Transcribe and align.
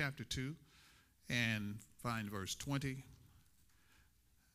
Chapter 0.00 0.24
2 0.24 0.54
and 1.28 1.76
find 2.02 2.30
verse 2.30 2.54
20 2.54 3.04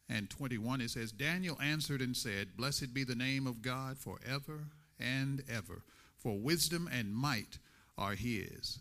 and 0.10 0.28
21. 0.28 0.82
It 0.82 0.90
says, 0.90 1.12
Daniel 1.12 1.56
answered 1.62 2.02
and 2.02 2.18
said, 2.18 2.58
Blessed 2.58 2.96
be 2.96 3.04
the 3.04 3.14
name 3.14 3.46
of 3.46 3.62
God 3.62 4.00
forever 4.00 4.62
and 5.00 5.44
ever, 5.48 5.84
for 6.18 6.40
wisdom 6.40 6.90
and 6.92 7.14
might 7.14 7.60
are 7.96 8.16
his. 8.16 8.80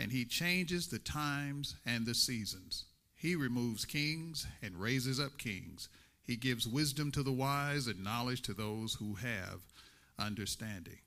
And 0.00 0.10
he 0.10 0.24
changes 0.24 0.88
the 0.88 0.98
times 0.98 1.76
and 1.86 2.04
the 2.04 2.14
seasons. 2.16 2.86
He 3.14 3.36
removes 3.36 3.84
kings 3.84 4.48
and 4.64 4.80
raises 4.80 5.20
up 5.20 5.38
kings. 5.38 5.88
He 6.24 6.34
gives 6.34 6.66
wisdom 6.66 7.12
to 7.12 7.22
the 7.22 7.30
wise 7.30 7.86
and 7.86 8.02
knowledge 8.02 8.42
to 8.42 8.52
those 8.52 8.94
who 8.94 9.14
have 9.14 9.60
understanding. 10.18 10.98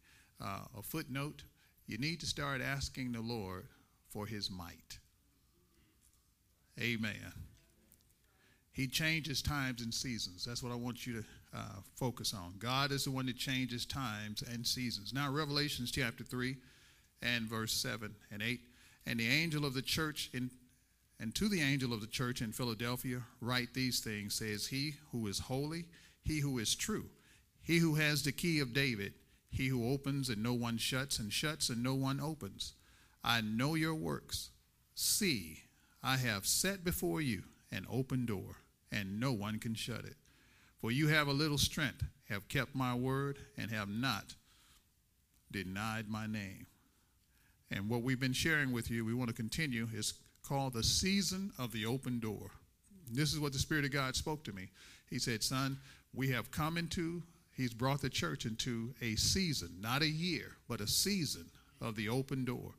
Uh, 0.41 0.59
a 0.77 0.81
footnote 0.81 1.43
you 1.88 1.97
need 1.97 2.21
to 2.21 2.25
start 2.25 2.61
asking 2.61 3.11
the 3.11 3.19
Lord 3.19 3.67
for 4.14 4.28
his 4.28 4.52
might. 4.52 5.00
Amen. 6.80 7.33
He 8.72 8.88
changes 8.88 9.42
times 9.42 9.81
and 9.81 9.94
seasons. 9.94 10.45
That's 10.45 10.64
what 10.64 10.72
I 10.72 10.75
want 10.75 11.06
you 11.06 11.14
to 11.22 11.23
uh, 11.56 11.80
focus 11.95 12.34
on. 12.34 12.53
God 12.58 12.91
is 12.91 13.03
the 13.03 13.11
one 13.11 13.25
that 13.25 13.38
changes 13.38 13.86
times 13.86 14.44
and 14.52 14.66
seasons. 14.66 15.14
Now, 15.14 15.31
Revelations 15.31 15.91
chapter 15.91 16.23
3 16.23 16.56
and 17.22 17.45
verse 17.45 17.73
7 17.73 18.14
and 18.31 18.41
8. 18.41 18.59
And 19.06 19.19
the 19.19 19.28
angel 19.28 19.66
of 19.66 19.73
the 19.73 19.81
church 19.81 20.30
in 20.34 20.50
and 21.19 21.34
to 21.36 21.47
the 21.47 21.61
angel 21.61 21.94
of 21.94 22.02
the 22.02 22.08
church 22.08 22.41
in 22.41 22.52
Philadelphia, 22.52 23.22
write 23.39 23.73
these 23.73 24.02
things 24.02 24.34
says, 24.36 24.67
He 24.67 24.95
who 25.11 25.28
is 25.28 25.39
holy, 25.39 25.86
he 26.22 26.39
who 26.39 26.58
is 26.59 26.75
true, 26.75 27.06
he 27.61 27.78
who 27.78 27.95
has 27.95 28.23
the 28.23 28.34
key 28.34 28.59
of 28.59 28.73
David, 28.73 29.14
he 29.50 29.67
who 29.67 29.89
opens 29.89 30.28
and 30.28 30.44
no 30.44 30.53
one 30.53 30.78
shuts, 30.78 31.19
and 31.19 31.31
shuts 31.31 31.69
and 31.69 31.81
no 31.81 31.94
one 31.94 32.19
opens. 32.19 32.73
I 33.23 33.41
know 33.41 33.75
your 33.75 33.95
works. 33.95 34.49
See, 34.95 35.59
I 36.02 36.17
have 36.17 36.45
set 36.45 36.83
before 36.83 37.21
you 37.21 37.43
an 37.71 37.85
open 37.89 38.25
door, 38.25 38.57
and 38.91 39.19
no 39.19 39.31
one 39.31 39.59
can 39.59 39.73
shut 39.73 40.05
it. 40.05 40.16
For 40.79 40.91
you 40.91 41.07
have 41.07 41.27
a 41.27 41.33
little 41.33 41.57
strength, 41.57 42.03
have 42.29 42.49
kept 42.49 42.75
my 42.75 42.94
word, 42.94 43.38
and 43.57 43.71
have 43.71 43.88
not 43.88 44.35
denied 45.51 46.09
my 46.09 46.27
name. 46.27 46.67
And 47.71 47.89
what 47.89 48.03
we've 48.03 48.19
been 48.19 48.33
sharing 48.33 48.71
with 48.71 48.91
you, 48.91 49.05
we 49.05 49.13
want 49.13 49.29
to 49.29 49.35
continue, 49.35 49.88
is 49.94 50.13
called 50.44 50.73
the 50.73 50.84
season 50.84 51.51
of 51.57 51.72
the 51.72 51.85
open 51.85 52.19
door. 52.19 52.51
This 53.09 53.34
is 53.34 53.40
what 53.40 53.53
the 53.53 53.59
Spirit 53.59 53.85
of 53.85 53.91
God 53.91 54.16
spoke 54.16 54.44
to 54.44 54.53
me. 54.53 54.69
He 55.09 55.19
said, 55.19 55.41
Son, 55.41 55.78
we 56.13 56.29
have 56.29 56.51
come 56.51 56.78
into, 56.78 57.23
He's 57.55 57.73
brought 57.73 58.01
the 58.01 58.09
church 58.09 58.45
into 58.45 58.94
a 59.01 59.16
season, 59.16 59.78
not 59.79 60.01
a 60.01 60.07
year, 60.07 60.57
but 60.67 60.81
a 60.81 60.88
season 60.88 61.45
of 61.79 61.95
the 61.95 62.09
open 62.09 62.45
door. 62.45 62.73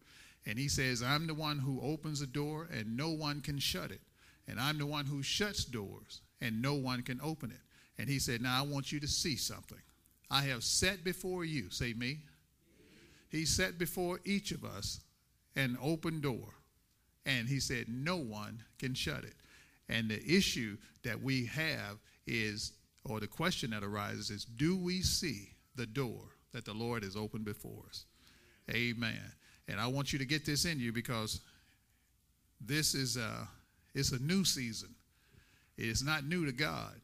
And 0.47 0.59
he 0.59 0.69
says, 0.69 1.03
I'm 1.03 1.27
the 1.27 1.34
one 1.34 1.59
who 1.59 1.81
opens 1.81 2.21
a 2.21 2.27
door 2.27 2.69
and 2.72 2.97
no 2.97 3.10
one 3.10 3.41
can 3.41 3.59
shut 3.59 3.91
it. 3.91 4.00
And 4.47 4.60
I'm 4.60 4.78
the 4.78 4.87
one 4.87 5.06
who 5.06 5.22
shuts 5.22 5.65
doors 5.65 6.21
and 6.41 6.60
no 6.60 6.75
one 6.75 7.03
can 7.03 7.21
open 7.22 7.50
it. 7.50 7.60
And 7.99 8.09
he 8.09 8.19
said, 8.19 8.43
Now 8.43 8.59
I 8.59 8.66
want 8.66 8.93
you 8.93 9.00
to 9.00 9.09
see 9.09 9.37
something. 9.37 9.78
I 10.31 10.43
have 10.43 10.65
set 10.65 11.05
before 11.05 11.44
you, 11.44 11.71
say 11.71 11.94
me. 11.94 12.19
He 13.28 13.47
set 13.47 13.78
before 13.78 14.21
each 14.25 14.50
of 14.50 14.65
us 14.65 15.00
an 15.56 15.78
open 15.82 16.21
door. 16.21 16.49
And 17.26 17.49
he 17.49 17.61
said, 17.61 17.87
No 17.88 18.16
one 18.16 18.62
can 18.78 18.94
shut 18.94 19.25
it. 19.25 19.34
And 19.88 20.11
the 20.11 20.22
issue 20.25 20.76
that 21.03 21.22
we 21.22 21.47
have 21.47 21.99
is, 22.26 22.72
or 23.05 23.21
the 23.21 23.26
question 23.26 23.71
that 23.71 23.84
arises 23.84 24.31
is, 24.31 24.44
do 24.44 24.76
we 24.76 25.03
see 25.03 25.50
the 25.76 25.87
door 25.87 26.21
that 26.53 26.65
the 26.65 26.72
Lord 26.72 27.03
has 27.03 27.16
opened 27.16 27.44
before 27.44 27.84
us? 27.88 28.05
Amen. 28.71 29.32
And 29.69 29.80
I 29.80 29.86
want 29.86 30.12
you 30.12 30.19
to 30.19 30.25
get 30.25 30.44
this 30.44 30.64
in 30.64 30.78
you 30.78 30.92
because 30.92 31.41
this 32.60 32.94
is 32.94 33.16
a, 33.16 33.48
it's 33.94 34.12
a 34.12 34.19
new 34.19 34.44
season. 34.44 34.94
It 35.76 35.86
is 35.86 36.02
not 36.02 36.25
new 36.25 36.47
to 36.47 36.52
God, 36.52 36.94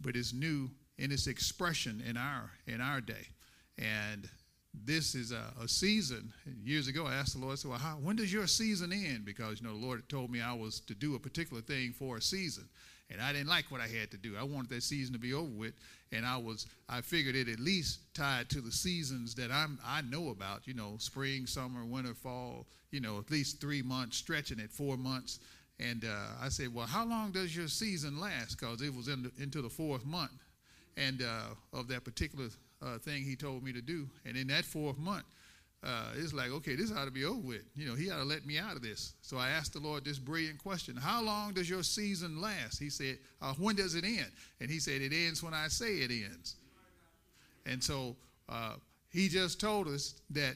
but 0.00 0.16
it's 0.16 0.32
new 0.32 0.70
in 0.98 1.12
its 1.12 1.26
expression 1.26 2.02
in 2.08 2.16
our 2.16 2.50
in 2.66 2.80
our 2.80 3.00
day. 3.00 3.28
And 3.78 4.28
this 4.84 5.14
is 5.14 5.32
a, 5.32 5.52
a 5.62 5.68
season. 5.68 6.32
Years 6.64 6.88
ago, 6.88 7.06
I 7.06 7.14
asked 7.14 7.34
the 7.34 7.40
Lord, 7.40 7.52
I 7.52 7.56
said, 7.56 7.70
well, 7.70 7.78
how, 7.78 7.94
when 7.94 8.16
does 8.16 8.32
your 8.32 8.46
season 8.46 8.92
end? 8.92 9.24
Because, 9.24 9.60
you 9.60 9.66
know, 9.66 9.78
the 9.78 9.84
Lord 9.84 10.08
told 10.08 10.30
me 10.30 10.40
I 10.40 10.52
was 10.52 10.80
to 10.80 10.94
do 10.94 11.14
a 11.14 11.18
particular 11.18 11.62
thing 11.62 11.92
for 11.92 12.16
a 12.16 12.22
season 12.22 12.68
and 13.10 13.20
I 13.20 13.32
didn't 13.32 13.48
like 13.48 13.70
what 13.70 13.80
I 13.80 13.86
had 13.86 14.10
to 14.10 14.16
do. 14.16 14.34
I 14.38 14.42
wanted 14.42 14.70
that 14.70 14.82
season 14.82 15.12
to 15.12 15.18
be 15.18 15.32
over 15.32 15.50
with, 15.50 15.74
and 16.12 16.26
I 16.26 16.36
was 16.36 16.66
I 16.88 17.00
figured 17.00 17.36
it 17.36 17.48
at 17.48 17.60
least 17.60 18.00
tied 18.14 18.48
to 18.50 18.60
the 18.60 18.72
seasons 18.72 19.34
that 19.36 19.50
I'm 19.50 19.78
I 19.84 20.02
know 20.02 20.30
about. 20.30 20.66
You 20.66 20.74
know, 20.74 20.96
spring, 20.98 21.46
summer, 21.46 21.84
winter, 21.84 22.14
fall. 22.14 22.66
You 22.90 23.00
know, 23.00 23.18
at 23.18 23.30
least 23.30 23.60
three 23.60 23.82
months, 23.82 24.16
stretching 24.16 24.58
it 24.58 24.70
four 24.70 24.96
months. 24.96 25.40
And 25.78 26.04
uh, 26.04 26.28
I 26.42 26.48
said, 26.48 26.74
well, 26.74 26.86
how 26.86 27.04
long 27.04 27.32
does 27.32 27.54
your 27.54 27.68
season 27.68 28.18
last? 28.18 28.58
Because 28.58 28.80
it 28.80 28.94
was 28.94 29.08
in 29.08 29.24
the, 29.24 29.42
into 29.42 29.60
the 29.60 29.68
fourth 29.68 30.06
month, 30.06 30.30
and 30.96 31.22
uh, 31.22 31.78
of 31.78 31.88
that 31.88 32.04
particular 32.04 32.46
uh, 32.82 32.98
thing 32.98 33.24
he 33.24 33.36
told 33.36 33.62
me 33.62 33.72
to 33.72 33.82
do. 33.82 34.08
And 34.24 34.36
in 34.36 34.46
that 34.48 34.64
fourth 34.64 34.98
month, 34.98 35.24
uh, 35.84 36.12
it's 36.16 36.32
like, 36.32 36.50
okay, 36.50 36.74
this 36.74 36.90
ought 36.90 37.04
to 37.04 37.10
be 37.10 37.24
over 37.24 37.38
with. 37.38 37.62
You 37.76 37.88
know, 37.88 37.94
he 37.94 38.10
ought 38.10 38.18
to 38.18 38.24
let 38.24 38.44
me 38.46 38.58
out 38.58 38.76
of 38.76 38.82
this. 38.82 39.14
So 39.22 39.36
I 39.36 39.50
asked 39.50 39.72
the 39.72 39.78
Lord 39.78 40.04
this 40.04 40.18
brilliant 40.18 40.58
question 40.58 40.96
How 40.96 41.22
long 41.22 41.52
does 41.52 41.68
your 41.68 41.82
season 41.82 42.40
last? 42.40 42.78
He 42.78 42.90
said, 42.90 43.18
uh, 43.40 43.54
When 43.54 43.76
does 43.76 43.94
it 43.94 44.04
end? 44.04 44.30
And 44.60 44.70
he 44.70 44.78
said, 44.78 45.00
It 45.00 45.12
ends 45.12 45.42
when 45.42 45.54
I 45.54 45.68
say 45.68 45.98
it 45.98 46.10
ends. 46.10 46.56
And 47.66 47.82
so 47.82 48.16
uh, 48.48 48.74
he 49.10 49.28
just 49.28 49.60
told 49.60 49.88
us 49.88 50.14
that 50.30 50.54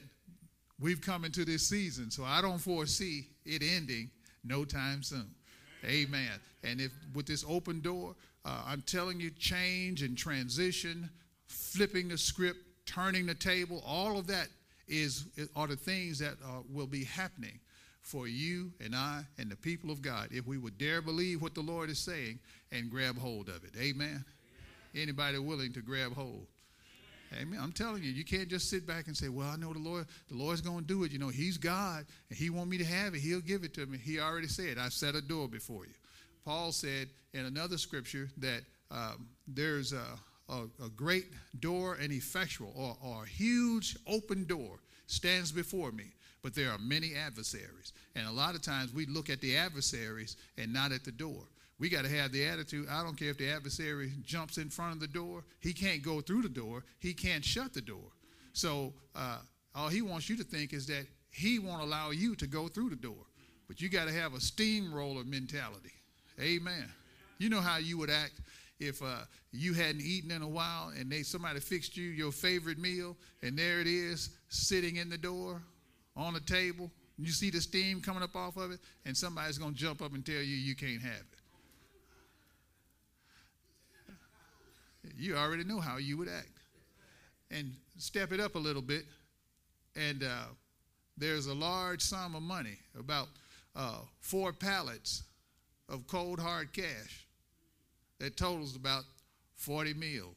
we've 0.79 1.01
come 1.01 1.23
into 1.23 1.45
this 1.45 1.67
season. 1.67 2.09
So 2.09 2.23
I 2.23 2.41
don't 2.41 2.59
foresee 2.59 3.27
it 3.45 3.61
ending 3.63 4.09
no 4.43 4.65
time 4.65 5.03
soon. 5.03 5.29
Amen. 5.85 6.39
And 6.63 6.81
if 6.81 6.91
with 7.13 7.25
this 7.25 7.45
open 7.47 7.81
door, 7.81 8.15
uh, 8.43 8.63
I'm 8.65 8.81
telling 8.81 9.19
you, 9.19 9.29
change 9.31 10.01
and 10.01 10.17
transition, 10.17 11.09
flipping 11.47 12.07
the 12.07 12.17
script, 12.17 12.59
turning 12.85 13.25
the 13.25 13.35
table, 13.35 13.83
all 13.85 14.17
of 14.17 14.27
that 14.27 14.47
is, 14.87 15.25
are 15.55 15.67
the 15.67 15.75
things 15.75 16.19
that 16.19 16.33
uh, 16.43 16.61
will 16.69 16.87
be 16.87 17.03
happening 17.03 17.59
for 18.01 18.27
you 18.27 18.71
and 18.83 18.95
I 18.95 19.23
and 19.37 19.49
the 19.49 19.55
people 19.55 19.91
of 19.91 20.01
God 20.01 20.29
if 20.31 20.47
we 20.47 20.57
would 20.57 20.77
dare 20.77 21.01
believe 21.01 21.41
what 21.41 21.53
the 21.53 21.61
Lord 21.61 21.89
is 21.89 21.99
saying 21.99 22.39
and 22.71 22.89
grab 22.89 23.17
hold 23.17 23.47
of 23.47 23.63
it. 23.63 23.71
Amen. 23.77 24.07
Amen. 24.07 24.25
Anybody 24.95 25.37
willing 25.37 25.71
to 25.73 25.81
grab 25.81 26.13
hold? 26.13 26.47
Amen. 27.39 27.59
I'm 27.61 27.71
telling 27.71 28.03
you, 28.03 28.11
you 28.11 28.25
can't 28.25 28.49
just 28.49 28.69
sit 28.69 28.85
back 28.85 29.07
and 29.07 29.15
say, 29.15 29.29
"Well, 29.29 29.47
I 29.47 29.55
know 29.55 29.71
the 29.71 29.79
Lord. 29.79 30.05
The 30.27 30.35
Lord's 30.35 30.59
going 30.59 30.81
to 30.81 30.85
do 30.85 31.05
it. 31.05 31.13
You 31.13 31.19
know, 31.19 31.29
He's 31.29 31.57
God, 31.57 32.05
and 32.29 32.37
He 32.37 32.49
want 32.49 32.69
me 32.69 32.77
to 32.77 32.83
have 32.83 33.15
it. 33.15 33.21
He'll 33.21 33.39
give 33.39 33.63
it 33.63 33.73
to 33.75 33.85
me. 33.85 33.97
He 33.97 34.19
already 34.19 34.47
said, 34.47 34.77
"I've 34.77 34.91
set 34.91 35.15
a 35.15 35.21
door 35.21 35.47
before 35.47 35.85
you." 35.85 35.93
Paul 36.43 36.73
said 36.73 37.07
in 37.33 37.45
another 37.45 37.77
scripture 37.77 38.29
that 38.37 38.63
um, 38.89 39.29
there's 39.47 39.93
a 39.93 40.03
a, 40.51 40.85
a 40.85 40.89
great 40.89 41.25
door 41.59 41.97
and 42.01 42.11
effectual 42.11 42.73
or, 42.75 42.97
or 43.01 43.23
a 43.23 43.27
huge 43.27 43.97
open 44.07 44.45
door 44.45 44.79
stands 45.07 45.51
before 45.51 45.91
me 45.91 46.13
but 46.41 46.55
there 46.55 46.71
are 46.71 46.77
many 46.79 47.13
adversaries. 47.15 47.93
And 48.15 48.27
a 48.27 48.31
lot 48.31 48.55
of 48.55 48.61
times 48.61 48.93
we 48.93 49.05
look 49.05 49.29
at 49.29 49.41
the 49.41 49.55
adversaries 49.57 50.37
and 50.57 50.73
not 50.73 50.91
at 50.91 51.03
the 51.03 51.11
door. 51.11 51.43
We 51.79 51.89
got 51.89 52.03
to 52.05 52.09
have 52.09 52.31
the 52.31 52.45
attitude 52.45 52.87
i 52.89 53.03
don't 53.03 53.17
care 53.17 53.29
if 53.29 53.37
the 53.37 53.49
adversary 53.49 54.11
jumps 54.23 54.57
in 54.57 54.69
front 54.69 54.93
of 54.93 54.99
the 54.99 55.07
door 55.07 55.43
he 55.59 55.73
can't 55.73 56.03
go 56.03 56.21
through 56.21 56.43
the 56.43 56.49
door 56.49 56.83
he 56.99 57.13
can't 57.13 57.43
shut 57.43 57.73
the 57.73 57.81
door. 57.81 58.11
So 58.53 58.93
uh, 59.15 59.39
all 59.73 59.89
he 59.89 60.01
wants 60.01 60.29
you 60.29 60.37
to 60.37 60.43
think 60.43 60.73
is 60.73 60.85
that 60.87 61.05
he 61.31 61.59
won't 61.59 61.81
allow 61.81 62.11
you 62.11 62.35
to 62.35 62.47
go 62.47 62.67
through 62.67 62.89
the 62.89 62.95
door. 62.97 63.25
But 63.67 63.81
you 63.81 63.89
got 63.89 64.05
to 64.05 64.13
have 64.13 64.33
a 64.33 64.41
steamroller 64.41 65.23
mentality. 65.23 65.93
Amen. 66.39 66.91
You 67.37 67.49
know 67.49 67.61
how 67.61 67.77
you 67.77 67.97
would 67.97 68.09
act 68.09 68.33
if 68.81 69.01
uh, 69.01 69.19
you 69.51 69.73
hadn't 69.73 70.01
eaten 70.01 70.31
in 70.31 70.41
a 70.41 70.47
while 70.47 70.91
and 70.99 71.09
they 71.09 71.21
somebody 71.21 71.59
fixed 71.59 71.95
you 71.95 72.05
your 72.05 72.31
favorite 72.31 72.79
meal 72.79 73.15
and 73.43 73.57
there 73.57 73.79
it 73.79 73.87
is 73.87 74.31
sitting 74.49 74.95
in 74.97 75.09
the 75.09 75.17
door 75.17 75.61
on 76.17 76.33
the 76.33 76.39
table 76.41 76.91
you 77.17 77.31
see 77.31 77.51
the 77.51 77.61
steam 77.61 78.01
coming 78.01 78.23
up 78.23 78.35
off 78.35 78.57
of 78.57 78.71
it 78.71 78.79
and 79.05 79.15
somebody's 79.15 79.57
going 79.59 79.73
to 79.73 79.79
jump 79.79 80.01
up 80.01 80.13
and 80.13 80.25
tell 80.25 80.35
you 80.35 80.41
you 80.41 80.75
can't 80.75 81.01
have 81.01 81.13
it. 81.13 81.41
You 85.17 85.35
already 85.35 85.63
know 85.63 85.79
how 85.79 85.97
you 85.97 86.17
would 86.17 86.27
act. 86.27 86.49
And 87.51 87.73
step 87.97 88.31
it 88.31 88.39
up 88.39 88.55
a 88.55 88.59
little 88.59 88.81
bit, 88.81 89.03
and 89.95 90.23
uh, 90.23 90.45
there's 91.17 91.47
a 91.47 91.53
large 91.53 92.01
sum 92.01 92.33
of 92.33 92.41
money, 92.41 92.77
about 92.97 93.27
uh, 93.75 93.99
four 94.21 94.53
pallets 94.53 95.23
of 95.89 96.07
cold 96.07 96.39
hard 96.39 96.71
cash 96.71 97.27
that 98.21 98.37
totals 98.37 98.75
about 98.75 99.03
40 99.55 99.95
mil. 99.95 100.35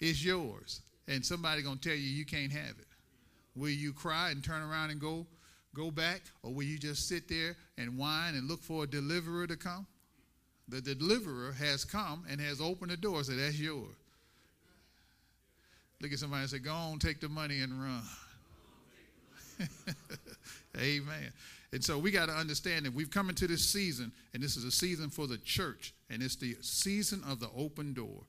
It's 0.00 0.24
yours. 0.24 0.80
And 1.08 1.26
somebody 1.26 1.62
gonna 1.62 1.76
tell 1.76 1.92
you 1.92 1.98
you 1.98 2.24
can't 2.24 2.52
have 2.52 2.70
it. 2.78 2.86
Will 3.56 3.70
you 3.70 3.92
cry 3.92 4.30
and 4.30 4.42
turn 4.42 4.62
around 4.62 4.90
and 4.90 5.00
go 5.00 5.26
go 5.74 5.90
back? 5.90 6.22
Or 6.42 6.54
will 6.54 6.62
you 6.62 6.78
just 6.78 7.08
sit 7.08 7.28
there 7.28 7.56
and 7.78 7.98
whine 7.98 8.36
and 8.36 8.48
look 8.48 8.62
for 8.62 8.84
a 8.84 8.86
deliverer 8.86 9.46
to 9.48 9.56
come? 9.56 9.86
The 10.68 10.80
deliverer 10.80 11.52
has 11.52 11.84
come 11.84 12.24
and 12.30 12.40
has 12.40 12.60
opened 12.60 12.92
the 12.92 12.96
door 12.96 13.24
said, 13.24 13.38
That's 13.38 13.58
yours. 13.58 13.96
Look 16.00 16.12
at 16.12 16.18
somebody 16.20 16.42
and 16.42 16.50
say, 16.50 16.58
Go 16.60 16.72
on, 16.72 17.00
take 17.00 17.20
the 17.20 17.28
money 17.28 17.60
and 17.60 17.72
run. 17.82 18.02
Amen. 20.78 21.32
And 21.72 21.84
so 21.84 21.98
we 21.98 22.10
got 22.10 22.26
to 22.26 22.32
understand 22.32 22.84
that 22.86 22.94
we've 22.94 23.10
come 23.10 23.28
into 23.28 23.46
this 23.46 23.64
season, 23.64 24.12
and 24.34 24.42
this 24.42 24.56
is 24.56 24.64
a 24.64 24.70
season 24.70 25.08
for 25.08 25.26
the 25.26 25.38
church, 25.38 25.94
and 26.08 26.22
it's 26.22 26.36
the 26.36 26.56
season 26.60 27.22
of 27.28 27.38
the 27.38 27.48
open 27.56 27.94
door. 27.94 28.24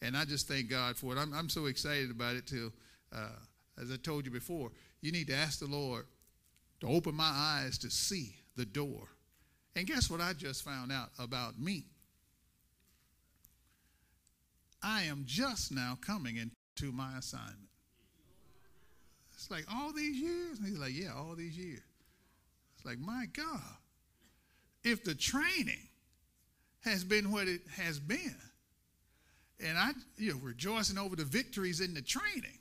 And 0.00 0.16
I 0.16 0.24
just 0.24 0.46
thank 0.46 0.70
God 0.70 0.96
for 0.96 1.14
it. 1.14 1.18
I'm, 1.18 1.32
I'm 1.32 1.48
so 1.48 1.66
excited 1.66 2.10
about 2.10 2.36
it, 2.36 2.46
too. 2.46 2.72
Uh, 3.12 3.30
as 3.80 3.90
I 3.90 3.96
told 3.96 4.26
you 4.26 4.30
before, 4.30 4.70
you 5.00 5.10
need 5.10 5.26
to 5.28 5.34
ask 5.34 5.58
the 5.58 5.66
Lord 5.66 6.06
to 6.80 6.86
open 6.86 7.14
my 7.14 7.30
eyes 7.32 7.78
to 7.78 7.90
see 7.90 8.36
the 8.56 8.64
door. 8.64 9.08
And 9.74 9.86
guess 9.86 10.08
what 10.08 10.20
I 10.20 10.32
just 10.32 10.62
found 10.62 10.92
out 10.92 11.10
about 11.18 11.58
me? 11.58 11.84
I 14.82 15.04
am 15.04 15.24
just 15.26 15.72
now 15.72 15.98
coming 16.00 16.36
into 16.36 16.92
my 16.92 17.18
assignment. 17.18 17.70
It's 19.32 19.50
like 19.50 19.64
all 19.72 19.92
these 19.92 20.16
years? 20.16 20.58
And 20.58 20.68
he's 20.68 20.78
like, 20.78 20.94
Yeah, 20.94 21.12
all 21.16 21.34
these 21.34 21.56
years. 21.56 21.80
Like, 22.84 22.98
my 22.98 23.26
God, 23.32 23.60
if 24.82 25.02
the 25.04 25.14
training 25.14 25.88
has 26.84 27.02
been 27.02 27.32
what 27.32 27.48
it 27.48 27.62
has 27.76 27.98
been, 27.98 28.36
and 29.64 29.78
I, 29.78 29.92
you 30.18 30.32
know, 30.32 30.38
rejoicing 30.42 30.98
over 30.98 31.16
the 31.16 31.24
victories 31.24 31.80
in 31.80 31.94
the 31.94 32.02
training, 32.02 32.58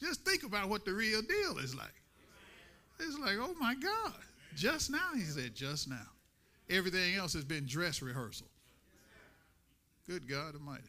just 0.00 0.24
think 0.24 0.44
about 0.44 0.68
what 0.68 0.84
the 0.84 0.92
real 0.92 1.20
deal 1.22 1.58
is 1.58 1.74
like. 1.74 1.88
It's 3.00 3.18
like, 3.18 3.36
oh 3.40 3.54
my 3.58 3.74
God, 3.74 4.14
just 4.56 4.90
now, 4.90 5.10
he 5.14 5.22
said, 5.22 5.54
just 5.54 5.88
now. 5.88 6.06
Everything 6.68 7.16
else 7.16 7.32
has 7.32 7.44
been 7.44 7.66
dress 7.66 8.00
rehearsal. 8.00 8.46
Good 10.06 10.28
God 10.28 10.54
Almighty. 10.54 10.84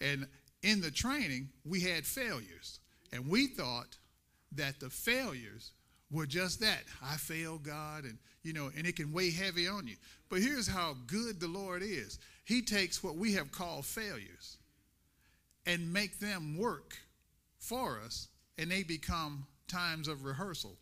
And 0.00 0.26
in 0.62 0.80
the 0.80 0.90
training, 0.90 1.48
we 1.64 1.80
had 1.80 2.04
failures. 2.04 2.80
And 3.12 3.28
we 3.28 3.46
thought 3.46 3.96
that 4.52 4.80
the 4.80 4.90
failures 4.90 5.72
were 6.14 6.26
just 6.26 6.60
that. 6.60 6.84
I 7.02 7.16
failed 7.16 7.64
God, 7.64 8.04
and 8.04 8.16
you 8.42 8.52
know, 8.52 8.70
and 8.76 8.86
it 8.86 8.96
can 8.96 9.12
weigh 9.12 9.30
heavy 9.30 9.66
on 9.66 9.86
you. 9.86 9.96
But 10.30 10.40
here's 10.40 10.68
how 10.68 10.96
good 11.06 11.40
the 11.40 11.48
Lord 11.48 11.82
is. 11.82 12.18
He 12.44 12.62
takes 12.62 13.02
what 13.02 13.16
we 13.16 13.32
have 13.34 13.50
called 13.50 13.84
failures 13.84 14.58
and 15.66 15.92
make 15.92 16.20
them 16.20 16.56
work 16.56 16.96
for 17.58 18.00
us, 18.04 18.28
and 18.58 18.70
they 18.70 18.82
become 18.82 19.46
times 19.66 20.08
of 20.08 20.24
rehearsal 20.24 20.76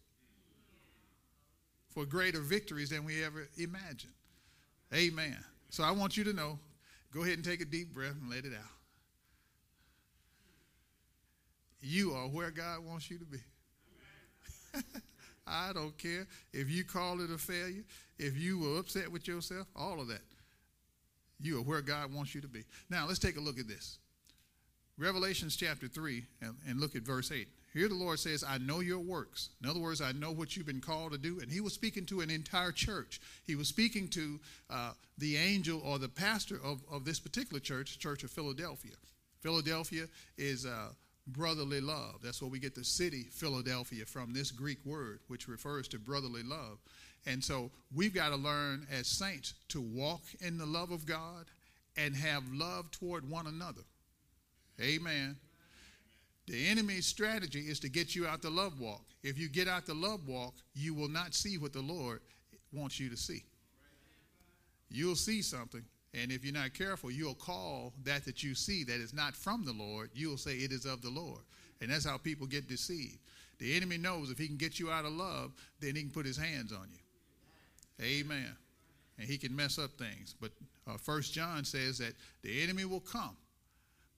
for 1.94 2.05
greater 2.05 2.40
victories 2.40 2.90
than 2.90 3.05
we 3.05 3.23
ever 3.25 3.49
imagined. 3.56 4.12
Amen. 4.93 5.38
So 5.70 5.84
I 5.84 5.93
want 5.93 6.17
you 6.17 6.25
to 6.25 6.32
know, 6.32 6.58
go 7.12 7.23
ahead 7.23 7.34
and 7.34 7.44
take 7.44 7.61
a 7.61 7.64
deep 7.64 7.94
breath 7.94 8.17
and 8.20 8.29
let 8.29 8.44
it 8.44 8.52
out. 8.52 8.70
You 11.81 12.12
are 12.12 12.29
where 12.29 12.50
God 12.50 12.84
wants 12.84 13.11
you 13.11 13.19
to 13.19 13.25
be. 13.25 13.38
I 15.46 15.72
don't 15.72 15.96
care 15.98 16.26
if 16.52 16.70
you 16.70 16.84
call 16.84 17.20
it 17.20 17.30
a 17.30 17.38
failure, 17.38 17.84
if 18.18 18.36
you 18.36 18.58
were 18.58 18.78
upset 18.78 19.10
with 19.10 19.26
yourself, 19.26 19.66
all 19.74 20.00
of 20.00 20.08
that. 20.08 20.22
You 21.40 21.58
are 21.58 21.62
where 21.62 21.82
God 21.82 22.14
wants 22.14 22.34
you 22.34 22.40
to 22.40 22.48
be. 22.48 22.64
Now, 22.88 23.06
let's 23.06 23.18
take 23.18 23.36
a 23.36 23.40
look 23.40 23.58
at 23.58 23.66
this. 23.66 23.98
Revelations 24.98 25.56
chapter 25.56 25.88
3, 25.88 26.22
and, 26.40 26.54
and 26.68 26.80
look 26.80 26.94
at 26.94 27.02
verse 27.02 27.32
8. 27.32 27.48
Here 27.72 27.88
the 27.88 27.94
Lord 27.94 28.18
says, 28.18 28.44
I 28.46 28.58
know 28.58 28.80
your 28.80 28.98
works. 28.98 29.48
In 29.62 29.68
other 29.68 29.80
words, 29.80 30.02
I 30.02 30.12
know 30.12 30.30
what 30.30 30.56
you've 30.56 30.66
been 30.66 30.82
called 30.82 31.12
to 31.12 31.18
do. 31.18 31.40
And 31.40 31.50
he 31.50 31.60
was 31.60 31.72
speaking 31.72 32.04
to 32.06 32.20
an 32.20 32.30
entire 32.30 32.70
church. 32.70 33.20
He 33.46 33.56
was 33.56 33.66
speaking 33.66 34.08
to 34.08 34.38
uh, 34.68 34.92
the 35.16 35.36
angel 35.36 35.80
or 35.82 35.98
the 35.98 36.08
pastor 36.08 36.60
of, 36.62 36.82
of 36.90 37.04
this 37.06 37.18
particular 37.18 37.60
church, 37.60 37.98
Church 37.98 38.24
of 38.24 38.30
Philadelphia. 38.30 38.92
Philadelphia 39.40 40.06
is 40.36 40.66
uh, 40.66 40.88
brotherly 41.26 41.80
love. 41.80 42.16
That's 42.22 42.42
where 42.42 42.50
we 42.50 42.58
get 42.58 42.74
the 42.74 42.84
city 42.84 43.26
Philadelphia 43.30 44.04
from 44.06 44.32
this 44.32 44.50
Greek 44.50 44.78
word, 44.84 45.20
which 45.28 45.48
refers 45.48 45.88
to 45.88 45.98
brotherly 45.98 46.42
love. 46.42 46.78
And 47.26 47.42
so 47.42 47.70
we've 47.94 48.14
got 48.14 48.30
to 48.30 48.36
learn 48.36 48.86
as 48.90 49.06
saints 49.06 49.54
to 49.69 49.80
walk 49.80 50.22
in 50.40 50.58
the 50.58 50.66
love 50.66 50.90
of 50.90 51.06
God 51.06 51.46
and 51.96 52.16
have 52.16 52.42
love 52.52 52.90
toward 52.90 53.28
one 53.28 53.46
another. 53.46 53.82
Amen. 54.80 55.36
The 56.48 56.66
enemy's 56.66 57.06
strategy 57.06 57.60
is 57.60 57.78
to 57.80 57.88
get 57.88 58.16
you 58.16 58.26
out 58.26 58.42
the 58.42 58.50
love 58.50 58.80
walk. 58.80 59.04
If 59.22 59.38
you 59.38 59.48
get 59.48 59.69
out 59.69 59.86
the 59.86 59.94
love 59.94 60.26
walk, 60.26 60.54
you 60.74 60.94
will 60.94 61.08
not 61.08 61.34
see 61.34 61.56
what 61.56 61.72
the 61.72 61.80
Lord 61.80 62.20
wants 62.72 62.98
you 62.98 63.08
to 63.10 63.16
see. 63.16 63.44
You'll 64.90 65.14
see 65.14 65.40
something, 65.40 65.84
and 66.14 66.30
if 66.30 66.44
you're 66.44 66.52
not 66.52 66.74
careful, 66.74 67.10
you'll 67.10 67.34
call 67.34 67.94
that 68.04 68.24
that 68.26 68.42
you 68.42 68.54
see 68.54 68.84
that 68.84 69.00
is 69.00 69.14
not 69.14 69.34
from 69.34 69.64
the 69.64 69.72
Lord, 69.72 70.10
you'll 70.14 70.36
say 70.36 70.56
it 70.56 70.72
is 70.72 70.84
of 70.84 71.00
the 71.00 71.10
Lord. 71.10 71.40
And 71.80 71.90
that's 71.90 72.04
how 72.04 72.18
people 72.18 72.46
get 72.46 72.68
deceived. 72.68 73.18
The 73.58 73.74
enemy 73.76 73.96
knows 73.96 74.30
if 74.30 74.38
he 74.38 74.46
can 74.46 74.56
get 74.56 74.78
you 74.78 74.90
out 74.90 75.04
of 75.04 75.12
love, 75.12 75.52
then 75.80 75.96
he 75.96 76.02
can 76.02 76.10
put 76.10 76.26
his 76.26 76.36
hands 76.36 76.72
on 76.72 76.88
you. 76.92 78.04
Amen. 78.04 78.56
And 79.18 79.28
he 79.28 79.38
can 79.38 79.54
mess 79.54 79.78
up 79.78 79.92
things. 79.92 80.34
But 80.40 80.52
uh, 80.86 80.96
First 80.96 81.32
John 81.32 81.64
says 81.64 81.98
that 81.98 82.14
the 82.42 82.62
enemy 82.62 82.84
will 82.84 83.00
come, 83.00 83.36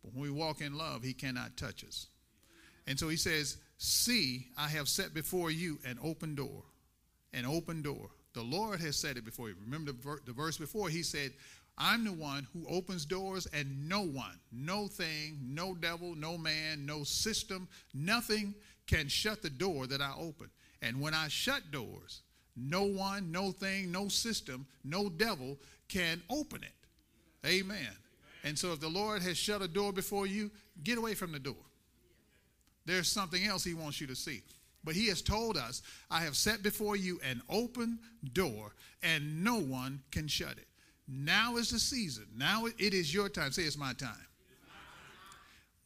but 0.02 0.14
when 0.14 0.23
we 0.23 0.31
walk 0.31 0.61
in 0.61 0.76
love, 0.76 1.02
he 1.02 1.12
cannot 1.12 1.56
touch 1.56 1.85
us. 1.85 2.06
And 2.86 2.98
so 2.98 3.08
he 3.08 3.17
says, 3.17 3.58
See, 3.79 4.46
I 4.56 4.69
have 4.69 4.89
set 4.89 5.15
before 5.15 5.51
you 5.51 5.79
an 5.84 5.98
open 6.03 6.34
door. 6.34 6.63
An 7.32 7.44
open 7.44 7.82
door. 7.82 8.10
The 8.34 8.43
Lord 8.43 8.81
has 8.81 8.96
said 8.96 9.17
it 9.17 9.24
before 9.24 9.48
you. 9.48 9.56
Remember 9.65 9.93
the, 9.93 9.98
ver- 9.98 10.20
the 10.24 10.32
verse 10.32 10.56
before? 10.56 10.89
He 10.89 11.03
said, 11.03 11.32
I'm 11.77 12.05
the 12.05 12.13
one 12.13 12.47
who 12.53 12.67
opens 12.69 13.05
doors, 13.05 13.47
and 13.53 13.89
no 13.89 14.03
one, 14.03 14.39
no 14.53 14.87
thing, 14.87 15.39
no 15.43 15.75
devil, 15.75 16.15
no 16.15 16.39
man, 16.39 16.87
no 16.87 17.03
system, 17.03 17.69
nothing 17.93 18.55
can 18.87 19.09
shut 19.09 19.43
the 19.43 19.51
door 19.51 19.87
that 19.89 20.01
I 20.01 20.13
open. 20.19 20.51
And 20.83 21.01
when 21.01 21.15
I 21.15 21.29
shut 21.29 21.71
doors, 21.73 22.23
no 22.57 22.85
one, 22.85 23.33
no 23.33 23.51
thing, 23.51 23.91
no 23.91 24.09
system, 24.09 24.67
no 24.85 25.09
devil 25.09 25.59
can 25.89 26.23
open 26.31 26.63
it. 26.63 26.73
Amen. 27.47 27.77
Amen. 27.77 27.93
And 28.45 28.59
so 28.59 28.73
if 28.73 28.81
the 28.81 28.89
Lord 28.89 29.23
has 29.23 29.37
shut 29.37 29.63
a 29.63 29.69
door 29.69 29.93
before 29.93 30.27
you, 30.27 30.51
get 30.83 30.99
away 30.99 31.15
from 31.15 31.33
the 31.33 31.39
door. 31.39 31.57
There's 32.87 33.09
something 33.09 33.45
else 33.45 33.65
He 33.65 33.75
wants 33.75 34.01
you 34.01 34.07
to 34.07 34.15
see. 34.15 34.43
But 34.85 34.95
He 34.95 35.09
has 35.09 35.23
told 35.23 35.57
us, 35.57 35.83
I 36.11 36.21
have 36.21 36.37
set 36.37 36.63
before 36.63 36.95
you 36.95 37.19
an 37.25 37.43
open 37.49 37.99
door, 38.33 38.75
and 39.03 39.43
no 39.43 39.59
one 39.59 40.03
can 40.11 40.29
shut 40.29 40.53
it. 40.53 40.67
Now 41.06 41.56
is 41.56 41.70
the 41.70 41.79
season. 41.79 42.27
Now 42.37 42.67
it 42.67 42.94
is 42.94 43.13
your 43.13 43.29
time. 43.29 43.53
Say, 43.53 43.63
it's 43.63 43.77
my 43.77 43.93
time. 43.93 44.27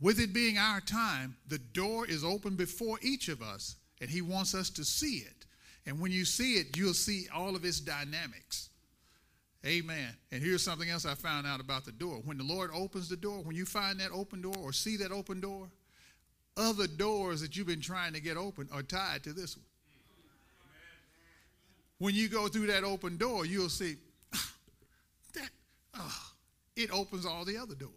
With 0.00 0.20
it 0.20 0.32
being 0.32 0.58
our 0.58 0.80
time, 0.80 1.36
the 1.48 1.58
door 1.58 2.06
is 2.06 2.22
open 2.22 2.54
before 2.54 2.98
each 3.02 3.28
of 3.28 3.42
us, 3.42 3.76
and 4.00 4.08
He 4.08 4.22
wants 4.22 4.54
us 4.54 4.70
to 4.70 4.84
see 4.84 5.24
it. 5.26 5.46
And 5.86 6.00
when 6.00 6.12
you 6.12 6.24
see 6.24 6.54
it, 6.54 6.76
you'll 6.76 6.94
see 6.94 7.26
all 7.34 7.56
of 7.56 7.64
its 7.64 7.80
dynamics. 7.80 8.68
Amen. 9.66 10.14
And 10.30 10.40
here's 10.40 10.62
something 10.62 10.88
else 10.88 11.04
I 11.04 11.14
found 11.14 11.46
out 11.46 11.60
about 11.60 11.84
the 11.84 11.92
door. 11.92 12.20
When 12.24 12.38
the 12.38 12.44
Lord 12.44 12.70
opens 12.72 13.08
the 13.08 13.16
door, 13.16 13.42
when 13.42 13.56
you 13.56 13.64
find 13.64 13.98
that 13.98 14.12
open 14.12 14.40
door 14.40 14.54
or 14.56 14.72
see 14.72 14.96
that 14.98 15.10
open 15.10 15.40
door, 15.40 15.68
other 16.56 16.86
doors 16.86 17.40
that 17.40 17.56
you've 17.56 17.66
been 17.66 17.80
trying 17.80 18.12
to 18.12 18.20
get 18.20 18.36
open 18.36 18.68
are 18.72 18.82
tied 18.82 19.24
to 19.24 19.32
this 19.32 19.56
one. 19.56 19.64
When 21.98 22.14
you 22.14 22.28
go 22.28 22.46
through 22.46 22.68
that 22.68 22.84
open 22.84 23.16
door, 23.16 23.44
you'll 23.44 23.68
see 23.68 23.96
it 26.78 26.92
opens 26.92 27.26
all 27.26 27.44
the 27.44 27.58
other 27.58 27.74
doors. 27.74 27.92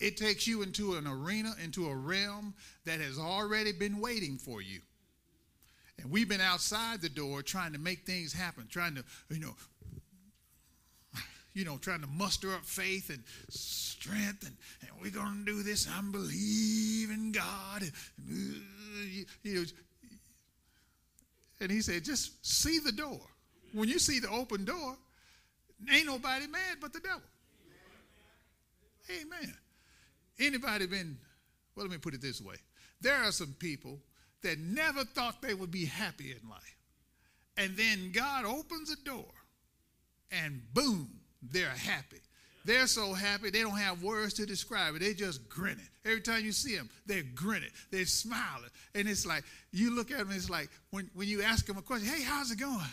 It 0.00 0.16
takes 0.16 0.46
you 0.46 0.62
into 0.62 0.94
an 0.94 1.06
arena, 1.06 1.52
into 1.62 1.86
a 1.86 1.94
realm 1.94 2.54
that 2.86 3.00
has 3.00 3.18
already 3.18 3.70
been 3.70 4.00
waiting 4.00 4.38
for 4.38 4.62
you. 4.62 4.80
And 6.00 6.10
we've 6.10 6.28
been 6.28 6.40
outside 6.40 7.02
the 7.02 7.10
door 7.10 7.42
trying 7.42 7.74
to 7.74 7.78
make 7.78 8.04
things 8.04 8.32
happen, 8.32 8.66
trying 8.68 8.94
to, 8.96 9.04
you 9.28 9.40
know, 9.40 9.54
you 11.54 11.66
know, 11.66 11.76
trying 11.76 12.00
to 12.00 12.06
muster 12.06 12.54
up 12.54 12.64
faith 12.64 13.10
and 13.10 13.22
strength, 13.50 14.42
and, 14.46 14.56
and 14.80 14.90
we're 15.02 15.10
going 15.10 15.44
to 15.44 15.52
do 15.52 15.62
this. 15.62 15.86
I'm 15.96 16.10
believing 16.10 17.30
God. 17.30 17.82
And, 17.82 17.92
uh, 18.26 19.24
you, 19.42 19.54
know, 19.54 19.64
and 21.60 21.70
he 21.70 21.82
said, 21.82 22.04
just 22.04 22.44
see 22.44 22.78
the 22.78 22.90
door. 22.90 23.20
When 23.74 23.86
you 23.86 23.98
see 23.98 24.18
the 24.18 24.30
open 24.30 24.64
door, 24.64 24.96
ain't 25.92 26.06
nobody 26.06 26.46
mad 26.46 26.78
but 26.80 26.94
the 26.94 27.00
devil. 27.00 27.20
Amen. 29.10 29.54
Anybody 30.38 30.86
been, 30.86 31.18
well, 31.74 31.86
let 31.86 31.92
me 31.92 31.98
put 31.98 32.14
it 32.14 32.22
this 32.22 32.40
way. 32.40 32.56
There 33.00 33.16
are 33.16 33.32
some 33.32 33.54
people 33.58 33.98
that 34.42 34.58
never 34.58 35.04
thought 35.04 35.42
they 35.42 35.54
would 35.54 35.70
be 35.70 35.84
happy 35.84 36.30
in 36.32 36.48
life. 36.48 36.76
And 37.56 37.76
then 37.76 38.12
God 38.12 38.44
opens 38.44 38.90
a 38.90 38.96
door 39.04 39.26
and 40.30 40.62
boom, 40.72 41.08
they're 41.42 41.68
happy. 41.68 42.20
They're 42.64 42.86
so 42.86 43.12
happy 43.12 43.50
they 43.50 43.62
don't 43.62 43.76
have 43.76 44.02
words 44.02 44.34
to 44.34 44.46
describe 44.46 44.94
it. 44.94 45.00
They 45.00 45.14
just 45.14 45.48
grin 45.48 45.78
it. 45.78 46.08
Every 46.08 46.20
time 46.20 46.44
you 46.44 46.52
see 46.52 46.76
them, 46.76 46.88
they're 47.06 47.24
grinning, 47.34 47.70
they're 47.90 48.06
smiling. 48.06 48.70
And 48.94 49.08
it's 49.08 49.26
like, 49.26 49.44
you 49.72 49.94
look 49.94 50.10
at 50.10 50.18
them, 50.18 50.30
it's 50.30 50.48
like 50.48 50.70
when, 50.90 51.10
when 51.14 51.28
you 51.28 51.42
ask 51.42 51.66
them 51.66 51.76
a 51.76 51.82
question, 51.82 52.08
hey, 52.08 52.22
how's 52.22 52.50
it 52.50 52.58
going? 52.58 52.78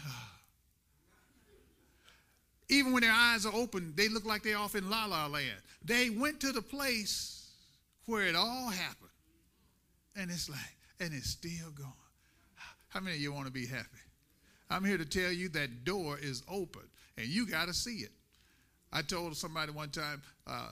Even 2.69 2.93
when 2.93 3.01
their 3.01 3.11
eyes 3.11 3.45
are 3.45 3.53
open, 3.53 3.93
they 3.95 4.07
look 4.09 4.25
like 4.25 4.43
they're 4.43 4.57
off 4.57 4.75
in 4.75 4.89
la 4.89 5.05
la 5.05 5.25
land. 5.25 5.57
They 5.83 6.09
went 6.09 6.39
to 6.41 6.51
the 6.51 6.61
place 6.61 7.51
where 8.05 8.25
it 8.25 8.35
all 8.35 8.69
happened. 8.69 9.09
And 10.15 10.29
it's 10.29 10.49
like, 10.49 10.59
and 10.99 11.13
it's 11.13 11.29
still 11.29 11.71
going. 11.75 11.93
How 12.89 12.99
many 12.99 13.15
of 13.15 13.21
you 13.21 13.31
want 13.31 13.45
to 13.45 13.51
be 13.51 13.65
happy? 13.65 13.87
I'm 14.69 14.83
here 14.83 14.97
to 14.97 15.05
tell 15.05 15.31
you 15.31 15.49
that 15.49 15.83
door 15.83 16.17
is 16.21 16.43
open 16.49 16.83
and 17.17 17.27
you 17.27 17.47
got 17.47 17.67
to 17.67 17.73
see 17.73 17.97
it. 17.97 18.11
I 18.91 19.01
told 19.01 19.35
somebody 19.35 19.71
one 19.71 19.89
time, 19.89 20.21
uh, 20.47 20.69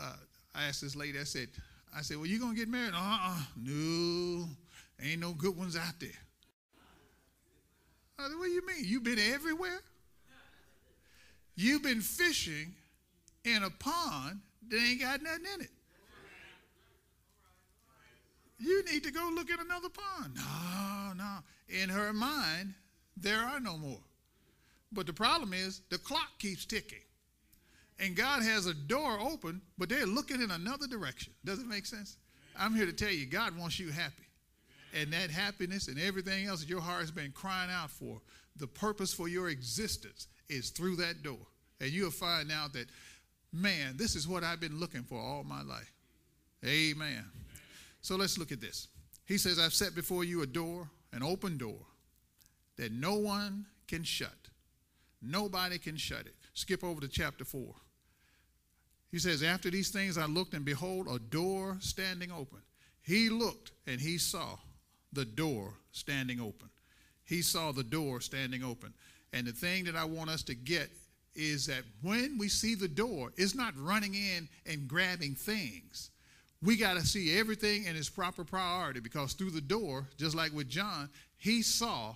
uh, 0.00 0.12
I 0.54 0.64
asked 0.64 0.82
this 0.82 0.96
lady, 0.96 1.18
I 1.18 1.24
said, 1.24 1.48
I 1.96 2.02
said, 2.02 2.16
well, 2.16 2.26
you 2.26 2.38
going 2.38 2.54
to 2.54 2.58
get 2.58 2.68
married? 2.68 2.94
Uh-uh. 2.94 3.42
No, 3.56 4.48
ain't 5.02 5.20
no 5.20 5.32
good 5.32 5.56
ones 5.56 5.76
out 5.76 5.98
there. 6.00 6.10
I 8.18 8.28
said, 8.28 8.36
what 8.36 8.46
do 8.46 8.50
you 8.50 8.66
mean? 8.66 8.84
You 8.84 9.00
been 9.00 9.18
everywhere? 9.18 9.80
You've 11.60 11.82
been 11.82 12.00
fishing 12.00 12.74
in 13.44 13.62
a 13.62 13.68
pond 13.68 14.40
that 14.70 14.78
ain't 14.78 15.02
got 15.02 15.22
nothing 15.22 15.44
in 15.54 15.60
it. 15.60 15.70
You 18.58 18.82
need 18.90 19.04
to 19.04 19.10
go 19.10 19.30
look 19.34 19.50
at 19.50 19.60
another 19.60 19.90
pond. 19.90 20.36
No, 20.36 21.12
no. 21.14 21.38
In 21.68 21.90
her 21.90 22.14
mind, 22.14 22.72
there 23.14 23.40
are 23.40 23.60
no 23.60 23.76
more. 23.76 24.00
But 24.90 25.06
the 25.06 25.12
problem 25.12 25.52
is 25.52 25.82
the 25.90 25.98
clock 25.98 26.30
keeps 26.38 26.64
ticking. 26.64 27.02
And 27.98 28.16
God 28.16 28.42
has 28.42 28.64
a 28.64 28.72
door 28.72 29.18
open, 29.20 29.60
but 29.76 29.90
they're 29.90 30.06
looking 30.06 30.40
in 30.40 30.50
another 30.50 30.86
direction. 30.86 31.34
Does 31.44 31.58
it 31.58 31.66
make 31.66 31.84
sense? 31.84 32.16
I'm 32.58 32.74
here 32.74 32.86
to 32.86 32.92
tell 32.94 33.12
you, 33.12 33.26
God 33.26 33.54
wants 33.58 33.78
you 33.78 33.90
happy. 33.90 34.24
And 34.98 35.12
that 35.12 35.30
happiness 35.30 35.88
and 35.88 36.00
everything 36.00 36.46
else 36.46 36.60
that 36.60 36.70
your 36.70 36.80
heart 36.80 37.02
has 37.02 37.10
been 37.10 37.32
crying 37.32 37.70
out 37.70 37.90
for, 37.90 38.22
the 38.56 38.66
purpose 38.66 39.12
for 39.12 39.28
your 39.28 39.50
existence 39.50 40.26
is 40.48 40.70
through 40.70 40.96
that 40.96 41.22
door. 41.22 41.46
And 41.80 41.90
you'll 41.90 42.10
find 42.10 42.52
out 42.52 42.72
that, 42.74 42.86
man, 43.52 43.96
this 43.96 44.14
is 44.14 44.28
what 44.28 44.44
I've 44.44 44.60
been 44.60 44.78
looking 44.78 45.02
for 45.02 45.18
all 45.18 45.44
my 45.44 45.62
life. 45.62 45.92
Amen. 46.64 47.24
So 48.02 48.16
let's 48.16 48.38
look 48.38 48.52
at 48.52 48.60
this. 48.60 48.88
He 49.26 49.38
says, 49.38 49.58
I've 49.58 49.72
set 49.72 49.94
before 49.94 50.24
you 50.24 50.42
a 50.42 50.46
door, 50.46 50.88
an 51.12 51.22
open 51.22 51.56
door, 51.56 51.78
that 52.76 52.92
no 52.92 53.14
one 53.14 53.66
can 53.86 54.02
shut. 54.02 54.48
Nobody 55.22 55.78
can 55.78 55.96
shut 55.96 56.20
it. 56.20 56.34
Skip 56.54 56.82
over 56.82 57.00
to 57.00 57.08
chapter 57.08 57.44
4. 57.44 57.74
He 59.10 59.18
says, 59.18 59.42
After 59.42 59.70
these 59.70 59.90
things 59.90 60.16
I 60.16 60.26
looked, 60.26 60.54
and 60.54 60.64
behold, 60.64 61.08
a 61.08 61.18
door 61.18 61.76
standing 61.80 62.30
open. 62.30 62.60
He 63.02 63.28
looked, 63.28 63.72
and 63.86 64.00
he 64.00 64.18
saw 64.18 64.56
the 65.12 65.24
door 65.24 65.74
standing 65.92 66.40
open. 66.40 66.70
He 67.24 67.42
saw 67.42 67.72
the 67.72 67.84
door 67.84 68.20
standing 68.20 68.62
open. 68.62 68.94
And 69.32 69.46
the 69.46 69.52
thing 69.52 69.84
that 69.84 69.96
I 69.96 70.04
want 70.04 70.30
us 70.30 70.42
to 70.44 70.54
get 70.54 70.90
is 71.34 71.66
that 71.66 71.84
when 72.02 72.38
we 72.38 72.48
see 72.48 72.74
the 72.74 72.88
door, 72.88 73.32
it's 73.36 73.54
not 73.54 73.74
running 73.76 74.14
in 74.14 74.48
and 74.66 74.88
grabbing 74.88 75.34
things. 75.34 76.10
We 76.62 76.76
got 76.76 76.94
to 76.94 77.06
see 77.06 77.38
everything 77.38 77.84
in 77.84 77.96
its 77.96 78.10
proper 78.10 78.44
priority 78.44 79.00
because 79.00 79.32
through 79.32 79.52
the 79.52 79.60
door, 79.60 80.06
just 80.18 80.34
like 80.36 80.52
with 80.52 80.68
John, 80.68 81.08
he 81.38 81.62
saw 81.62 82.14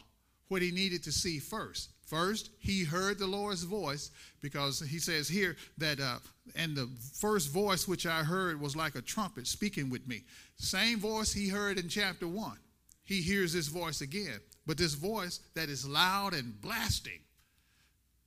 what 0.48 0.60
he 0.62 0.70
needed 0.70 1.02
to 1.04 1.12
see 1.12 1.38
first. 1.38 1.90
First, 2.06 2.50
he 2.58 2.84
heard 2.84 3.18
the 3.18 3.26
Lord's 3.26 3.62
voice 3.62 4.10
because 4.42 4.80
he 4.80 4.98
says 4.98 5.26
here 5.26 5.56
that, 5.78 5.98
uh, 5.98 6.18
and 6.54 6.76
the 6.76 6.88
first 7.14 7.50
voice 7.50 7.88
which 7.88 8.06
I 8.06 8.22
heard 8.22 8.60
was 8.60 8.76
like 8.76 8.94
a 8.94 9.00
trumpet 9.00 9.46
speaking 9.46 9.88
with 9.88 10.06
me. 10.06 10.22
Same 10.56 10.98
voice 11.00 11.32
he 11.32 11.48
heard 11.48 11.78
in 11.78 11.88
chapter 11.88 12.28
one. 12.28 12.58
He 13.04 13.22
hears 13.22 13.54
this 13.54 13.68
voice 13.68 14.02
again, 14.02 14.40
but 14.66 14.76
this 14.76 14.94
voice 14.94 15.40
that 15.54 15.70
is 15.70 15.86
loud 15.86 16.34
and 16.34 16.60
blasting. 16.60 17.20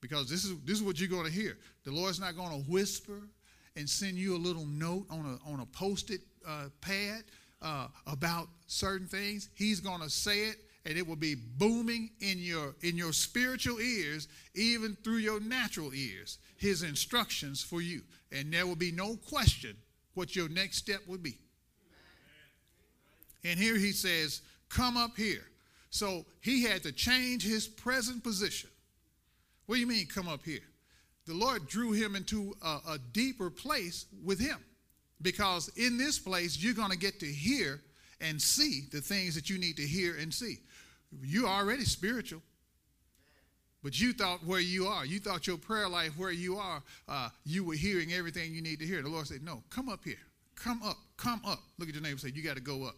Because 0.08 0.30
this 0.30 0.44
is 0.44 0.56
this 0.66 0.78
is 0.78 0.84
what 0.84 1.00
you're 1.00 1.10
going 1.10 1.26
to 1.26 1.32
hear. 1.32 1.58
The 1.84 1.92
Lord's 1.92 2.20
not 2.20 2.36
going 2.36 2.52
to 2.52 2.70
whisper 2.70 3.22
and 3.76 3.90
send 3.90 4.18
you 4.18 4.36
a 4.36 4.38
little 4.38 4.66
note 4.66 5.06
on 5.10 5.40
a 5.40 5.52
on 5.52 5.60
a 5.60 5.66
post-it 5.66 6.22
uh, 6.48 6.66
pad 6.82 7.24
uh, 7.62 7.88
about 8.06 8.48
certain 8.68 9.08
things. 9.08 9.50
He's 9.54 9.80
going 9.80 10.02
to 10.02 10.10
say 10.10 10.46
it 10.46 10.58
and 10.88 10.98
it 10.98 11.06
will 11.06 11.18
be 11.18 11.36
booming 11.36 12.10
in 12.22 12.40
your 12.40 12.74
in 12.82 12.96
your 12.98 13.12
spiritual 13.12 13.80
ears 13.80 14.28
even 14.56 14.96
through 15.04 15.18
your 15.18 15.40
natural 15.42 15.94
ears 15.94 16.38
his 16.56 16.82
instructions 16.82 17.62
for 17.62 17.82
you 17.82 18.02
and 18.32 18.54
there 18.54 18.66
will 18.66 18.76
be 18.76 18.92
no 18.92 19.18
question 19.18 19.76
what 20.14 20.36
your 20.36 20.48
next 20.48 20.78
step 20.78 21.02
would 21.06 21.22
be 21.22 21.38
and 23.44 23.60
here 23.60 23.76
he 23.76 23.92
says 23.92 24.42
come 24.70 24.96
up 24.96 25.18
here 25.18 25.44
so 25.90 26.26
he 26.40 26.64
had 26.64 26.82
to 26.84 26.92
change 26.94 27.44
his 27.44 27.68
present 27.68 28.24
position 28.24 28.70
what 29.68 29.76
do 29.76 29.82
you 29.82 29.88
mean 29.88 30.08
come 30.08 30.28
up 30.28 30.44
here 30.44 30.64
the 31.28 31.34
lord 31.34 31.68
drew 31.68 31.92
him 31.92 32.16
into 32.16 32.56
a, 32.64 32.80
a 32.90 33.00
deeper 33.14 33.50
place 33.50 34.06
with 34.24 34.40
him 34.40 34.58
because 35.22 35.70
in 35.78 35.98
this 35.98 36.18
place 36.18 36.58
you're 36.58 36.74
going 36.74 36.92
to 36.92 36.98
get 36.98 37.20
to 37.20 37.28
hear 37.28 37.82
and 38.20 38.42
see 38.42 38.88
the 38.92 39.00
things 39.00 39.36
that 39.36 39.50
you 39.50 39.60
need 39.60 39.78
to 39.78 39.84
hear 39.84 40.18
and 40.18 40.34
see 40.34 40.58
you're 41.22 41.48
already 41.48 41.86
spiritual. 41.86 42.42
But 43.84 44.00
you 44.00 44.12
thought 44.12 44.44
where 44.46 44.60
you 44.60 44.88
are, 44.88 45.06
you 45.06 45.20
thought 45.20 45.48
your 45.48 45.58
prayer 45.58 45.88
life 45.88 46.18
where 46.18 46.32
you 46.32 46.58
are, 46.58 46.84
uh, 47.08 47.30
you 47.46 47.64
were 47.64 47.76
hearing 47.76 48.12
everything 48.12 48.54
you 48.54 48.62
need 48.62 48.80
to 48.80 48.86
hear. 48.86 49.02
The 49.02 49.10
Lord 49.10 49.28
said, 49.28 49.44
No, 49.44 49.64
come 49.70 49.88
up 49.88 50.04
here. 50.04 50.18
Come 50.56 50.82
up. 50.84 50.98
Come 51.16 51.42
up. 51.46 51.60
Look 51.78 51.88
at 51.88 51.94
your 51.94 52.02
neighbor 52.02 52.14
and 52.14 52.20
say, 52.20 52.32
You 52.34 52.44
got 52.44 52.56
to 52.56 52.62
go 52.62 52.84
up. 52.84 52.96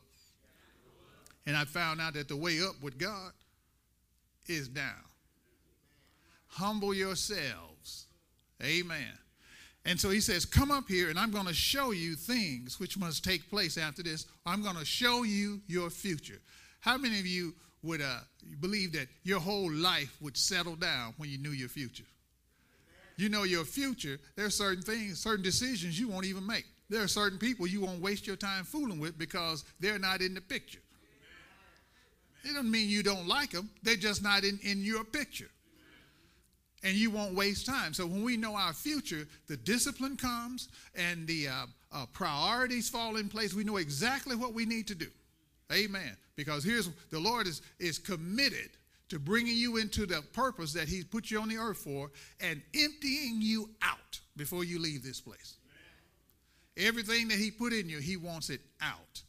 And 1.45 1.55
I 1.55 1.65
found 1.65 1.99
out 2.01 2.13
that 2.13 2.27
the 2.27 2.35
way 2.35 2.59
up 2.61 2.81
with 2.81 2.97
God 2.97 3.31
is 4.47 4.67
down. 4.67 4.95
Humble 6.49 6.93
yourselves. 6.93 8.07
Amen. 8.61 9.13
And 9.85 9.99
so 9.99 10.09
he 10.09 10.19
says, 10.19 10.45
Come 10.45 10.71
up 10.71 10.87
here, 10.87 11.09
and 11.09 11.17
I'm 11.17 11.31
going 11.31 11.45
to 11.45 11.53
show 11.53 11.91
you 11.91 12.15
things 12.15 12.79
which 12.79 12.97
must 12.97 13.23
take 13.23 13.49
place 13.49 13.77
after 13.77 14.03
this. 14.03 14.25
I'm 14.45 14.61
going 14.61 14.75
to 14.75 14.85
show 14.85 15.23
you 15.23 15.61
your 15.67 15.89
future. 15.89 16.39
How 16.81 16.97
many 16.97 17.19
of 17.19 17.25
you 17.25 17.53
would 17.83 18.01
uh, 18.01 18.19
believe 18.59 18.93
that 18.93 19.07
your 19.23 19.39
whole 19.39 19.71
life 19.71 20.15
would 20.21 20.37
settle 20.37 20.75
down 20.75 21.13
when 21.17 21.29
you 21.29 21.37
knew 21.37 21.51
your 21.51 21.69
future. 21.69 22.03
You 23.17 23.29
know 23.29 23.43
your 23.43 23.65
future, 23.65 24.17
there 24.35 24.45
are 24.45 24.51
certain 24.51 24.81
things, 24.81 25.19
certain 25.19 25.43
decisions 25.43 25.99
you 25.99 26.07
won't 26.07 26.25
even 26.25 26.45
make. 26.45 26.65
There 26.89 27.03
are 27.03 27.07
certain 27.07 27.37
people 27.37 27.67
you 27.67 27.81
won't 27.81 28.01
waste 28.01 28.25
your 28.25 28.35
time 28.35 28.63
fooling 28.63 28.99
with 28.99 29.17
because 29.17 29.65
they're 29.79 29.99
not 29.99 30.21
in 30.21 30.33
the 30.33 30.41
picture. 30.41 30.79
It 32.43 32.47
doesn't 32.49 32.71
mean 32.71 32.89
you 32.89 33.03
don't 33.03 33.27
like 33.27 33.51
them, 33.51 33.69
they're 33.83 33.95
just 33.95 34.23
not 34.23 34.43
in, 34.43 34.59
in 34.63 34.83
your 34.83 35.03
picture. 35.03 35.49
And 36.83 36.95
you 36.95 37.11
won't 37.11 37.35
waste 37.35 37.65
time. 37.65 37.93
So 37.93 38.05
when 38.05 38.23
we 38.23 38.37
know 38.37 38.55
our 38.55 38.73
future, 38.73 39.27
the 39.47 39.57
discipline 39.57 40.15
comes 40.15 40.69
and 40.95 41.27
the 41.27 41.49
uh, 41.49 41.65
uh, 41.91 42.05
priorities 42.13 42.89
fall 42.89 43.17
in 43.17 43.27
place. 43.27 43.53
We 43.53 43.65
know 43.65 43.77
exactly 43.77 44.35
what 44.35 44.53
we 44.53 44.65
need 44.65 44.87
to 44.87 44.95
do. 44.95 45.07
Amen. 45.73 46.15
Because 46.35 46.63
here's 46.63 46.89
the 47.09 47.19
Lord 47.19 47.47
is, 47.47 47.61
is 47.79 47.99
committed 47.99 48.69
to 49.09 49.19
bringing 49.19 49.57
you 49.57 49.77
into 49.77 50.05
the 50.05 50.21
purpose 50.33 50.71
that 50.73 50.87
He's 50.87 51.03
put 51.03 51.29
you 51.29 51.41
on 51.41 51.49
the 51.49 51.57
earth 51.57 51.79
for 51.79 52.11
and 52.39 52.61
emptying 52.73 53.41
you 53.41 53.69
out 53.81 54.19
before 54.37 54.63
you 54.63 54.79
leave 54.79 55.03
this 55.03 55.19
place. 55.19 55.57
Everything 56.77 57.27
that 57.27 57.37
He 57.37 57.51
put 57.51 57.73
in 57.73 57.89
you, 57.89 57.99
He 57.99 58.15
wants 58.15 58.49
it 58.49 58.61
out. 58.81 59.21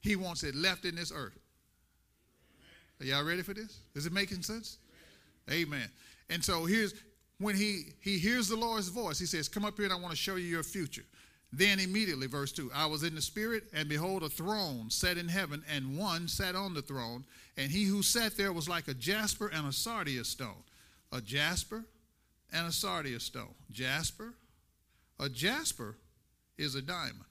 He 0.00 0.16
wants 0.16 0.42
it 0.42 0.54
left 0.54 0.84
in 0.84 0.94
this 0.94 1.12
earth. 1.14 1.38
Are 3.00 3.06
y'all 3.06 3.24
ready 3.24 3.42
for 3.42 3.54
this? 3.54 3.78
Is 3.94 4.06
it 4.06 4.12
making 4.12 4.42
sense? 4.42 4.78
Amen. 5.50 5.88
And 6.30 6.44
so 6.44 6.64
here's 6.64 6.94
when 7.38 7.56
he 7.56 7.94
he 8.00 8.18
hears 8.18 8.48
the 8.48 8.56
Lord's 8.56 8.88
voice, 8.88 9.18
he 9.18 9.26
says, 9.26 9.48
Come 9.48 9.64
up 9.64 9.76
here 9.76 9.84
and 9.84 9.92
I 9.92 9.96
want 9.96 10.10
to 10.10 10.16
show 10.16 10.36
you 10.36 10.46
your 10.46 10.62
future. 10.62 11.04
Then 11.52 11.78
immediately, 11.78 12.26
verse 12.26 12.52
2 12.52 12.70
I 12.74 12.86
was 12.86 13.02
in 13.04 13.14
the 13.14 13.22
Spirit, 13.22 13.64
and 13.72 13.88
behold, 13.88 14.22
a 14.22 14.28
throne 14.28 14.90
set 14.90 15.18
in 15.18 15.28
heaven, 15.28 15.62
and 15.72 15.96
one 15.96 16.26
sat 16.26 16.56
on 16.56 16.74
the 16.74 16.82
throne. 16.82 17.24
And 17.56 17.70
he 17.70 17.84
who 17.84 18.02
sat 18.02 18.36
there 18.36 18.52
was 18.52 18.68
like 18.68 18.88
a 18.88 18.94
jasper 18.94 19.48
and 19.54 19.66
a 19.66 19.72
sardius 19.72 20.28
stone. 20.28 20.64
A 21.12 21.20
jasper 21.20 21.84
and 22.52 22.66
a 22.66 22.72
sardius 22.72 23.22
stone. 23.22 23.54
Jasper, 23.70 24.34
a 25.20 25.28
jasper 25.28 25.96
is 26.58 26.74
a 26.74 26.82
diamond. 26.82 27.24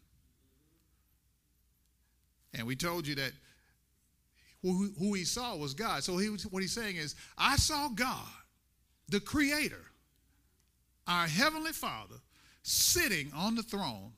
And 2.53 2.67
we 2.67 2.75
told 2.75 3.05
you 3.07 3.15
that 3.15 3.31
who, 4.61 4.93
who 4.97 5.13
he 5.13 5.25
saw 5.25 5.57
was 5.57 5.73
God. 5.73 6.03
So 6.03 6.17
he, 6.17 6.27
what 6.27 6.61
he's 6.61 6.71
saying 6.71 6.95
is, 6.95 7.15
I 7.37 7.57
saw 7.57 7.89
God, 7.89 8.27
the 9.09 9.19
Creator, 9.19 9.83
our 11.07 11.27
Heavenly 11.27 11.73
Father, 11.73 12.15
sitting 12.63 13.31
on 13.35 13.55
the 13.55 13.63
throne 13.63 14.13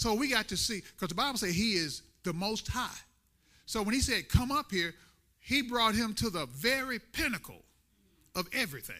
So 0.00 0.14
we 0.14 0.28
got 0.28 0.48
to 0.48 0.56
see, 0.56 0.80
because 0.80 1.10
the 1.10 1.14
Bible 1.14 1.36
says 1.36 1.54
he 1.54 1.74
is 1.74 2.00
the 2.24 2.32
most 2.32 2.66
high. 2.68 2.88
So 3.66 3.82
when 3.82 3.92
he 3.92 4.00
said, 4.00 4.30
come 4.30 4.50
up 4.50 4.70
here, 4.70 4.94
he 5.40 5.60
brought 5.60 5.94
him 5.94 6.14
to 6.14 6.30
the 6.30 6.46
very 6.46 6.98
pinnacle 6.98 7.62
of 8.34 8.48
everything. 8.54 8.96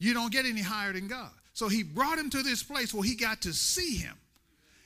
You 0.00 0.12
don't 0.12 0.32
get 0.32 0.44
any 0.44 0.60
higher 0.60 0.92
than 0.92 1.06
God. 1.06 1.30
So 1.52 1.68
he 1.68 1.84
brought 1.84 2.18
him 2.18 2.30
to 2.30 2.42
this 2.42 2.64
place 2.64 2.92
where 2.92 3.04
he 3.04 3.14
got 3.14 3.42
to 3.42 3.52
see 3.52 3.94
him. 3.94 4.16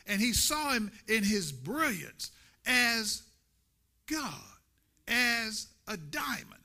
And 0.06 0.20
he 0.20 0.34
saw 0.34 0.72
him 0.74 0.92
in 1.08 1.24
his 1.24 1.50
brilliance 1.50 2.30
as 2.66 3.22
God, 4.06 4.34
as 5.08 5.68
a 5.86 5.96
diamond. 5.96 6.57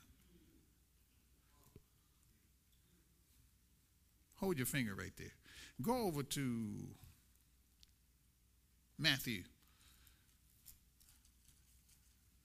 Hold 4.44 4.58
your 4.58 4.66
finger 4.66 4.94
right 4.94 5.12
there. 5.16 5.32
Go 5.80 6.02
over 6.02 6.22
to 6.22 6.66
Matthew. 8.98 9.42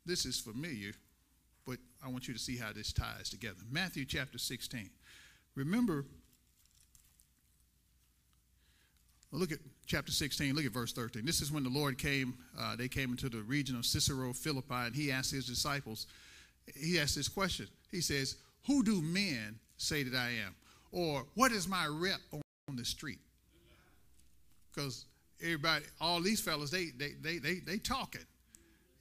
This 0.05 0.25
is 0.25 0.39
familiar, 0.39 0.93
but 1.67 1.75
I 2.01 2.07
want 2.07 2.25
you 2.29 2.33
to 2.33 2.39
see 2.39 2.55
how 2.55 2.71
this 2.71 2.93
ties 2.93 3.29
together. 3.29 3.57
Matthew 3.69 4.05
chapter 4.05 4.37
16. 4.37 4.89
Remember, 5.55 6.05
look 9.33 9.51
at 9.51 9.59
chapter 9.85 10.13
16, 10.13 10.55
look 10.55 10.63
at 10.63 10.71
verse 10.71 10.93
13. 10.93 11.25
This 11.25 11.41
is 11.41 11.51
when 11.51 11.63
the 11.63 11.69
Lord 11.69 11.97
came, 11.97 12.33
uh, 12.57 12.77
they 12.77 12.87
came 12.87 13.11
into 13.11 13.27
the 13.27 13.41
region 13.41 13.75
of 13.75 13.81
Caesarea, 13.81 14.33
Philippi, 14.33 14.73
and 14.73 14.95
he 14.95 15.11
asked 15.11 15.33
his 15.33 15.45
disciples, 15.45 16.07
he 16.73 16.97
asked 16.97 17.17
this 17.17 17.27
question. 17.27 17.67
He 17.91 17.99
says, 17.99 18.37
Who 18.67 18.83
do 18.83 19.01
men 19.01 19.59
say 19.75 20.03
that 20.03 20.17
I 20.17 20.29
am? 20.45 20.55
Or 20.91 21.25
what 21.35 21.51
is 21.51 21.67
my 21.67 21.85
rep 21.87 22.19
on 22.31 22.75
the 22.75 22.85
street? 22.85 23.19
Because 24.73 25.05
everybody, 25.41 25.85
all 25.99 26.21
these 26.21 26.41
fellas, 26.41 26.71
they 26.71 26.87
they 26.97 27.13
they 27.21 27.37
they 27.37 27.55
they 27.55 27.77
talking. 27.77 28.25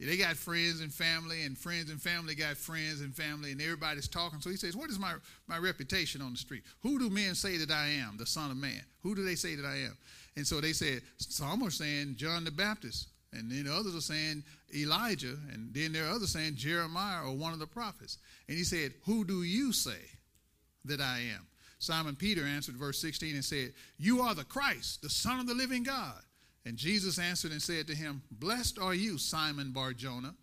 They 0.00 0.16
got 0.16 0.36
friends 0.36 0.80
and 0.80 0.94
family, 0.94 1.42
and 1.42 1.58
friends 1.58 1.90
and 1.90 2.00
family 2.00 2.36
got 2.36 2.56
friends 2.56 3.00
and 3.00 3.12
family, 3.12 3.50
and 3.50 3.60
everybody's 3.60 4.06
talking. 4.06 4.40
So 4.40 4.48
he 4.48 4.56
says, 4.56 4.76
What 4.76 4.90
is 4.90 4.98
my, 4.98 5.14
my 5.48 5.58
reputation 5.58 6.22
on 6.22 6.32
the 6.32 6.38
street? 6.38 6.62
Who 6.82 7.00
do 7.00 7.10
men 7.10 7.34
say 7.34 7.56
that 7.56 7.72
I 7.72 7.88
am, 7.88 8.16
the 8.16 8.26
Son 8.26 8.52
of 8.52 8.56
Man? 8.56 8.80
Who 9.02 9.16
do 9.16 9.24
they 9.24 9.34
say 9.34 9.56
that 9.56 9.66
I 9.66 9.76
am? 9.78 9.96
And 10.36 10.46
so 10.46 10.60
they 10.60 10.72
said, 10.72 11.02
Some 11.16 11.64
are 11.64 11.70
saying 11.70 12.14
John 12.16 12.44
the 12.44 12.52
Baptist, 12.52 13.08
and 13.32 13.50
then 13.50 13.66
others 13.66 13.96
are 13.96 14.00
saying 14.00 14.44
Elijah, 14.72 15.36
and 15.52 15.74
then 15.74 15.92
there 15.92 16.06
are 16.06 16.12
others 16.12 16.30
saying 16.30 16.54
Jeremiah 16.54 17.24
or 17.24 17.36
one 17.36 17.52
of 17.52 17.58
the 17.58 17.66
prophets. 17.66 18.18
And 18.48 18.56
he 18.56 18.62
said, 18.62 18.92
Who 19.04 19.24
do 19.24 19.42
you 19.42 19.72
say 19.72 19.98
that 20.84 21.00
I 21.00 21.22
am? 21.34 21.44
Simon 21.78 22.16
Peter 22.16 22.44
answered, 22.44 22.76
verse 22.76 23.00
16, 23.00 23.34
and 23.34 23.44
said, 23.44 23.72
You 23.98 24.20
are 24.20 24.34
the 24.34 24.44
Christ, 24.44 25.02
the 25.02 25.10
Son 25.10 25.38
of 25.38 25.46
the 25.46 25.54
living 25.54 25.84
God. 25.84 26.20
And 26.64 26.76
Jesus 26.76 27.18
answered 27.18 27.52
and 27.52 27.62
said 27.62 27.86
to 27.86 27.94
him, 27.94 28.22
Blessed 28.30 28.78
are 28.78 28.94
you, 28.94 29.16
Simon 29.16 29.70
Bar 29.70 29.92
Jonah, 29.92 30.34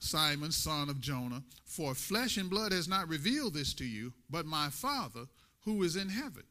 Simon, 0.00 0.52
son 0.52 0.88
of 0.88 1.00
Jonah, 1.00 1.42
for 1.64 1.94
flesh 1.94 2.36
and 2.36 2.48
blood 2.48 2.72
has 2.72 2.88
not 2.88 3.08
revealed 3.08 3.54
this 3.54 3.74
to 3.74 3.84
you, 3.84 4.12
but 4.30 4.46
my 4.46 4.68
Father 4.70 5.26
who 5.64 5.82
is 5.82 5.96
in 5.96 6.08
heaven. 6.08 6.44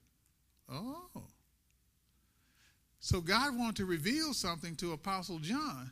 Oh. 0.69 1.23
So 2.99 3.21
God 3.21 3.57
wanted 3.57 3.77
to 3.77 3.85
reveal 3.85 4.33
something 4.33 4.75
to 4.77 4.93
Apostle 4.93 5.39
John 5.39 5.91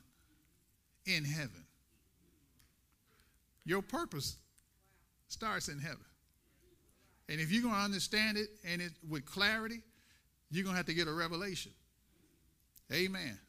in 1.06 1.24
heaven. 1.24 1.64
Your 3.66 3.82
purpose 3.82 4.38
starts 5.28 5.70
in 5.70 5.80
heaven. 5.80 6.06
And 7.30 7.42
if 7.42 7.52
you're 7.52 7.64
going 7.64 7.76
to 7.76 7.82
understand 7.82 8.38
it 8.38 8.50
and 8.68 8.82
it 8.82 8.92
with 9.08 9.26
clarity, 9.26 9.82
you're 10.52 10.64
going 10.64 10.74
to 10.74 10.78
have 10.78 10.86
to 10.86 10.94
get 10.94 11.08
a 11.08 11.14
revelation. 11.14 11.72
Amen. 12.94 13.40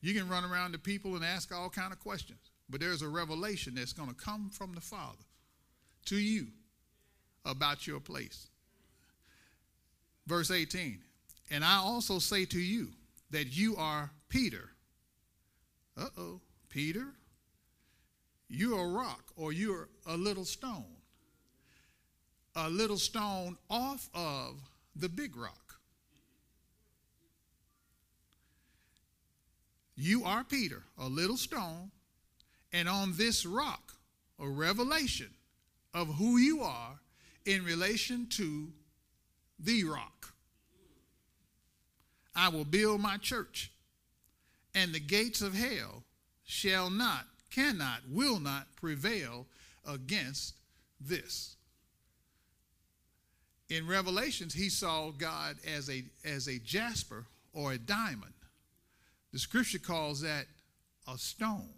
You 0.00 0.14
can 0.14 0.28
run 0.28 0.44
around 0.44 0.72
to 0.72 0.78
people 0.78 1.16
and 1.16 1.24
ask 1.24 1.52
all 1.54 1.70
kind 1.70 1.92
of 1.92 1.98
questions, 1.98 2.38
but 2.68 2.80
there's 2.80 3.02
a 3.02 3.08
revelation 3.08 3.74
that's 3.74 3.92
going 3.92 4.08
to 4.08 4.14
come 4.14 4.50
from 4.50 4.74
the 4.74 4.80
Father 4.80 5.24
to 6.06 6.16
you 6.16 6.48
about 7.44 7.86
your 7.86 8.00
place. 8.00 8.48
Verse 10.26 10.50
18, 10.50 10.98
and 11.50 11.64
I 11.64 11.76
also 11.76 12.18
say 12.18 12.44
to 12.46 12.58
you 12.58 12.88
that 13.30 13.56
you 13.56 13.76
are 13.76 14.10
Peter. 14.28 14.70
Uh 15.96 16.08
oh, 16.18 16.40
Peter, 16.68 17.06
you're 18.48 18.80
a 18.80 18.88
rock 18.88 19.24
or 19.36 19.52
you're 19.52 19.88
a 20.06 20.16
little 20.16 20.44
stone. 20.44 20.95
A 22.58 22.70
little 22.70 22.96
stone 22.96 23.58
off 23.68 24.08
of 24.14 24.54
the 24.96 25.10
big 25.10 25.36
rock. 25.36 25.78
You 29.94 30.24
are 30.24 30.42
Peter, 30.42 30.82
a 30.98 31.06
little 31.06 31.36
stone, 31.36 31.90
and 32.72 32.88
on 32.88 33.14
this 33.16 33.44
rock, 33.44 33.92
a 34.38 34.48
revelation 34.48 35.28
of 35.92 36.14
who 36.16 36.38
you 36.38 36.62
are 36.62 36.98
in 37.44 37.62
relation 37.62 38.26
to 38.30 38.68
the 39.58 39.84
rock. 39.84 40.32
I 42.34 42.48
will 42.48 42.64
build 42.64 43.00
my 43.00 43.18
church, 43.18 43.70
and 44.74 44.94
the 44.94 45.00
gates 45.00 45.42
of 45.42 45.54
hell 45.54 46.04
shall 46.44 46.88
not, 46.88 47.26
cannot, 47.50 48.00
will 48.10 48.40
not 48.40 48.66
prevail 48.76 49.46
against 49.86 50.54
this. 51.00 51.55
In 53.68 53.86
Revelations, 53.86 54.54
he 54.54 54.68
saw 54.68 55.10
God 55.10 55.56
as 55.66 55.90
a, 55.90 56.04
as 56.24 56.48
a 56.48 56.58
jasper 56.58 57.26
or 57.52 57.72
a 57.72 57.78
diamond. 57.78 58.32
The 59.32 59.38
scripture 59.38 59.78
calls 59.78 60.20
that 60.20 60.46
a 61.12 61.18
stone. 61.18 61.68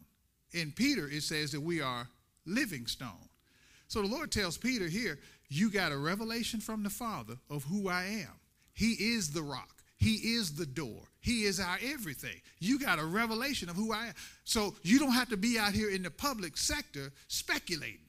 In 0.53 0.73
Peter, 0.73 1.09
it 1.09 1.23
says 1.23 1.53
that 1.53 1.61
we 1.61 1.81
are 1.81 2.07
living 2.47 2.87
stone. 2.87 3.29
So 3.89 4.03
the 4.03 4.09
Lord 4.09 4.31
tells 4.31 4.59
Peter 4.59 4.87
here, 4.87 5.19
you 5.49 5.71
got 5.71 5.93
a 5.93 5.97
revelation 5.97 6.61
from 6.61 6.83
the 6.83 6.91
Father 6.91 7.35
of 7.49 7.65
who 7.65 7.89
I 7.89 8.05
am. 8.05 8.39
He 8.75 8.93
is 8.93 9.31
the 9.31 9.43
rock. 9.43 9.83
He 9.97 10.35
is 10.35 10.55
the 10.55 10.67
door. 10.67 11.03
He 11.21 11.45
is 11.45 11.59
our 11.59 11.79
everything. 11.83 12.41
You 12.61 12.79
got 12.79 12.99
a 12.99 13.05
revelation 13.05 13.69
of 13.69 13.77
who 13.77 13.93
I 13.93 14.09
am. 14.09 14.15
So 14.45 14.77
you 14.83 14.99
don't 14.99 15.13
have 15.13 15.31
to 15.31 15.37
be 15.37 15.59
out 15.59 15.73
here 15.73 15.91
in 15.91 16.03
the 16.03 16.11
public 16.11 16.57
sector 16.57 17.11
speculating. 17.27 18.08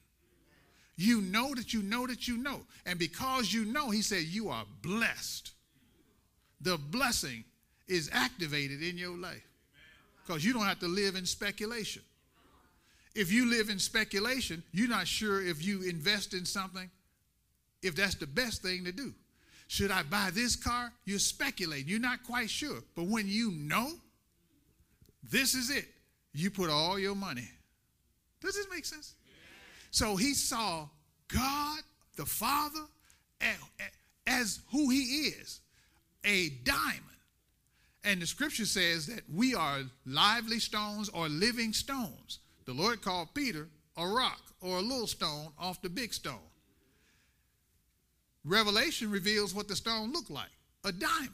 You 1.00 1.22
know 1.22 1.54
that 1.54 1.72
you 1.72 1.82
know 1.82 2.06
that 2.06 2.28
you 2.28 2.36
know. 2.36 2.60
And 2.84 2.98
because 2.98 3.54
you 3.54 3.64
know, 3.64 3.88
he 3.88 4.02
said, 4.02 4.24
you 4.24 4.50
are 4.50 4.66
blessed. 4.82 5.50
The 6.60 6.76
blessing 6.76 7.42
is 7.88 8.10
activated 8.12 8.82
in 8.82 8.98
your 8.98 9.16
life 9.16 9.42
because 10.22 10.44
you 10.44 10.52
don't 10.52 10.66
have 10.66 10.80
to 10.80 10.88
live 10.88 11.14
in 11.14 11.24
speculation. 11.24 12.02
If 13.14 13.32
you 13.32 13.48
live 13.48 13.70
in 13.70 13.78
speculation, 13.78 14.62
you're 14.72 14.90
not 14.90 15.06
sure 15.06 15.42
if 15.42 15.64
you 15.64 15.88
invest 15.88 16.34
in 16.34 16.44
something, 16.44 16.90
if 17.82 17.96
that's 17.96 18.16
the 18.16 18.26
best 18.26 18.60
thing 18.60 18.84
to 18.84 18.92
do. 18.92 19.14
Should 19.68 19.90
I 19.90 20.02
buy 20.02 20.28
this 20.34 20.54
car? 20.54 20.92
You're 21.06 21.18
speculating. 21.18 21.88
You're 21.88 21.98
not 21.98 22.24
quite 22.24 22.50
sure. 22.50 22.80
But 22.94 23.06
when 23.06 23.26
you 23.26 23.52
know, 23.52 23.92
this 25.30 25.54
is 25.54 25.70
it, 25.70 25.88
you 26.34 26.50
put 26.50 26.68
all 26.68 26.98
your 26.98 27.14
money. 27.14 27.48
Does 28.42 28.54
this 28.54 28.66
make 28.70 28.84
sense? 28.84 29.14
So 29.90 30.16
he 30.16 30.34
saw 30.34 30.88
God, 31.28 31.80
the 32.16 32.26
Father, 32.26 32.86
as 34.26 34.60
who 34.70 34.90
he 34.90 35.28
is 35.28 35.60
a 36.24 36.50
diamond. 36.64 37.04
And 38.04 38.22
the 38.22 38.26
scripture 38.26 38.66
says 38.66 39.06
that 39.06 39.22
we 39.32 39.54
are 39.54 39.80
lively 40.06 40.58
stones 40.58 41.08
or 41.10 41.28
living 41.28 41.72
stones. 41.72 42.38
The 42.64 42.72
Lord 42.72 43.02
called 43.02 43.34
Peter 43.34 43.68
a 43.96 44.06
rock 44.06 44.40
or 44.60 44.78
a 44.78 44.82
little 44.82 45.06
stone 45.06 45.48
off 45.58 45.82
the 45.82 45.88
big 45.88 46.14
stone. 46.14 46.38
Revelation 48.44 49.10
reveals 49.10 49.54
what 49.54 49.68
the 49.68 49.76
stone 49.76 50.12
looked 50.12 50.30
like 50.30 50.50
a 50.84 50.92
diamond. 50.92 51.30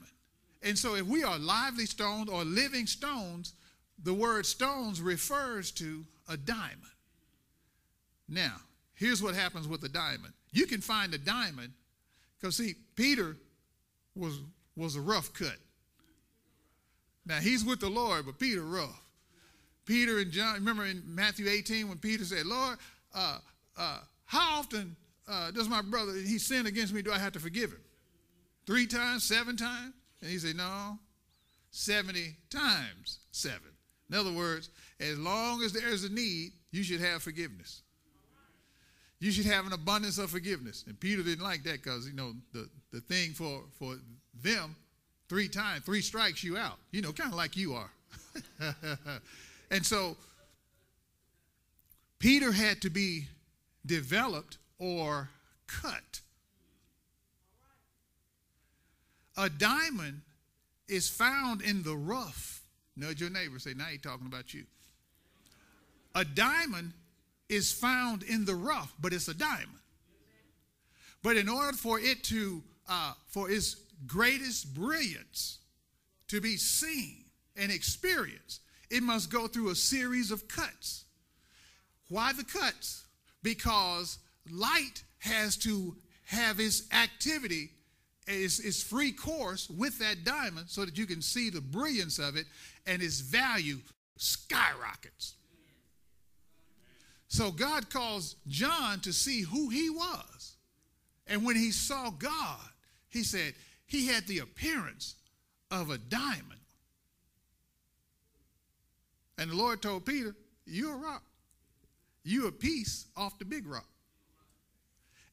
And 0.63 0.77
so, 0.77 0.97
if 0.97 1.07
we 1.07 1.23
are 1.23 1.39
lively 1.39 1.87
stones 1.87 2.29
or 2.29 2.45
living 2.45 2.87
stones, 2.87 3.53
the 4.03 4.15
word 4.15 4.45
stones 4.45 5.01
refers 5.01 5.71
to 5.73 6.05
a 6.29 6.37
diamond. 6.37 6.83
Now, 8.29 8.57
here's 8.95 9.23
what 9.23 9.35
happens 9.35 9.69
with 9.69 9.83
a 9.85 9.89
diamond 9.89 10.33
you 10.53 10.67
can 10.67 10.81
find 10.81 11.13
a 11.13 11.19
diamond 11.19 11.73
because, 12.39 12.57
see, 12.57 12.75
Peter 12.95 13.37
was, 14.15 14.41
was 14.77 14.97
a 14.97 15.01
rough 15.01 15.33
cut. 15.33 15.57
Now 17.27 17.39
he's 17.39 17.65
with 17.65 17.81
the 17.81 17.91
Lord, 17.91 18.27
but 18.27 18.39
Peter 18.39 18.63
rough. 18.63 19.03
Peter 19.85 20.19
and 20.19 20.31
John, 20.33 20.55
remember 20.55 20.85
in 20.85 21.03
Matthew 21.07 21.49
18 21.49 21.89
when 21.89 21.99
Peter 21.99 22.25
said, 22.25 22.47
Lord, 22.47 22.79
uh, 23.15 23.39
uh, 23.77 23.99
how 24.25 24.59
often 24.59 24.97
uh, 25.29 25.51
does 25.51 25.69
my 25.69 25.83
brother, 25.83 26.13
he 26.15 26.39
sinned 26.39 26.67
against 26.67 26.93
me, 26.93 27.03
do 27.03 27.13
I 27.13 27.19
have 27.19 27.33
to 27.33 27.41
forgive 27.41 27.71
him? 27.71 27.81
Three 28.67 28.87
times, 28.87 29.25
seven 29.25 29.57
times? 29.57 29.93
And 30.21 30.31
he 30.31 30.39
said, 30.39 30.57
no, 30.57 30.99
70 31.71 32.35
times 32.51 33.19
seven. 33.31 33.61
In 34.11 34.17
other 34.17 34.33
words, 34.33 34.71
as 34.99 35.19
long 35.19 35.63
as 35.63 35.73
there's 35.73 36.05
a 36.05 36.13
need, 36.13 36.53
you 36.71 36.83
should 36.83 37.01
have 37.01 37.23
forgiveness. 37.23 37.83
You 39.19 39.33
should 39.33 39.47
have 39.47 39.67
an 39.67 39.73
abundance 39.73 40.19
of 40.19 40.31
forgiveness. 40.31 40.85
And 40.87 40.99
Peter 40.99 41.23
didn't 41.23 41.45
like 41.45 41.63
that 41.65 41.83
because, 41.83 42.07
you 42.07 42.15
know, 42.15 42.35
the, 42.53 42.69
the 42.93 43.01
thing 43.01 43.33
for, 43.33 43.63
for 43.79 43.97
them 44.43 44.77
Three 45.29 45.49
times, 45.49 45.85
three 45.85 46.03
strikes 46.03 46.45
you 46.45 46.57
out. 46.57 46.79
You 46.93 47.03
know, 47.03 47.13
kind 47.13 47.31
of 47.31 47.37
like 47.37 47.57
you 47.57 47.75
are. 47.75 47.91
and 49.71 49.85
so 49.85 50.17
Peter 52.19 52.53
had 52.53 52.81
to 52.83 52.91
be 52.91 53.27
developed 53.85 54.59
or 54.79 55.29
cut. 55.67 56.21
A 59.37 59.51
diamond 59.51 60.21
is 60.89 61.09
found 61.09 61.61
in 61.61 61.83
the 61.83 61.97
rough. 61.97 62.63
Nudge 62.97 63.21
your 63.21 63.31
neighbor, 63.31 63.59
say, 63.59 63.75
now 63.75 63.85
he's 63.87 64.01
talking 64.01 64.27
about 64.27 64.55
you. 64.55 64.65
A 66.15 66.25
diamond 66.25 66.93
is 67.49 67.73
found 67.73 68.23
in 68.23 68.45
the 68.45 68.55
rough, 68.55 68.93
but 69.01 69.13
it's 69.13 69.29
a 69.29 69.35
diamond. 69.35 69.79
But 71.23 71.37
in 71.37 71.49
order 71.49 71.77
for 71.77 71.99
it 71.99 72.23
to, 72.25 72.63
uh, 72.89 73.13
for 73.29 73.51
its 73.51 73.77
greatest 74.07 74.75
brilliance 74.75 75.59
to 76.29 76.41
be 76.41 76.57
seen 76.57 77.25
and 77.57 77.73
experienced, 77.73 78.61
it 78.91 79.03
must 79.03 79.31
go 79.31 79.47
through 79.47 79.71
a 79.71 79.75
series 79.75 80.31
of 80.31 80.47
cuts. 80.49 81.05
Why 82.09 82.33
the 82.33 82.45
cuts? 82.45 83.05
Because 83.43 84.19
light 84.51 85.03
has 85.19 85.57
to 85.59 85.97
have 86.27 86.61
its 86.61 86.83
activity, 86.93 87.71
its, 88.27 88.61
its 88.61 88.83
free 88.83 89.13
course 89.13 89.69
with 89.71 89.99
that 89.99 90.25
diamond 90.25 90.69
so 90.69 90.85
that 90.85 90.99
you 90.99 91.07
can 91.07 91.23
see 91.23 91.51
the 91.51 91.61
brilliance 91.61 92.19
of 92.19 92.37
it 92.37 92.47
and 92.87 93.03
its 93.03 93.21
value 93.21 93.79
skyrockets. 94.17 95.35
So 97.37 97.51
God 97.51 97.91
calls 97.91 98.37
John 98.49 99.01
to 99.01 99.13
see 99.13 99.43
who 99.43 99.69
he 99.69 99.91
was. 99.91 100.57
And 101.27 101.45
when 101.45 101.55
he 101.55 101.71
saw 101.71 102.09
God, 102.09 102.67
he 103.11 103.23
said 103.23 103.53
he 103.85 104.07
had 104.07 104.27
the 104.27 104.39
appearance 104.39 105.17
of 105.71 105.91
a 105.91 105.99
diamond. 105.99 106.63
And 109.37 109.51
the 109.51 109.55
Lord 109.55 109.83
told 109.83 110.07
Peter, 110.07 110.35
You're 110.65 110.95
a 110.95 110.97
rock. 110.97 111.25
You're 112.25 112.49
a 112.49 112.53
piece 112.53 113.05
off 113.19 113.39
the 113.39 113.45
big 113.45 113.67
rock. 113.67 113.91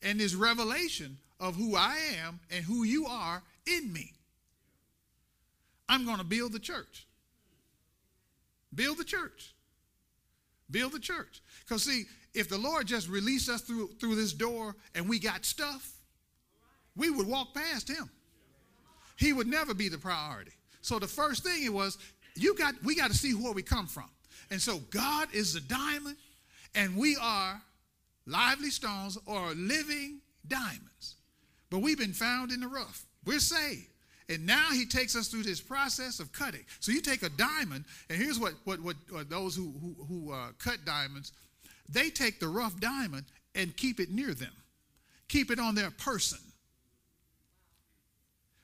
And 0.02 0.20
this 0.20 0.36
revelation 0.36 1.18
of 1.39 1.56
who 1.56 1.78
I 1.78 1.96
am 2.22 2.42
and 2.52 2.66
who 2.66 2.84
you 2.84 3.06
are 3.06 3.42
in 3.66 3.94
me. 3.94 4.12
I'm 5.88 6.04
going 6.04 6.18
to 6.18 6.26
build 6.26 6.52
the 6.52 6.60
church. 6.60 7.08
Build 8.76 8.98
the 8.98 9.06
church. 9.06 9.54
Build 10.70 10.92
the 10.92 11.00
church. 11.00 11.42
Because, 11.74 11.86
see, 11.86 12.06
if 12.36 12.50
the 12.50 12.58
Lord 12.60 12.86
just 12.86 13.10
released 13.10 13.50
us 13.50 13.62
through, 13.62 13.88
through 14.00 14.14
this 14.14 14.32
door 14.32 14.76
and 14.94 15.10
we 15.10 15.18
got 15.18 15.44
stuff, 15.44 15.92
we 16.96 17.10
would 17.10 17.26
walk 17.26 17.56
past 17.56 17.90
him. 17.90 18.12
He 19.18 19.34
would 19.34 19.48
never 19.48 19.74
be 19.74 19.90
the 19.90 19.98
priority. 19.98 20.52
So 20.82 21.00
the 21.00 21.08
first 21.08 21.44
thing 21.44 21.64
it 21.64 21.74
was, 21.74 21.98
you 22.36 22.56
got 22.56 22.76
we 22.84 22.96
got 22.96 23.10
to 23.10 23.18
see 23.18 23.34
where 23.34 23.54
we 23.54 23.64
come 23.64 23.88
from. 23.88 24.08
And 24.52 24.62
so 24.62 24.82
God 24.92 25.30
is 25.34 25.56
the 25.56 25.62
diamond, 25.62 26.18
and 26.76 26.96
we 26.96 27.18
are 27.20 27.60
lively 28.28 28.70
stones 28.70 29.18
or 29.26 29.56
living 29.56 30.20
diamonds. 30.48 31.16
But 31.72 31.80
we've 31.80 31.98
been 31.98 32.14
found 32.14 32.52
in 32.52 32.60
the 32.60 32.68
rough. 32.68 33.04
We're 33.26 33.40
saved. 33.40 33.88
And 34.30 34.46
now 34.46 34.70
he 34.72 34.86
takes 34.86 35.16
us 35.16 35.28
through 35.28 35.44
this 35.44 35.60
process 35.60 36.20
of 36.20 36.32
cutting. 36.32 36.66
So 36.80 36.92
you 36.92 37.02
take 37.02 37.24
a 37.24 37.30
diamond, 37.30 37.86
and 38.10 38.22
here's 38.22 38.40
what, 38.40 38.54
what, 38.64 38.80
what, 38.80 38.96
what 39.10 39.30
those 39.30 39.56
who, 39.56 39.74
who, 39.82 39.96
who 40.06 40.32
uh, 40.32 40.50
cut 40.60 40.86
diamonds, 40.86 41.34
they 41.89 42.10
take 42.10 42.39
the 42.39 42.48
rough 42.48 42.80
diamond 42.80 43.26
and 43.56 43.76
keep 43.76 44.00
it 44.00 44.10
near 44.10 44.34
them, 44.34 44.54
keep 45.28 45.52
it 45.52 45.60
on 45.60 45.76
their 45.76 45.91
person. 45.91 46.39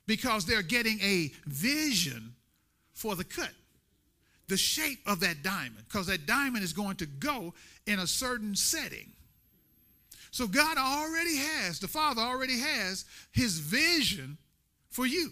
Because 0.07 0.45
they're 0.45 0.63
getting 0.63 0.99
a 1.01 1.31
vision 1.45 2.33
for 2.93 3.15
the 3.15 3.23
cut, 3.23 3.51
the 4.47 4.57
shape 4.57 4.99
of 5.05 5.19
that 5.19 5.43
diamond, 5.43 5.83
because 5.87 6.07
that 6.07 6.25
diamond 6.25 6.63
is 6.63 6.73
going 6.73 6.95
to 6.95 7.05
go 7.05 7.53
in 7.85 7.99
a 7.99 8.07
certain 8.07 8.55
setting. 8.55 9.11
So 10.31 10.47
God 10.47 10.77
already 10.77 11.37
has, 11.37 11.79
the 11.79 11.87
Father 11.87 12.21
already 12.21 12.59
has 12.59 13.05
his 13.31 13.59
vision 13.59 14.37
for 14.89 15.05
you. 15.05 15.31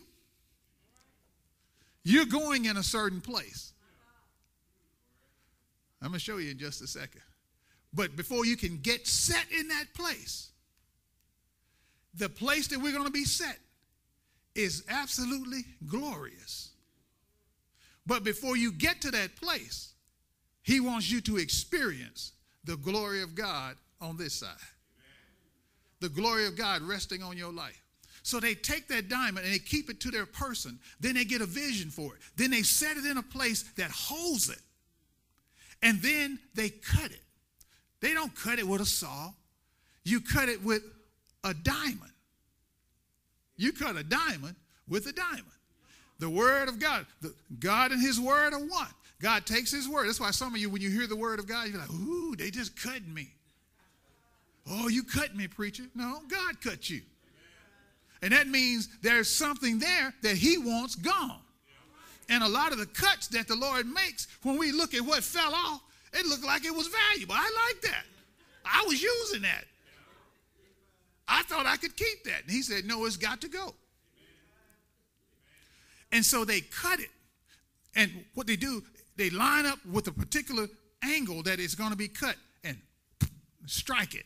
You're 2.03 2.25
going 2.25 2.65
in 2.65 2.77
a 2.77 2.83
certain 2.83 3.21
place. 3.21 3.73
I'm 6.01 6.09
going 6.09 6.19
to 6.19 6.23
show 6.23 6.37
you 6.37 6.51
in 6.51 6.57
just 6.57 6.81
a 6.81 6.87
second. 6.87 7.21
But 7.93 8.15
before 8.15 8.45
you 8.45 8.57
can 8.57 8.77
get 8.77 9.07
set 9.07 9.45
in 9.51 9.67
that 9.69 9.85
place, 9.93 10.49
the 12.13 12.29
place 12.29 12.67
that 12.67 12.79
we're 12.79 12.91
going 12.91 13.05
to 13.05 13.11
be 13.11 13.25
set 13.25 13.57
is 14.55 14.83
absolutely 14.89 15.65
glorious. 15.87 16.71
But 18.05 18.23
before 18.23 18.57
you 18.57 18.71
get 18.71 19.01
to 19.01 19.11
that 19.11 19.35
place, 19.35 19.93
he 20.63 20.79
wants 20.79 21.11
you 21.11 21.21
to 21.21 21.37
experience 21.37 22.33
the 22.63 22.77
glory 22.77 23.21
of 23.21 23.35
God 23.35 23.75
on 24.01 24.17
this 24.17 24.33
side. 24.33 24.55
The 25.99 26.09
glory 26.09 26.45
of 26.47 26.57
God 26.57 26.81
resting 26.81 27.23
on 27.23 27.37
your 27.37 27.51
life. 27.51 27.81
So 28.23 28.39
they 28.39 28.55
take 28.55 28.87
that 28.89 29.07
diamond 29.07 29.45
and 29.45 29.53
they 29.53 29.59
keep 29.59 29.89
it 29.89 30.01
to 30.01 30.11
their 30.11 30.25
person. 30.25 30.79
Then 30.99 31.15
they 31.15 31.23
get 31.23 31.41
a 31.41 31.45
vision 31.45 31.89
for 31.89 32.13
it. 32.15 32.21
Then 32.35 32.51
they 32.51 32.61
set 32.61 32.97
it 32.97 33.05
in 33.05 33.17
a 33.17 33.23
place 33.23 33.63
that 33.77 33.89
holds 33.89 34.49
it. 34.49 34.59
And 35.81 36.01
then 36.01 36.39
they 36.53 36.69
cut 36.69 37.11
it. 37.11 37.21
They 37.99 38.13
don't 38.13 38.33
cut 38.35 38.59
it 38.59 38.67
with 38.67 38.81
a 38.81 38.85
saw. 38.85 39.31
You 40.03 40.21
cut 40.21 40.49
it 40.49 40.63
with 40.63 40.83
a 41.43 41.53
diamond. 41.53 42.11
You 43.57 43.73
cut 43.73 43.95
a 43.95 44.03
diamond 44.03 44.55
with 44.87 45.07
a 45.07 45.11
diamond. 45.11 45.45
The 46.19 46.29
word 46.29 46.69
of 46.69 46.79
God. 46.79 47.05
The, 47.21 47.33
God 47.59 47.91
and 47.91 48.01
his 48.01 48.19
word 48.19 48.53
are 48.53 48.59
one. 48.59 48.87
God 49.21 49.45
takes 49.45 49.71
his 49.71 49.89
word. 49.89 50.07
That's 50.07 50.19
why 50.19 50.31
some 50.31 50.53
of 50.53 50.61
you, 50.61 50.69
when 50.69 50.81
you 50.81 50.89
hear 50.89 51.07
the 51.07 51.15
word 51.15 51.39
of 51.39 51.47
God, 51.47 51.67
you're 51.67 51.79
like, 51.79 51.91
ooh, 51.91 52.35
they 52.35 52.51
just 52.51 52.79
cut 52.81 53.05
me. 53.07 53.29
Oh, 54.69 54.87
you 54.89 55.03
cut 55.03 55.35
me, 55.35 55.47
preacher. 55.47 55.83
No, 55.95 56.21
God 56.29 56.61
cut 56.61 56.89
you. 56.89 57.01
And 58.21 58.33
that 58.33 58.47
means 58.47 58.89
there's 59.01 59.29
something 59.29 59.79
there 59.79 60.13
that 60.23 60.35
he 60.35 60.57
wants 60.57 60.95
gone. 60.95 61.39
And 62.29 62.43
a 62.43 62.47
lot 62.47 62.73
of 62.73 62.77
the 62.77 62.85
cuts 62.85 63.27
that 63.29 63.47
the 63.47 63.55
Lord 63.55 63.87
makes, 63.87 64.27
when 64.43 64.57
we 64.57 64.71
look 64.71 64.93
at 64.93 65.01
what 65.01 65.23
fell 65.23 65.53
off, 65.53 65.81
it 66.17 66.25
looked 66.25 66.45
like 66.45 66.65
it 66.65 66.73
was 66.73 66.87
valuable. 66.87 67.35
I 67.35 67.51
like 67.67 67.81
that. 67.83 68.03
I 68.65 68.83
was 68.85 69.01
using 69.01 69.41
that. 69.43 69.65
I 71.27 71.43
thought 71.43 71.65
I 71.65 71.77
could 71.77 71.95
keep 71.95 72.23
that. 72.25 72.43
And 72.43 72.51
he 72.51 72.61
said, 72.61 72.85
No, 72.85 73.05
it's 73.05 73.17
got 73.17 73.41
to 73.41 73.47
go. 73.47 73.73
And 76.11 76.25
so 76.25 76.45
they 76.45 76.61
cut 76.61 76.99
it. 76.99 77.09
And 77.95 78.11
what 78.33 78.47
they 78.47 78.55
do, 78.55 78.83
they 79.17 79.29
line 79.29 79.65
up 79.65 79.79
with 79.85 80.07
a 80.07 80.11
particular 80.11 80.67
angle 81.03 81.43
that 81.43 81.59
is 81.59 81.75
going 81.75 81.91
to 81.91 81.97
be 81.97 82.07
cut 82.07 82.35
and 82.63 82.77
strike 83.65 84.15
it. 84.15 84.25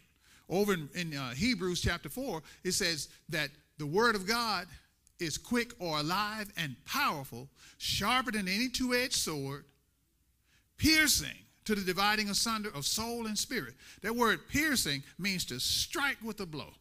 Over 0.49 0.73
in, 0.73 0.89
in 0.93 1.15
uh, 1.15 1.31
Hebrews 1.31 1.81
chapter 1.81 2.09
4, 2.09 2.41
it 2.63 2.73
says 2.73 3.07
that 3.29 3.49
the 3.77 3.85
word 3.85 4.15
of 4.15 4.27
God 4.27 4.67
is 5.19 5.37
quick 5.37 5.73
or 5.79 5.99
alive 5.99 6.51
and 6.57 6.75
powerful, 6.85 7.47
sharper 7.77 8.31
than 8.31 8.47
any 8.47 8.67
two 8.67 8.93
edged 8.93 9.13
sword, 9.13 9.63
piercing 10.77 11.29
to 11.65 11.75
the 11.75 11.81
dividing 11.81 12.29
asunder 12.29 12.69
of 12.73 12.85
soul 12.85 13.27
and 13.27 13.37
spirit. 13.37 13.75
That 14.01 14.15
word 14.15 14.47
piercing 14.49 15.03
means 15.19 15.45
to 15.45 15.59
strike 15.59 16.17
with 16.23 16.39
a 16.39 16.45
blow. 16.45 16.73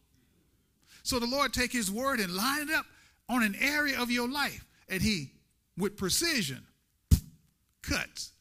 So 1.03 1.19
the 1.19 1.27
Lord 1.27 1.53
take 1.53 1.71
his 1.71 1.91
word 1.91 2.19
and 2.19 2.33
line 2.33 2.69
it 2.69 2.71
up 2.71 2.85
on 3.29 3.43
an 3.43 3.55
area 3.59 3.99
of 3.99 4.11
your 4.11 4.29
life, 4.29 4.65
and 4.89 5.01
he, 5.01 5.31
with 5.77 5.97
precision, 5.97 6.61
cuts. 7.81 8.31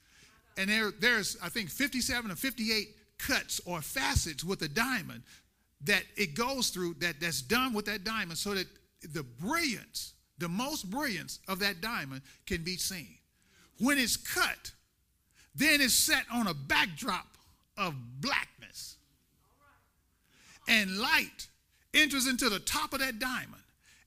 And 0.56 0.68
there, 0.68 0.90
there's, 0.98 1.36
I 1.42 1.48
think, 1.48 1.70
57 1.70 2.30
or 2.30 2.34
58 2.34 2.88
cuts 3.18 3.60
or 3.64 3.80
facets 3.80 4.44
with 4.44 4.62
a 4.62 4.68
diamond 4.68 5.22
that 5.82 6.02
it 6.16 6.34
goes 6.34 6.70
through 6.70 6.94
that 7.00 7.20
that's 7.20 7.42
done 7.42 7.72
with 7.72 7.86
that 7.86 8.04
diamond 8.04 8.36
so 8.36 8.54
that 8.54 8.66
the 9.14 9.22
brilliance 9.22 10.14
the 10.38 10.48
most 10.48 10.90
brilliance 10.90 11.38
of 11.48 11.58
that 11.58 11.80
diamond 11.80 12.22
can 12.46 12.64
be 12.64 12.76
seen 12.76 13.14
when 13.78 13.98
it's 13.98 14.16
cut 14.16 14.72
then 15.54 15.80
it's 15.80 15.94
set 15.94 16.24
on 16.32 16.46
a 16.46 16.54
backdrop 16.54 17.26
of 17.76 17.94
blackness 18.20 18.96
and 20.68 20.98
light 20.98 21.48
enters 21.94 22.26
into 22.26 22.48
the 22.48 22.60
top 22.60 22.92
of 22.92 23.00
that 23.00 23.18
diamond 23.18 23.62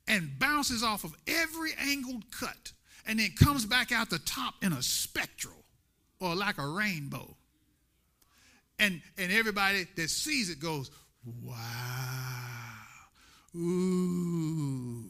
and 0.08 0.38
bounces 0.40 0.84
off 0.84 1.04
of 1.04 1.14
every 1.28 1.72
angled 1.80 2.24
cut 2.32 2.72
and 3.06 3.20
then 3.20 3.30
comes 3.38 3.66
back 3.66 3.92
out 3.92 4.10
the 4.10 4.20
top 4.20 4.56
in 4.62 4.74
a 4.74 4.82
spectral 4.82 5.64
or 6.20 6.36
like 6.36 6.58
a 6.58 6.68
rainbow 6.68 7.36
and 8.80 9.02
and 9.18 9.32
everybody 9.32 9.86
that 9.96 10.10
sees 10.10 10.50
it 10.50 10.60
goes 10.60 10.90
Wow. 11.42 11.56
Ooh. 13.56 15.10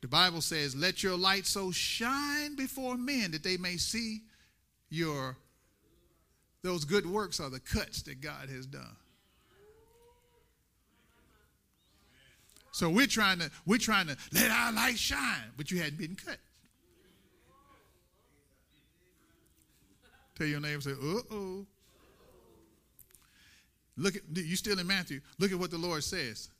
The 0.00 0.08
Bible 0.08 0.40
says, 0.40 0.76
Let 0.76 1.02
your 1.02 1.16
light 1.16 1.46
so 1.46 1.70
shine 1.70 2.54
before 2.54 2.96
men 2.96 3.30
that 3.32 3.42
they 3.42 3.56
may 3.56 3.76
see 3.76 4.22
your 4.90 5.36
those 6.62 6.84
good 6.84 7.06
works 7.06 7.40
are 7.40 7.50
the 7.50 7.60
cuts 7.60 8.02
that 8.02 8.20
God 8.20 8.48
has 8.48 8.66
done. 8.66 8.96
So 12.72 12.88
we're 12.88 13.06
trying 13.06 13.38
to 13.40 13.50
we're 13.66 13.78
trying 13.78 14.06
to 14.06 14.16
let 14.32 14.50
our 14.50 14.72
light 14.72 14.98
shine, 14.98 15.50
but 15.56 15.70
you 15.70 15.78
hadn't 15.78 15.98
been 15.98 16.14
cut. 16.14 16.38
Tell 20.36 20.46
your 20.46 20.60
neighbor, 20.60 20.80
say, 20.80 20.92
"Uh 20.92 21.20
oh." 21.32 21.66
Look 23.96 24.14
at 24.14 24.22
you 24.32 24.54
still 24.54 24.78
in 24.78 24.86
Matthew. 24.86 25.20
Look 25.38 25.50
at 25.50 25.58
what 25.58 25.72
the 25.72 25.78
Lord 25.78 26.04
says. 26.04 26.50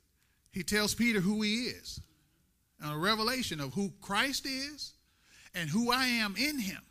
He 0.51 0.61
tells 0.61 0.93
Peter 0.93 1.21
who 1.21 1.41
he 1.41 1.67
is, 1.67 2.01
and 2.81 2.91
a 2.91 2.97
revelation 2.97 3.61
of 3.61 3.73
who 3.73 3.93
Christ 4.01 4.45
is, 4.45 4.93
and 5.55 5.69
who 5.69 5.91
I 5.91 6.05
am 6.05 6.35
in 6.37 6.59
Him. 6.59 6.81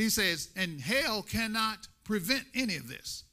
He 0.00 0.08
says, 0.08 0.48
and 0.56 0.80
hell 0.80 1.20
cannot 1.22 1.86
prevent 2.04 2.44
any 2.54 2.76
of 2.76 2.88
this. 2.88 3.24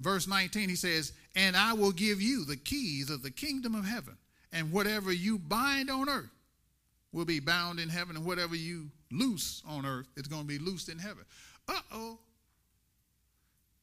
Verse 0.00 0.26
19, 0.26 0.68
he 0.68 0.74
says, 0.74 1.12
And 1.36 1.56
I 1.56 1.72
will 1.72 1.92
give 1.92 2.20
you 2.20 2.44
the 2.44 2.56
keys 2.56 3.10
of 3.10 3.22
the 3.22 3.30
kingdom 3.30 3.76
of 3.76 3.84
heaven, 3.84 4.16
and 4.52 4.72
whatever 4.72 5.12
you 5.12 5.38
bind 5.38 5.88
on 5.88 6.08
earth 6.08 6.32
will 7.12 7.26
be 7.26 7.38
bound 7.38 7.78
in 7.78 7.88
heaven, 7.88 8.16
and 8.16 8.24
whatever 8.24 8.56
you 8.56 8.90
loose 9.12 9.62
on 9.68 9.86
earth 9.86 10.08
is 10.16 10.26
going 10.26 10.42
to 10.42 10.48
be 10.48 10.58
loosed 10.58 10.88
in 10.88 10.98
heaven. 10.98 11.22
Uh 11.68 11.80
oh. 11.92 12.18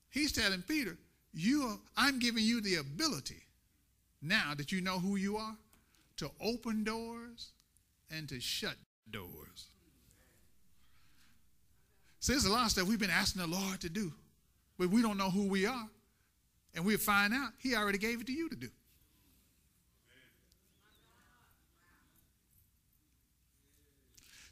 He's 0.09 0.33
telling 0.33 0.63
Peter, 0.63 0.97
you 1.33 1.63
are, 1.63 1.77
I'm 1.95 2.19
giving 2.19 2.43
you 2.43 2.59
the 2.59 2.75
ability, 2.75 3.41
now 4.21 4.51
that 4.57 4.69
you 4.69 4.81
know 4.81 4.99
who 4.99 5.15
you 5.15 5.37
are, 5.37 5.55
to 6.17 6.29
open 6.41 6.83
doors 6.83 7.53
and 8.11 8.27
to 8.27 8.41
shut 8.41 8.75
doors. 9.11 9.69
So 12.23 12.31
there's 12.31 12.45
a 12.45 12.53
lot 12.53 12.63
of 12.63 12.71
stuff 12.71 12.87
we've 12.87 12.97
been 12.97 13.09
asking 13.09 13.41
the 13.41 13.49
Lord 13.49 13.81
to 13.81 13.89
do, 13.89 14.13
but 14.79 14.89
we 14.89 15.01
don't 15.01 15.17
know 15.17 15.29
who 15.29 15.45
we 15.45 15.65
are. 15.65 15.89
And 16.73 16.85
we'll 16.85 16.97
find 16.97 17.33
out 17.33 17.49
He 17.59 17.75
already 17.75 17.97
gave 17.97 18.21
it 18.21 18.27
to 18.27 18.31
you 18.31 18.47
to 18.47 18.55
do. 18.55 18.69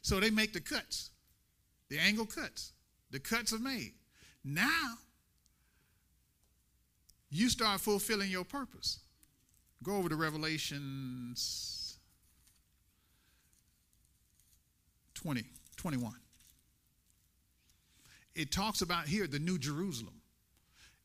So 0.02 0.20
they 0.20 0.28
make 0.28 0.52
the 0.52 0.60
cuts, 0.60 1.12
the 1.88 1.98
angle 1.98 2.26
cuts. 2.26 2.72
The 3.10 3.18
cuts 3.18 3.54
are 3.54 3.58
made. 3.58 3.94
Now, 4.44 4.98
you 7.30 7.48
start 7.48 7.80
fulfilling 7.80 8.30
your 8.30 8.44
purpose. 8.44 8.98
Go 9.82 9.96
over 9.96 10.10
to 10.10 10.16
Revelations 10.16 11.96
20, 15.14 15.44
21. 15.78 16.21
It 18.34 18.50
talks 18.50 18.80
about 18.80 19.06
here 19.06 19.26
the 19.26 19.38
New 19.38 19.58
Jerusalem. 19.58 20.14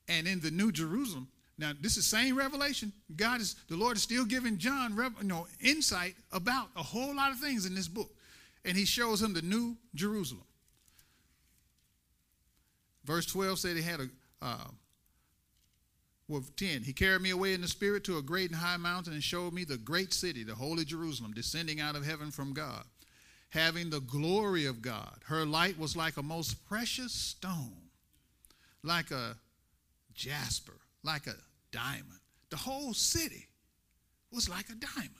And 0.07 0.27
in 0.27 0.39
the 0.39 0.51
New 0.51 0.71
Jerusalem, 0.71 1.27
now 1.57 1.71
this 1.79 1.97
is 1.97 2.05
same 2.05 2.37
revelation. 2.37 2.93
God 3.15 3.41
is 3.41 3.55
the 3.67 3.75
Lord 3.75 3.97
is 3.97 4.03
still 4.03 4.25
giving 4.25 4.57
John 4.57 4.95
you 4.95 5.27
know, 5.27 5.47
insight 5.59 6.15
about 6.31 6.69
a 6.75 6.83
whole 6.83 7.15
lot 7.15 7.31
of 7.31 7.39
things 7.39 7.65
in 7.65 7.75
this 7.75 7.87
book. 7.87 8.11
And 8.63 8.77
he 8.77 8.85
shows 8.85 9.21
him 9.21 9.33
the 9.33 9.41
New 9.41 9.75
Jerusalem. 9.95 10.43
Verse 13.05 13.25
12 13.25 13.59
said 13.59 13.77
he 13.77 13.81
had 13.81 14.01
a, 14.01 14.09
uh, 14.41 14.67
well, 16.27 16.43
10, 16.57 16.83
he 16.83 16.91
carried 16.91 17.21
me 17.21 17.29
away 17.29 17.53
in 17.53 17.61
the 17.61 17.67
spirit 17.67 18.03
to 18.03 18.17
a 18.17 18.21
great 18.21 18.51
and 18.51 18.59
high 18.59 18.75
mountain 18.75 19.13
and 19.13 19.23
showed 19.23 19.53
me 19.53 19.63
the 19.63 19.77
great 19.77 20.13
city, 20.13 20.43
the 20.43 20.53
holy 20.53 20.83
Jerusalem, 20.83 21.31
descending 21.33 21.79
out 21.79 21.95
of 21.95 22.05
heaven 22.05 22.31
from 22.31 22.51
God, 22.51 22.83
having 23.49 23.89
the 23.89 24.01
glory 24.01 24.65
of 24.65 24.81
God. 24.81 25.19
Her 25.25 25.45
light 25.45 25.79
was 25.79 25.95
like 25.95 26.17
a 26.17 26.23
most 26.23 26.65
precious 26.67 27.13
stone, 27.13 27.89
like 28.83 29.11
a 29.11 29.37
jasper, 30.13 30.79
like 31.03 31.27
a 31.27 31.35
diamond. 31.71 32.19
The 32.49 32.57
whole 32.57 32.93
city 32.93 33.47
was 34.31 34.49
like 34.49 34.69
a 34.69 34.75
diamond. 34.75 35.13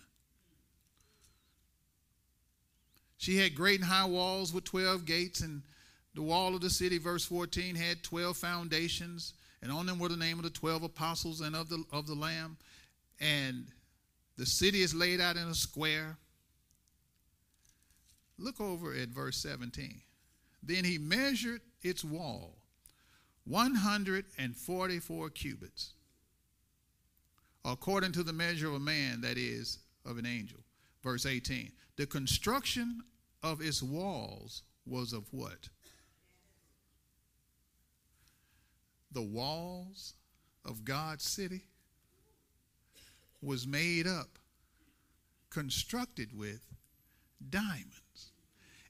She 3.18 3.38
had 3.38 3.56
great 3.56 3.80
and 3.80 3.90
high 3.90 4.06
walls 4.06 4.54
with 4.54 4.64
12 4.64 5.06
gates, 5.06 5.42
and 5.42 5.64
the 6.14 6.22
wall 6.22 6.56
of 6.56 6.62
the 6.62 6.70
city, 6.70 6.98
verse 6.98 7.26
14, 7.26 7.76
had 7.76 8.04
12 8.04 8.38
foundations, 8.38 9.34
and 9.62 9.72
on 9.72 9.86
them 9.86 10.00
were 10.00 10.10
the 10.10 10.18
name 10.18 10.38
of 10.38 10.44
the 10.44 10.52
12 10.52 10.84
apostles 10.84 11.42
and 11.42 11.56
of 11.56 11.68
the, 11.68 11.84
of 11.92 12.06
the 12.06 12.14
Lamb. 12.14 12.58
And 13.20 13.66
the 14.38 14.46
city 14.46 14.82
is 14.82 14.94
laid 14.94 15.20
out 15.20 15.36
in 15.36 15.48
a 15.48 15.56
square. 15.56 16.18
Look 18.38 18.62
over 18.62 18.94
at 18.94 19.10
verse 19.10 19.38
17. 19.38 20.02
Then 20.62 20.84
he 20.84 20.98
measured 20.98 21.62
its 21.82 22.04
wall 22.04 22.56
144 23.46 25.30
cubits, 25.30 25.94
according 27.64 28.12
to 28.12 28.24
the 28.24 28.34
measure 28.34 28.68
of 28.68 28.74
a 28.74 28.80
man, 28.80 29.22
that 29.22 29.38
is, 29.38 29.80
of 30.06 30.18
an 30.18 30.26
angel. 30.26 30.60
Verse 31.04 31.26
18. 31.26 31.72
The 31.96 32.06
construction 32.06 33.02
of 33.44 33.62
its 33.62 33.82
walls 33.82 34.64
was 34.86 35.14
of 35.14 35.26
what? 35.32 35.70
the 39.18 39.22
walls 39.24 40.14
of 40.64 40.86
God's 40.86 41.24
city 41.24 41.66
was 43.42 43.66
made 43.66 44.06
up, 44.06 44.38
constructed 45.50 46.38
with 46.38 46.64
diamonds. 47.50 48.02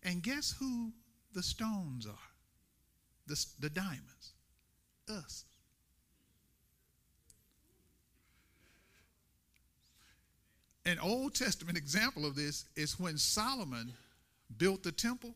And 0.04 0.22
guess 0.22 0.56
who 0.60 0.92
the 1.34 1.44
stones 1.44 2.06
are? 2.06 2.14
The, 3.28 3.46
the 3.60 3.70
diamonds. 3.70 4.34
Us. 5.10 5.46
An 10.86 11.00
Old 11.00 11.36
Testament 11.36 11.78
example 11.78 12.26
of 12.26 12.36
this 12.36 12.66
is 12.78 13.00
when 13.00 13.18
Solomon 13.18 13.92
built 14.58 14.84
the 14.84 14.92
temple. 14.92 15.36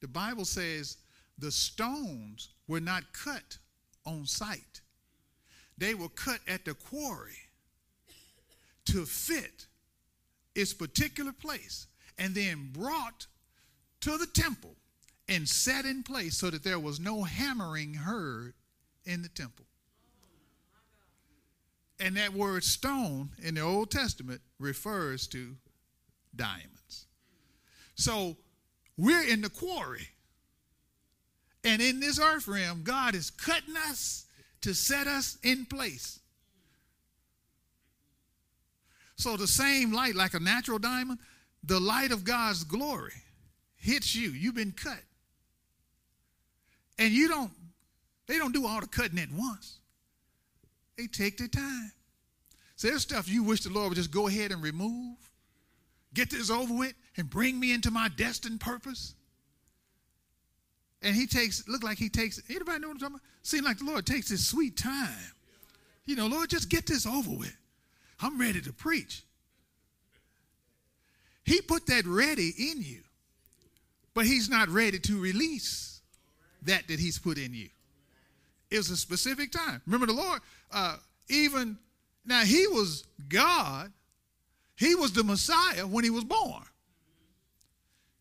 The 0.00 0.08
Bible 0.08 0.44
says 0.44 0.98
the 1.38 1.50
stones 1.50 2.50
were 2.68 2.80
not 2.80 3.04
cut 3.12 3.58
on 4.04 4.26
site. 4.26 4.82
They 5.78 5.94
were 5.94 6.10
cut 6.10 6.40
at 6.46 6.64
the 6.64 6.74
quarry 6.74 7.38
to 8.86 9.06
fit 9.06 9.66
its 10.54 10.74
particular 10.74 11.32
place 11.32 11.86
and 12.18 12.34
then 12.34 12.70
brought 12.72 13.26
to 14.04 14.18
the 14.18 14.26
temple 14.26 14.76
and 15.28 15.48
set 15.48 15.86
in 15.86 16.02
place 16.02 16.36
so 16.36 16.50
that 16.50 16.62
there 16.62 16.78
was 16.78 17.00
no 17.00 17.22
hammering 17.22 17.94
heard 17.94 18.52
in 19.06 19.22
the 19.22 19.30
temple. 19.30 19.64
And 21.98 22.14
that 22.18 22.34
word 22.34 22.64
stone 22.64 23.30
in 23.42 23.54
the 23.54 23.62
Old 23.62 23.90
Testament 23.90 24.42
refers 24.58 25.26
to 25.28 25.56
diamonds. 26.36 27.06
So 27.94 28.36
we're 28.98 29.26
in 29.26 29.40
the 29.40 29.48
quarry 29.48 30.08
and 31.64 31.80
in 31.80 31.98
this 31.98 32.20
earth 32.20 32.46
realm, 32.46 32.82
God 32.84 33.14
is 33.14 33.30
cutting 33.30 33.74
us 33.88 34.26
to 34.60 34.74
set 34.74 35.06
us 35.06 35.38
in 35.42 35.64
place. 35.64 36.20
So 39.16 39.38
the 39.38 39.46
same 39.46 39.92
light, 39.92 40.14
like 40.14 40.34
a 40.34 40.40
natural 40.40 40.78
diamond, 40.78 41.20
the 41.62 41.80
light 41.80 42.12
of 42.12 42.24
God's 42.24 42.64
glory 42.64 43.14
hits 43.84 44.14
you. 44.14 44.30
You've 44.30 44.54
been 44.54 44.72
cut. 44.72 45.00
And 46.98 47.12
you 47.12 47.28
don't, 47.28 47.50
they 48.26 48.38
don't 48.38 48.52
do 48.52 48.66
all 48.66 48.80
the 48.80 48.86
cutting 48.86 49.18
at 49.18 49.30
once. 49.30 49.78
They 50.96 51.06
take 51.06 51.36
their 51.38 51.48
time. 51.48 51.92
So 52.76 52.88
there's 52.88 53.02
stuff 53.02 53.28
you 53.28 53.44
wish 53.44 53.60
the 53.60 53.70
Lord 53.70 53.90
would 53.90 53.96
just 53.96 54.10
go 54.10 54.26
ahead 54.26 54.52
and 54.52 54.62
remove, 54.62 55.16
get 56.14 56.30
this 56.30 56.50
over 56.50 56.72
with, 56.72 56.94
and 57.16 57.28
bring 57.28 57.60
me 57.60 57.72
into 57.72 57.90
my 57.90 58.08
destined 58.16 58.60
purpose. 58.60 59.14
And 61.02 61.14
he 61.14 61.26
takes, 61.26 61.68
look 61.68 61.82
like 61.82 61.98
he 61.98 62.08
takes, 62.08 62.40
anybody 62.48 62.80
know 62.80 62.88
what 62.88 62.94
I'm 62.94 63.00
talking 63.00 63.14
about? 63.16 63.26
Seem 63.42 63.64
like 63.64 63.78
the 63.78 63.84
Lord 63.84 64.06
takes 64.06 64.30
his 64.30 64.46
sweet 64.46 64.76
time. 64.76 65.32
You 66.06 66.16
know, 66.16 66.26
Lord, 66.26 66.48
just 66.48 66.70
get 66.70 66.86
this 66.86 67.06
over 67.06 67.30
with. 67.30 67.56
I'm 68.20 68.40
ready 68.40 68.60
to 68.62 68.72
preach. 68.72 69.22
He 71.44 71.60
put 71.60 71.86
that 71.86 72.06
ready 72.06 72.52
in 72.56 72.80
you, 72.80 73.02
but 74.14 74.26
he's 74.26 74.48
not 74.48 74.68
ready 74.68 74.98
to 74.98 75.20
release 75.20 76.00
that 76.62 76.86
that 76.88 76.98
he's 76.98 77.18
put 77.18 77.38
in 77.38 77.52
you. 77.52 77.68
It 78.70 78.78
was 78.78 78.90
a 78.90 78.96
specific 78.96 79.52
time. 79.52 79.82
Remember 79.86 80.06
the 80.06 80.12
Lord, 80.12 80.40
uh, 80.72 80.96
even 81.28 81.76
now 82.24 82.40
he 82.40 82.66
was 82.66 83.04
God, 83.28 83.92
he 84.76 84.94
was 84.94 85.12
the 85.12 85.24
Messiah 85.24 85.86
when 85.86 86.04
he 86.04 86.10
was 86.10 86.24
born. 86.24 86.62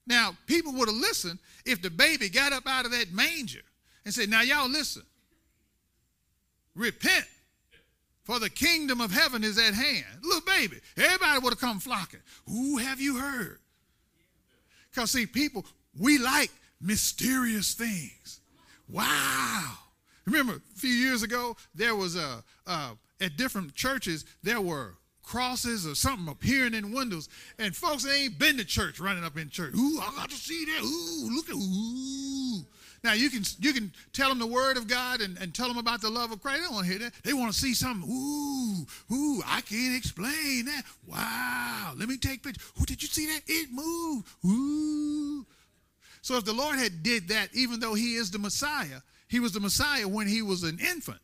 Now, 0.06 0.36
people 0.48 0.74
would 0.74 0.90
have 0.90 0.98
listened 0.98 1.40
if 1.66 1.82
the 1.82 1.90
baby 1.90 2.30
got 2.30 2.52
up 2.52 2.68
out 2.68 2.86
of 2.86 2.92
that 2.92 3.14
manger 3.14 3.62
and 4.04 4.14
said, 4.14 4.30
Now, 4.30 4.42
y'all 4.42 4.70
listen, 4.70 5.04
repent, 6.76 7.26
for 8.24 8.40
the 8.40 8.50
kingdom 8.50 9.02
of 9.02 9.12
heaven 9.12 9.44
is 9.44 9.58
at 9.58 9.74
hand. 9.74 10.06
Little 10.22 10.42
baby, 10.42 10.78
everybody 10.98 11.40
would 11.40 11.54
have 11.54 11.60
come 11.60 11.80
flocking. 11.80 12.20
Who 12.48 12.78
have 12.78 13.00
you 13.00 13.18
heard? 13.18 13.60
Because, 14.92 15.12
see, 15.12 15.26
people, 15.26 15.66
we 16.00 16.18
like 16.18 16.52
mysterious 16.82 17.74
things. 17.74 18.40
Wow. 18.90 19.74
Remember, 20.26 20.54
a 20.54 20.80
few 20.80 20.90
years 20.90 21.24
ago, 21.24 21.56
there 21.76 21.96
was 21.96 22.16
a, 22.16 22.44
uh, 22.66 22.92
at 23.20 23.38
different 23.38 23.76
churches, 23.76 24.26
there 24.42 24.62
were 24.62 24.96
crosses 25.24 25.88
or 25.88 25.96
something 25.96 26.28
appearing 26.28 26.74
in 26.74 26.92
windows, 26.92 27.30
and 27.58 27.76
folks 27.76 28.04
that 28.04 28.14
ain't 28.14 28.38
been 28.38 28.58
to 28.58 28.66
church 28.66 29.00
running 29.00 29.24
up 29.24 29.38
in 29.38 29.50
church. 29.50 29.74
Ooh, 29.76 30.00
I 30.02 30.12
got 30.16 30.30
to 30.30 30.36
see 30.36 30.66
that. 30.66 30.84
Ooh, 30.84 31.36
look 31.36 31.50
at 31.50 31.56
ooh. 31.56 32.66
Now 33.04 33.14
you 33.14 33.30
can 33.30 33.44
you 33.60 33.74
can 33.74 33.92
tell 34.14 34.30
them 34.30 34.40
the 34.40 34.48
word 34.48 34.78
of 34.78 34.88
God 34.88 35.20
and, 35.20 35.38
and 35.38 35.54
tell 35.54 35.68
them 35.68 35.78
about 35.78 36.02
the 36.02 36.10
love 36.10 36.32
of 36.32 36.42
Christ. 36.42 36.60
They 36.60 36.66
don't 36.66 36.74
want 36.74 36.86
to 36.86 36.92
hear 36.92 37.00
that. 37.00 37.14
They 37.24 37.34
want 37.34 37.52
to 37.52 37.60
see 37.60 37.74
something. 37.74 38.10
Ooh, 38.10 39.14
ooh, 39.14 39.42
I 39.46 39.60
can't 39.62 39.96
explain 39.96 40.66
that. 40.66 40.84
Wow. 41.06 41.94
Let 41.98 42.08
me 42.08 42.18
take 42.18 42.44
pictures. 42.44 42.64
Who 42.78 42.86
did 42.86 43.02
you 43.02 43.10
see 43.10 43.26
that? 43.28 43.42
It 43.48 43.70
moved. 43.72 44.28
Ooh. 44.46 45.46
So 46.24 46.38
if 46.38 46.46
the 46.46 46.54
Lord 46.54 46.80
had 46.80 47.04
did 47.04 47.28
that, 47.28 47.50
even 47.54 47.82
though 47.82 47.96
he 47.96 48.16
is 48.16 48.32
the 48.32 48.40
Messiah, 48.40 49.02
he 49.28 49.42
was 49.42 49.52
the 49.52 49.60
Messiah 49.60 50.08
when 50.08 50.26
he 50.26 50.42
was 50.42 50.64
an 50.64 50.80
infant. 50.80 51.20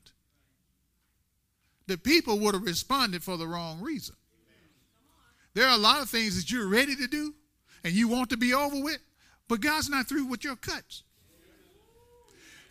The 1.87 1.97
people 1.97 2.37
would 2.39 2.53
have 2.53 2.63
responded 2.63 3.23
for 3.23 3.37
the 3.37 3.47
wrong 3.47 3.79
reason. 3.79 4.15
There 5.53 5.65
are 5.65 5.73
a 5.73 5.81
lot 5.81 6.01
of 6.01 6.09
things 6.09 6.35
that 6.35 6.51
you're 6.51 6.67
ready 6.67 6.97
to 6.97 7.07
do 7.07 7.33
and 7.85 7.93
you 7.93 8.09
want 8.09 8.29
to 8.31 8.37
be 8.37 8.53
over 8.53 8.83
with, 8.83 8.99
but 9.47 9.61
God's 9.61 9.89
not 9.89 10.09
through 10.09 10.25
with 10.25 10.43
your 10.43 10.57
cuts. 10.57 11.03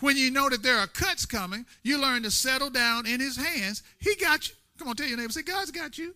When 0.00 0.18
you 0.18 0.30
know 0.30 0.50
that 0.50 0.62
there 0.62 0.76
are 0.76 0.86
cuts 0.86 1.24
coming, 1.24 1.64
you 1.82 1.98
learn 1.98 2.24
to 2.24 2.30
settle 2.30 2.68
down 2.68 3.06
in 3.06 3.20
his 3.20 3.36
hands. 3.36 3.82
He 3.98 4.14
got 4.16 4.46
you. 4.50 4.54
Come 4.78 4.88
on, 4.88 4.96
tell 4.96 5.08
your 5.08 5.16
neighbor, 5.16 5.32
say, 5.32 5.42
God's 5.42 5.70
got 5.70 5.96
you. 5.96 6.14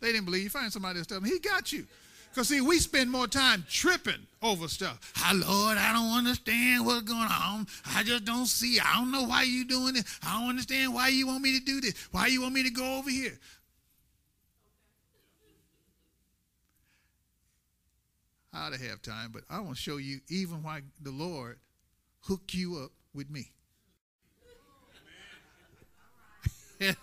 They 0.00 0.12
didn't 0.12 0.24
believe 0.24 0.44
you. 0.44 0.50
Find 0.50 0.72
somebody 0.72 0.98
else 0.98 1.06
tell 1.06 1.20
them, 1.20 1.28
He 1.28 1.38
got 1.38 1.72
you. 1.72 1.86
Because, 2.34 2.48
see, 2.48 2.60
we 2.60 2.78
spend 2.80 3.12
more 3.12 3.28
time 3.28 3.64
tripping 3.70 4.26
over 4.42 4.66
stuff. 4.66 5.12
Hi, 5.14 5.32
Lord, 5.32 5.78
I 5.78 5.92
don't 5.92 6.18
understand 6.18 6.84
what's 6.84 7.02
going 7.02 7.28
on. 7.30 7.68
I 7.94 8.02
just 8.02 8.24
don't 8.24 8.46
see. 8.46 8.80
I 8.80 8.96
don't 8.96 9.12
know 9.12 9.22
why 9.22 9.44
you're 9.44 9.64
doing 9.64 9.94
it. 9.94 10.04
I 10.20 10.40
don't 10.40 10.48
understand 10.48 10.92
why 10.92 11.06
you 11.08 11.28
want 11.28 11.42
me 11.42 11.56
to 11.56 11.64
do 11.64 11.80
this. 11.80 11.94
Why 12.10 12.26
you 12.26 12.42
want 12.42 12.52
me 12.52 12.64
to 12.64 12.70
go 12.70 12.98
over 12.98 13.08
here. 13.08 13.38
I 18.52 18.66
ought 18.66 18.72
to 18.72 18.80
have 18.80 19.00
time, 19.00 19.30
but 19.32 19.44
I 19.48 19.60
want 19.60 19.76
to 19.76 19.80
show 19.80 19.98
you 19.98 20.18
even 20.28 20.64
why 20.64 20.80
the 21.00 21.12
Lord 21.12 21.60
hooked 22.22 22.52
you 22.52 22.78
up 22.78 22.90
with 23.14 23.30
me. 23.30 23.52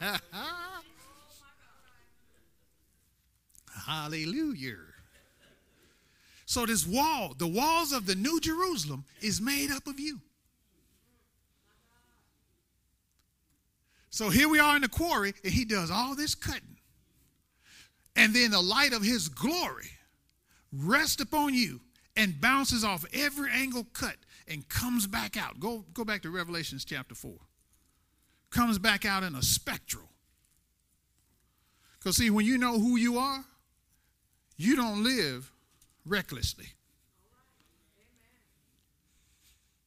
Hallelujah. 3.85 4.90
So 6.51 6.65
this 6.65 6.85
wall, 6.85 7.33
the 7.37 7.47
walls 7.47 7.93
of 7.93 8.05
the 8.05 8.13
New 8.13 8.41
Jerusalem, 8.41 9.05
is 9.21 9.39
made 9.39 9.71
up 9.71 9.87
of 9.87 10.01
you. 10.01 10.19
So 14.09 14.29
here 14.29 14.49
we 14.49 14.59
are 14.59 14.75
in 14.75 14.81
the 14.81 14.89
quarry, 14.89 15.33
and 15.45 15.53
he 15.53 15.63
does 15.63 15.89
all 15.89 16.13
this 16.13 16.35
cutting. 16.35 16.75
And 18.17 18.35
then 18.35 18.51
the 18.51 18.59
light 18.59 18.91
of 18.91 19.01
his 19.01 19.29
glory 19.29 19.91
rests 20.73 21.21
upon 21.21 21.53
you 21.53 21.79
and 22.17 22.41
bounces 22.41 22.83
off 22.83 23.05
every 23.13 23.49
angle 23.49 23.87
cut 23.93 24.17
and 24.45 24.67
comes 24.67 25.07
back 25.07 25.37
out. 25.37 25.57
Go, 25.57 25.85
go 25.93 26.03
back 26.03 26.21
to 26.23 26.29
Revelations 26.29 26.83
chapter 26.83 27.15
4. 27.15 27.31
Comes 28.49 28.77
back 28.77 29.05
out 29.05 29.23
in 29.23 29.35
a 29.35 29.41
spectral. 29.41 30.09
Because, 31.97 32.17
see, 32.17 32.29
when 32.29 32.45
you 32.45 32.57
know 32.57 32.77
who 32.77 32.97
you 32.97 33.19
are, 33.19 33.45
you 34.57 34.75
don't 34.75 35.01
live 35.01 35.49
recklessly. 36.05 36.67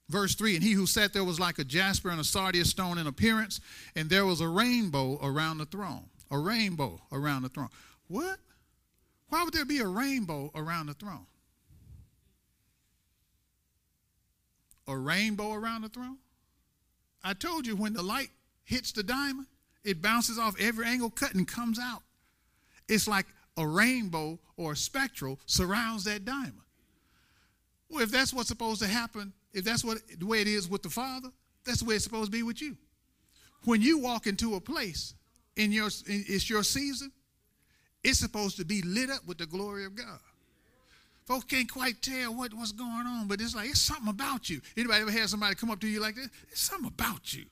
Verse 0.09 0.35
3 0.35 0.57
And 0.57 0.65
he 0.65 0.73
who 0.73 0.87
sat 0.87 1.13
there 1.13 1.25
was 1.25 1.41
like 1.41 1.59
a 1.59 1.65
jasper 1.65 2.11
and 2.11 2.21
a 2.21 2.25
sardius 2.25 2.71
stone 2.71 2.99
in 2.99 3.07
appearance, 3.07 3.61
and 3.97 4.09
there 4.11 4.27
was 4.27 4.41
a 4.41 4.49
rainbow 4.49 5.19
around 5.23 5.59
the 5.59 5.67
throne. 5.67 6.05
A 6.31 6.39
rainbow 6.39 7.01
around 7.13 7.43
the 7.43 7.49
throne. 7.49 7.69
What? 8.09 8.39
Why 9.29 9.43
would 9.45 9.55
there 9.55 9.65
be 9.65 9.79
a 9.79 9.87
rainbow 9.87 10.51
around 10.55 10.87
the 10.87 10.95
throne? 10.95 11.27
A 14.87 14.97
rainbow 14.97 15.53
around 15.53 15.83
the 15.83 15.89
throne? 15.89 16.19
I 17.23 17.33
told 17.33 17.67
you 17.67 17.75
when 17.75 17.95
the 17.95 18.03
light 18.03 18.29
hits 18.65 18.93
the 18.93 19.03
diamond, 19.03 19.47
it 19.83 20.03
bounces 20.03 20.39
off 20.39 20.55
every 20.61 20.87
angle 20.87 21.11
cut 21.11 21.35
and 21.35 21.49
comes 21.49 21.79
out. 21.79 22.03
It's 22.89 23.09
like 23.09 23.27
a 23.57 23.67
rainbow 23.67 24.39
or 24.57 24.73
a 24.73 24.77
spectral 24.77 25.39
surrounds 25.47 26.05
that 26.05 26.25
diamond. 26.25 26.61
Well, 27.89 28.03
if 28.03 28.11
that's 28.11 28.33
what's 28.33 28.49
supposed 28.49 28.81
to 28.83 28.89
happen, 28.89 29.33
if 29.53 29.65
that's 29.65 29.85
what 29.85 29.99
the 30.19 30.27
way 30.27 30.41
it 30.41 30.49
is 30.49 30.69
with 30.69 30.83
the 30.83 30.91
Father, 30.91 31.29
that's 31.65 31.81
the 31.81 31.85
way 31.85 31.95
it's 31.95 32.05
supposed 32.05 32.33
to 32.33 32.37
be 32.37 32.43
with 32.43 32.61
you. 32.61 32.77
When 33.65 33.81
you 33.81 33.99
walk 33.99 34.27
into 34.27 34.57
a 34.57 34.61
place 34.61 35.15
in 35.57 35.73
your 35.73 35.87
it's 36.07 36.51
your 36.51 36.63
season, 36.63 37.13
it's 38.03 38.19
supposed 38.19 38.57
to 38.59 38.65
be 38.65 38.83
lit 38.83 39.11
up 39.11 39.27
with 39.27 39.39
the 39.39 39.47
glory 39.47 39.85
of 39.85 39.95
God. 39.95 40.19
Folks 41.25 41.45
can't 41.45 41.71
quite 41.71 42.03
tell 42.03 42.35
what, 42.35 42.53
what's 42.53 42.73
going 42.73 43.07
on, 43.07 43.27
but 43.29 43.41
it's 43.41 43.55
like 43.55 43.71
it's 43.71 43.81
something 43.81 44.09
about 44.09 44.51
you. 44.51 44.61
Anybody 44.77 45.03
ever 45.03 45.11
had 45.11 45.29
somebody 45.31 45.55
come 45.55 45.71
up 45.71 45.81
to 45.81 45.87
you 45.87 46.01
like 46.01 46.17
this? 46.17 46.29
It's 46.51 46.61
something 46.61 46.89
about 46.89 47.33
you. 47.33 47.47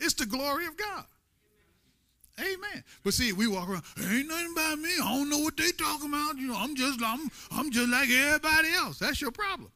It's 0.00 0.14
the 0.14 0.26
glory 0.26 0.66
of 0.66 0.76
God. 0.76 1.04
Amen. 2.42 2.84
But 3.04 3.14
see, 3.14 3.32
we 3.32 3.46
walk 3.46 3.68
around, 3.68 3.84
ain't 3.98 4.28
nothing 4.28 4.52
about 4.52 4.78
me. 4.78 4.90
I 5.02 5.16
don't 5.16 5.30
know 5.30 5.38
what 5.38 5.56
they 5.56 5.70
talking 5.72 6.08
about. 6.08 6.36
You 6.36 6.48
know, 6.48 6.56
I'm 6.56 6.74
just 6.74 7.00
I'm 7.02 7.30
I'm 7.50 7.70
just 7.70 7.88
like 7.88 8.08
everybody 8.10 8.68
else. 8.74 8.98
That's 8.98 9.20
your 9.20 9.30
problem. 9.30 9.70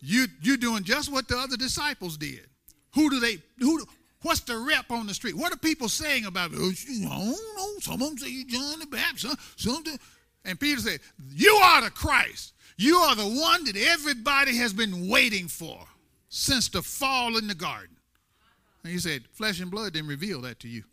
You 0.00 0.26
you're 0.42 0.56
doing 0.56 0.84
just 0.84 1.10
what 1.10 1.28
the 1.28 1.36
other 1.36 1.56
disciples 1.56 2.16
did. 2.16 2.46
Who 2.94 3.10
do 3.10 3.20
they 3.20 3.38
who 3.58 3.84
what's 4.22 4.40
the 4.40 4.56
rep 4.56 4.90
on 4.90 5.06
the 5.06 5.14
street? 5.14 5.36
What 5.36 5.52
are 5.52 5.58
people 5.58 5.88
saying 5.88 6.26
about 6.26 6.52
it? 6.52 6.58
Oh, 6.58 6.70
I 6.70 7.18
don't 7.18 7.56
know. 7.56 7.78
Some 7.80 8.02
of 8.02 8.08
them 8.08 8.18
say 8.18 8.28
you 8.28 8.44
John 8.46 8.78
the 8.78 8.86
Baptist, 8.86 9.36
something. 9.56 9.98
And 10.44 10.60
Peter 10.60 10.80
said, 10.80 11.00
You 11.32 11.54
are 11.54 11.82
the 11.82 11.90
Christ. 11.90 12.52
You 12.76 12.96
are 12.96 13.14
the 13.14 13.22
one 13.22 13.64
that 13.64 13.76
everybody 13.76 14.56
has 14.56 14.72
been 14.72 15.08
waiting 15.08 15.48
for 15.48 15.78
since 16.28 16.68
the 16.68 16.82
fall 16.82 17.36
in 17.36 17.46
the 17.46 17.54
garden. 17.54 17.96
And 18.82 18.92
he 18.92 18.98
said, 18.98 19.24
Flesh 19.32 19.60
and 19.60 19.70
blood 19.70 19.94
didn't 19.94 20.08
reveal 20.08 20.40
that 20.42 20.60
to 20.60 20.68
you. 20.68 20.84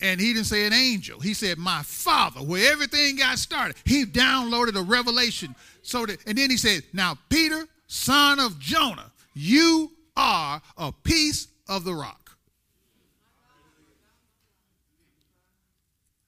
And 0.00 0.20
he 0.20 0.32
didn't 0.32 0.46
say 0.46 0.66
an 0.66 0.72
angel. 0.72 1.20
He 1.20 1.34
said, 1.34 1.58
My 1.58 1.82
father, 1.82 2.40
where 2.40 2.72
everything 2.72 3.16
got 3.16 3.38
started. 3.38 3.76
He 3.84 4.04
downloaded 4.04 4.76
a 4.76 4.82
revelation. 4.82 5.54
So 5.82 6.06
that, 6.06 6.18
and 6.26 6.38
then 6.38 6.50
he 6.50 6.56
said, 6.56 6.82
Now, 6.92 7.18
Peter, 7.28 7.66
son 7.86 8.40
of 8.40 8.58
Jonah, 8.58 9.12
you 9.34 9.92
are 10.16 10.62
a 10.76 10.92
piece 10.92 11.48
of 11.68 11.84
the 11.84 11.94
rock. 11.94 12.36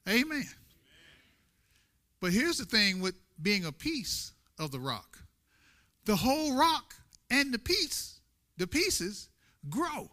Amen. 0.09 0.45
But 2.21 2.33
here's 2.33 2.59
the 2.59 2.65
thing 2.65 3.01
with 3.01 3.15
being 3.41 3.65
a 3.65 3.73
piece 3.73 4.33
of 4.59 4.71
the 4.71 4.81
rock 4.81 5.19
the 6.05 6.17
whole 6.17 6.57
rock 6.57 6.95
and 7.31 7.55
the 7.55 7.59
piece, 7.59 8.19
the 8.57 8.67
pieces 8.67 9.29
grow. 9.69 10.11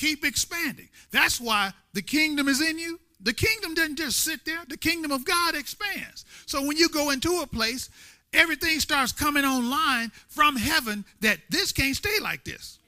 Keep 0.00 0.24
expanding. 0.24 0.88
That's 1.10 1.38
why 1.38 1.74
the 1.92 2.00
kingdom 2.00 2.48
is 2.48 2.62
in 2.62 2.78
you. 2.78 2.98
The 3.20 3.34
kingdom 3.34 3.74
doesn't 3.74 3.96
just 3.96 4.24
sit 4.24 4.46
there, 4.46 4.60
the 4.66 4.78
kingdom 4.78 5.12
of 5.12 5.26
God 5.26 5.54
expands. 5.54 6.24
So 6.46 6.64
when 6.64 6.78
you 6.78 6.88
go 6.88 7.10
into 7.10 7.42
a 7.42 7.46
place, 7.46 7.90
everything 8.32 8.80
starts 8.80 9.12
coming 9.12 9.44
online 9.44 10.10
from 10.28 10.56
heaven 10.56 11.04
that 11.20 11.38
this 11.50 11.70
can't 11.70 11.94
stay 11.94 12.18
like 12.22 12.44
this 12.44 12.78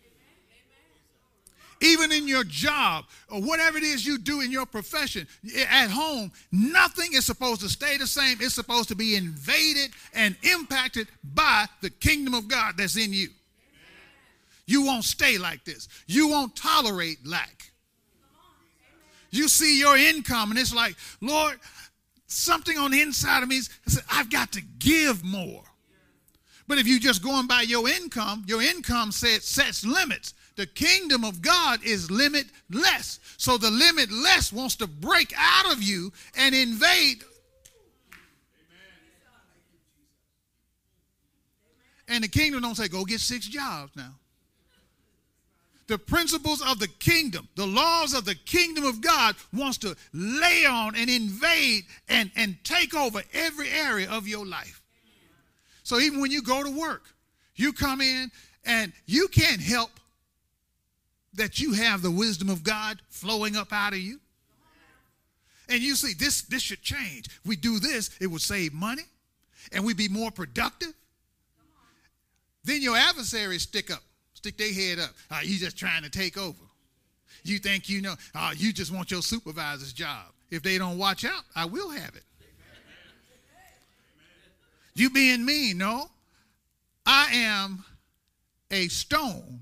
even 1.83 2.13
in 2.13 2.29
your 2.29 2.45
job 2.45 3.05
or 3.29 3.43
whatever 3.43 3.77
it 3.77 3.83
is 3.83 4.07
you 4.07 4.17
do 4.17 4.41
in 4.41 4.53
your 4.53 4.65
profession 4.65 5.27
at 5.69 5.91
home, 5.91 6.31
nothing 6.53 7.13
is 7.13 7.27
supposed 7.27 7.61
to 7.61 7.69
stay 7.69 7.97
the 7.97 8.07
same. 8.07 8.39
It's 8.41 8.55
supposed 8.55 8.89
to 8.91 8.95
be 8.95 9.17
invaded 9.17 9.91
and 10.15 10.37
impacted 10.43 11.09
by 11.35 11.67
the 11.81 11.91
kingdom 11.91 12.35
of 12.35 12.47
God 12.47 12.75
that's 12.77 12.97
in 12.97 13.13
you. 13.13 13.31
You 14.67 14.85
won't 14.85 15.05
stay 15.05 15.39
like 15.39 15.65
this. 15.65 15.89
You 16.07 16.29
won't 16.29 16.55
tolerate 16.57 17.27
lack. 17.27 17.73
You 19.31 19.49
see 19.49 19.79
your 19.79 19.97
income 19.97 20.51
and 20.51 20.61
it's 20.61 20.75
like, 20.75 20.95
Lord, 21.21 21.59
something 22.27 22.77
on 22.79 22.91
the 22.91 23.01
inside 23.01 23.43
of 23.43 23.49
me 23.49 23.61
says, 23.87 24.03
I've 24.11 24.31
got 24.31 24.53
to 24.53 24.61
give 24.79 25.25
more. 25.25 25.65
But 26.69 26.79
if 26.79 26.87
you're 26.87 27.01
just 27.01 27.23
going 27.23 27.47
by 27.47 27.63
your 27.63 27.89
income, 27.89 28.45
your 28.47 28.63
income 28.63 29.11
sets, 29.11 29.49
sets 29.49 29.85
limits. 29.85 30.35
The 30.57 30.67
kingdom 30.67 31.25
of 31.25 31.41
God 31.41 31.81
is 31.83 32.11
limitless. 32.11 33.21
So 33.37 33.57
the 33.57 33.71
limitless 33.71 34.53
wants 34.53 34.77
to 34.77 34.87
break 34.87 35.33
out 35.37 35.73
of 35.73 35.83
you 35.83 36.13
and 36.37 36.55
invade. 36.55 37.25
And 42.07 42.23
the 42.23 42.29
kingdom 42.29 42.61
don't 42.61 42.75
say, 42.75 42.89
go 42.89 43.05
get 43.05 43.21
six 43.21 43.47
jobs 43.47 43.93
now. 43.97 44.15
The 45.93 45.99
principles 45.99 46.63
of 46.63 46.79
the 46.79 46.89
kingdom, 46.89 47.51
the 47.55 47.67
laws 47.67 48.15
of 48.15 48.25
the 48.25 48.35
kingdom 48.35 48.83
of 48.83 49.03
God 49.03 49.37
wants 49.53 49.77
to 49.77 49.95
lay 50.15 50.65
on 50.65 50.97
and 50.97 51.11
invade 51.11 51.85
and, 52.09 52.31
and 52.35 52.57
take 52.65 52.95
over 52.95 53.23
every 53.35 53.69
area 53.69 54.11
of 54.11 54.27
your 54.27 54.47
life. 54.47 54.81
So 55.83 55.99
even 55.99 56.23
when 56.23 56.31
you 56.31 56.41
go 56.41 56.63
to 56.65 56.71
work, 56.71 57.03
you 57.57 57.75
come 57.75 58.01
in 58.01 58.31
and 58.65 58.95
you 59.05 59.29
can't 59.29 59.61
help 59.61 59.91
that 61.35 61.61
you 61.61 61.75
have 61.75 62.01
the 62.01 62.11
wisdom 62.11 62.49
of 62.49 62.65
God 62.65 63.03
flowing 63.11 63.55
up 63.55 63.71
out 63.71 63.93
of 63.93 63.99
you. 63.99 64.19
And 65.69 65.83
you 65.83 65.95
see, 65.95 66.15
this, 66.15 66.41
this 66.41 66.63
should 66.63 66.81
change. 66.81 67.29
We 67.45 67.55
do 67.55 67.79
this, 67.79 68.17
it 68.19 68.29
would 68.29 68.41
save 68.41 68.73
money 68.73 69.05
and 69.73 69.85
we'd 69.85 69.99
be 69.99 70.09
more 70.09 70.31
productive. 70.31 70.95
Then 72.65 72.81
your 72.81 72.97
adversaries 72.97 73.65
stick 73.65 73.91
up, 73.91 74.03
stick 74.43 74.57
their 74.57 74.73
head 74.73 74.99
up. 74.99 75.11
Ah, 75.31 75.39
oh, 75.39 75.45
you 75.45 75.57
just 75.57 75.77
trying 75.77 76.03
to 76.03 76.11
take 76.11 76.37
over. 76.37 76.59
You 77.45 77.59
think 77.59 77.89
you 77.89 78.03
know, 78.03 78.15
oh, 78.35 78.53
you 78.57 78.73
just 78.73 78.93
want 78.93 79.11
your 79.11 79.23
supervisor's 79.23 79.93
job. 79.93 80.27
If 80.51 80.65
they 80.65 80.79
don't 80.79 80.99
watch 80.99 81.25
out, 81.25 81.45
I 81.55 81.65
will 81.65 81.91
have 81.91 82.17
it. 82.17 82.25
You 84.95 85.11
being 85.11 85.45
mean, 85.45 85.79
no. 85.79 86.11
I 87.07 87.29
am 87.33 87.85
a 88.71 88.89
stone 88.89 89.61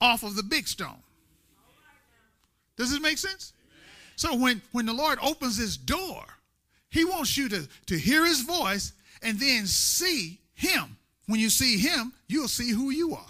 off 0.00 0.22
of 0.22 0.36
the 0.36 0.42
big 0.42 0.68
stone. 0.68 1.02
Does 2.76 2.90
this 2.90 3.00
make 3.00 3.18
sense? 3.18 3.54
So 4.16 4.36
when, 4.36 4.60
when 4.72 4.84
the 4.84 4.92
Lord 4.92 5.18
opens 5.22 5.56
his 5.56 5.78
door, 5.78 6.22
he 6.90 7.04
wants 7.06 7.36
you 7.36 7.48
to, 7.48 7.66
to 7.86 7.98
hear 7.98 8.26
his 8.26 8.42
voice 8.42 8.92
and 9.22 9.40
then 9.40 9.66
see 9.66 10.38
him. 10.54 10.96
When 11.26 11.40
you 11.40 11.48
see 11.48 11.78
him, 11.78 12.12
you'll 12.28 12.48
see 12.48 12.70
who 12.70 12.90
you 12.90 13.14
are. 13.14 13.29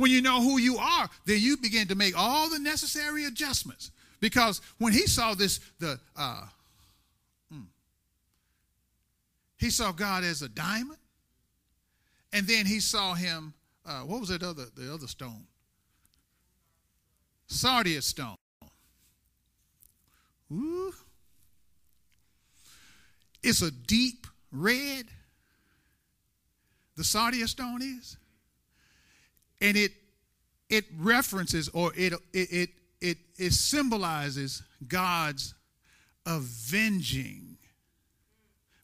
When 0.00 0.10
you 0.10 0.22
know 0.22 0.40
who 0.40 0.58
you 0.58 0.78
are, 0.78 1.10
then 1.26 1.40
you 1.40 1.58
begin 1.58 1.86
to 1.88 1.94
make 1.94 2.16
all 2.16 2.48
the 2.48 2.58
necessary 2.58 3.26
adjustments. 3.26 3.90
Because 4.18 4.62
when 4.78 4.94
he 4.94 5.06
saw 5.06 5.34
this, 5.34 5.60
the 5.78 6.00
uh, 6.16 6.46
mm, 7.52 7.66
he 9.58 9.68
saw 9.68 9.92
God 9.92 10.24
as 10.24 10.40
a 10.40 10.48
diamond, 10.48 10.96
and 12.32 12.46
then 12.46 12.64
he 12.64 12.80
saw 12.80 13.12
him. 13.12 13.52
Uh, 13.84 14.00
what 14.00 14.20
was 14.20 14.30
that 14.30 14.42
other 14.42 14.64
the 14.74 14.90
other 14.90 15.06
stone? 15.06 15.44
Sardius 17.46 18.06
stone. 18.06 18.36
Ooh. 20.50 20.94
It's 23.42 23.60
a 23.60 23.70
deep 23.70 24.26
red. 24.50 25.04
The 26.96 27.04
sardius 27.04 27.50
stone 27.50 27.82
is, 27.82 28.16
and 29.60 29.76
it 29.76 29.92
it 30.68 30.84
references 30.98 31.68
or 31.70 31.92
it 31.96 32.12
it 32.32 32.70
it 33.00 33.18
it, 33.38 33.52
symbolizes 33.52 34.62
God's 34.86 35.54
avenging. 36.26 37.56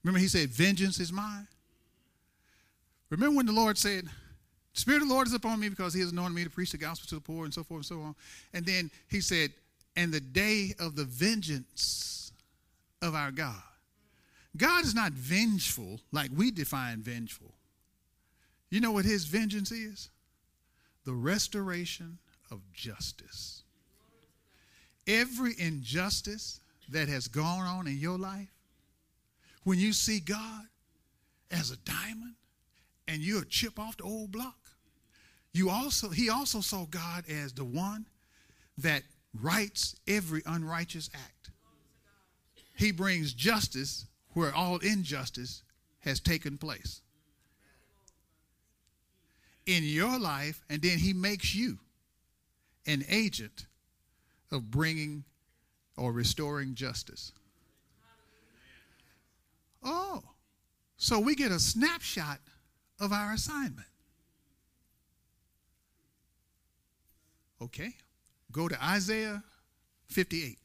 Remember, 0.02 0.18
he 0.18 0.28
said, 0.28 0.48
Vengeance 0.48 1.00
is 1.00 1.12
mine. 1.12 1.46
Remember 3.10 3.36
when 3.36 3.46
the 3.46 3.52
Lord 3.52 3.76
said, 3.76 4.08
Spirit 4.72 5.02
of 5.02 5.08
the 5.08 5.14
Lord 5.14 5.26
is 5.26 5.34
upon 5.34 5.60
me 5.60 5.68
because 5.68 5.94
he 5.94 6.00
has 6.00 6.12
anointed 6.12 6.34
me 6.34 6.44
to 6.44 6.50
preach 6.50 6.72
the 6.72 6.78
gospel 6.78 7.08
to 7.08 7.14
the 7.16 7.20
poor 7.20 7.44
and 7.44 7.52
so 7.54 7.62
forth 7.62 7.78
and 7.78 7.86
so 7.86 8.00
on. 8.02 8.14
And 8.52 8.64
then 8.64 8.90
he 9.08 9.20
said, 9.20 9.52
And 9.96 10.12
the 10.12 10.20
day 10.20 10.74
of 10.78 10.96
the 10.96 11.04
vengeance 11.04 12.32
of 13.02 13.14
our 13.14 13.30
God. 13.30 13.62
God 14.56 14.84
is 14.84 14.94
not 14.94 15.12
vengeful 15.12 16.00
like 16.12 16.30
we 16.34 16.50
define 16.50 17.02
vengeful. 17.02 17.52
You 18.70 18.80
know 18.80 18.92
what 18.92 19.04
his 19.04 19.24
vengeance 19.26 19.70
is? 19.70 20.08
The 21.06 21.14
restoration 21.14 22.18
of 22.50 22.60
justice. 22.72 23.62
Every 25.06 25.54
injustice 25.56 26.60
that 26.90 27.08
has 27.08 27.28
gone 27.28 27.64
on 27.64 27.86
in 27.86 27.96
your 27.96 28.18
life, 28.18 28.52
when 29.62 29.78
you 29.78 29.92
see 29.92 30.18
God 30.18 30.66
as 31.50 31.70
a 31.70 31.76
diamond 31.76 32.34
and 33.06 33.22
you're 33.22 33.42
a 33.42 33.46
chip 33.46 33.78
off 33.78 33.96
the 33.96 34.02
old 34.02 34.32
block, 34.32 34.58
you 35.52 35.70
also 35.70 36.10
he 36.10 36.28
also 36.28 36.60
saw 36.60 36.86
God 36.86 37.24
as 37.28 37.52
the 37.52 37.64
one 37.64 38.06
that 38.78 39.02
rights 39.40 39.94
every 40.08 40.42
unrighteous 40.44 41.08
act. 41.14 41.50
He 42.74 42.90
brings 42.90 43.32
justice 43.32 44.06
where 44.34 44.52
all 44.52 44.78
injustice 44.78 45.62
has 46.00 46.18
taken 46.18 46.58
place 46.58 47.00
in 49.66 49.82
your 49.82 50.18
life, 50.18 50.64
and 50.70 50.80
then 50.80 50.98
he 50.98 51.12
makes 51.12 51.54
you 51.54 51.78
an 52.86 53.04
agent 53.08 53.66
of 54.52 54.70
bringing 54.70 55.24
or 55.96 56.12
restoring 56.12 56.74
justice. 56.74 57.32
Oh, 59.82 60.22
so 60.96 61.18
we 61.18 61.34
get 61.34 61.50
a 61.50 61.58
snapshot 61.58 62.38
of 63.00 63.12
our 63.12 63.32
assignment. 63.32 63.86
Okay, 67.60 67.94
go 68.52 68.68
to 68.68 68.84
Isaiah 68.84 69.42
58. 70.08 70.58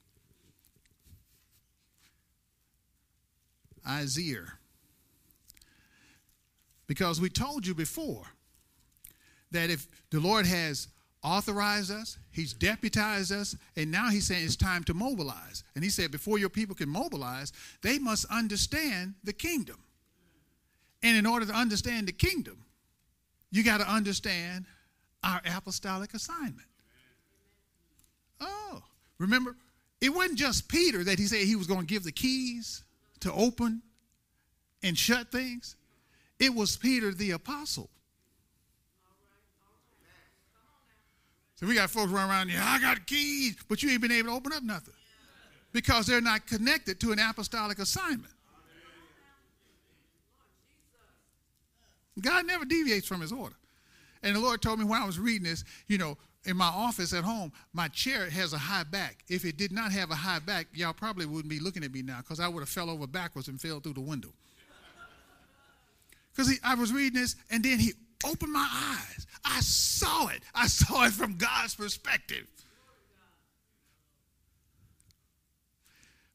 Isaiah. 3.88 4.46
Because 6.86 7.20
we 7.22 7.30
told 7.30 7.66
you 7.66 7.74
before 7.74 8.26
that 9.52 9.70
if 9.70 9.88
the 10.10 10.20
Lord 10.20 10.46
has 10.46 10.88
authorized 11.24 11.92
us, 11.92 12.18
He's 12.32 12.54
deputized 12.54 13.32
us, 13.32 13.56
and 13.76 13.92
now 13.92 14.10
He's 14.10 14.28
saying 14.28 14.46
it's 14.46 14.56
time 14.56 14.84
to 14.86 14.94
mobilize. 14.94 15.64
And 15.76 15.84
He 15.84 15.90
said, 15.90 16.12
before 16.12 16.40
your 16.40 16.50
people 16.50 16.76
can 16.76 16.90
mobilize, 16.90 17.54
they 17.82 18.00
must 18.00 18.26
understand 18.26 19.14
the 19.24 19.34
kingdom. 19.34 19.78
And 21.04 21.18
in 21.18 21.26
order 21.26 21.46
to 21.46 21.54
understand 21.54 22.08
the 22.08 22.12
kingdom, 22.12 22.64
you 23.52 23.64
got 23.64 23.80
to 23.80 23.90
understand 23.90 24.66
our 25.24 25.42
apostolic 25.56 26.14
assignment. 26.14 26.68
Oh, 28.40 28.82
remember, 29.18 29.56
it 30.00 30.10
wasn't 30.10 30.40
just 30.40 30.68
Peter 30.68 31.04
that 31.04 31.20
he 31.20 31.26
said 31.26 31.40
he 31.40 31.56
was 31.56 31.68
going 31.68 31.82
to 31.82 31.86
give 31.86 32.04
the 32.04 32.12
keys 32.12 32.84
to 33.20 33.32
open 33.34 33.82
and 34.82 34.98
shut 34.98 35.32
things. 35.32 35.76
It 36.40 36.54
was 36.56 36.76
Peter 36.78 37.14
the 37.14 37.32
apostle 37.32 37.90
So 41.62 41.68
we 41.68 41.76
got 41.76 41.92
folks 41.92 42.12
running 42.12 42.32
around 42.32 42.50
yeah, 42.50 42.66
I 42.66 42.82
got 42.82 43.06
keys, 43.06 43.56
but 43.70 43.84
you 43.84 43.92
ain't 43.92 44.02
been 44.02 44.12
able 44.12 44.30
to 44.30 44.36
open 44.36 44.52
up 44.52 44.64
nothing 44.64 44.96
because 45.72 46.08
they're 46.08 46.20
not 46.20 46.48
connected 46.48 47.00
to 47.02 47.12
an 47.12 47.20
apostolic 47.20 47.78
assignment. 47.78 48.34
God 52.20 52.48
never 52.48 52.66
deviates 52.66 53.08
from 53.08 53.22
his 53.22 53.32
order. 53.32 53.56
And 54.24 54.36
the 54.36 54.40
Lord 54.40 54.62
told 54.62 54.80
me 54.80 54.86
when 54.86 55.02
I 55.02 55.06
was 55.06 55.20
reading 55.20 55.44
this, 55.44 55.64
you 55.88 55.98
know, 55.98 56.18
in 56.46 56.58
my 56.58 56.68
office 56.68 57.14
at 57.14 57.24
home, 57.24 57.52
my 57.74 57.88
chair 57.90 58.28
has 58.30 58.54
a 58.54 58.58
high 58.58 58.84
back. 58.84 59.24
If 59.30 59.46
it 59.46 59.58
did 59.58 59.72
not 59.72 59.92
have 59.92 60.10
a 60.10 60.16
high 60.16 60.40
back, 60.40 60.68
y'all 60.74 60.94
probably 60.94 61.28
wouldn't 61.28 61.50
be 61.50 61.60
looking 61.60 61.84
at 61.84 61.94
me 61.94 62.02
now 62.02 62.18
because 62.18 62.40
I 62.40 62.48
would 62.48 62.62
have 62.62 62.70
fell 62.70 62.90
over 62.90 63.06
backwards 63.06 63.48
and 63.48 63.62
fell 63.62 63.80
through 63.80 63.94
the 63.94 64.02
window. 64.02 64.34
Because 66.36 66.60
I 66.64 66.74
was 66.74 66.92
reading 66.92 67.20
this, 67.20 67.36
and 67.52 67.64
then 67.64 67.78
he 67.78 67.94
opened 68.26 68.54
my 68.54 68.68
eyes. 68.72 69.28
I 69.52 69.60
saw 69.62 70.28
it. 70.28 70.42
I 70.56 70.68
saw 70.68 71.06
it 71.06 71.12
from 71.12 71.36
God's 71.36 71.76
perspective. 71.76 72.48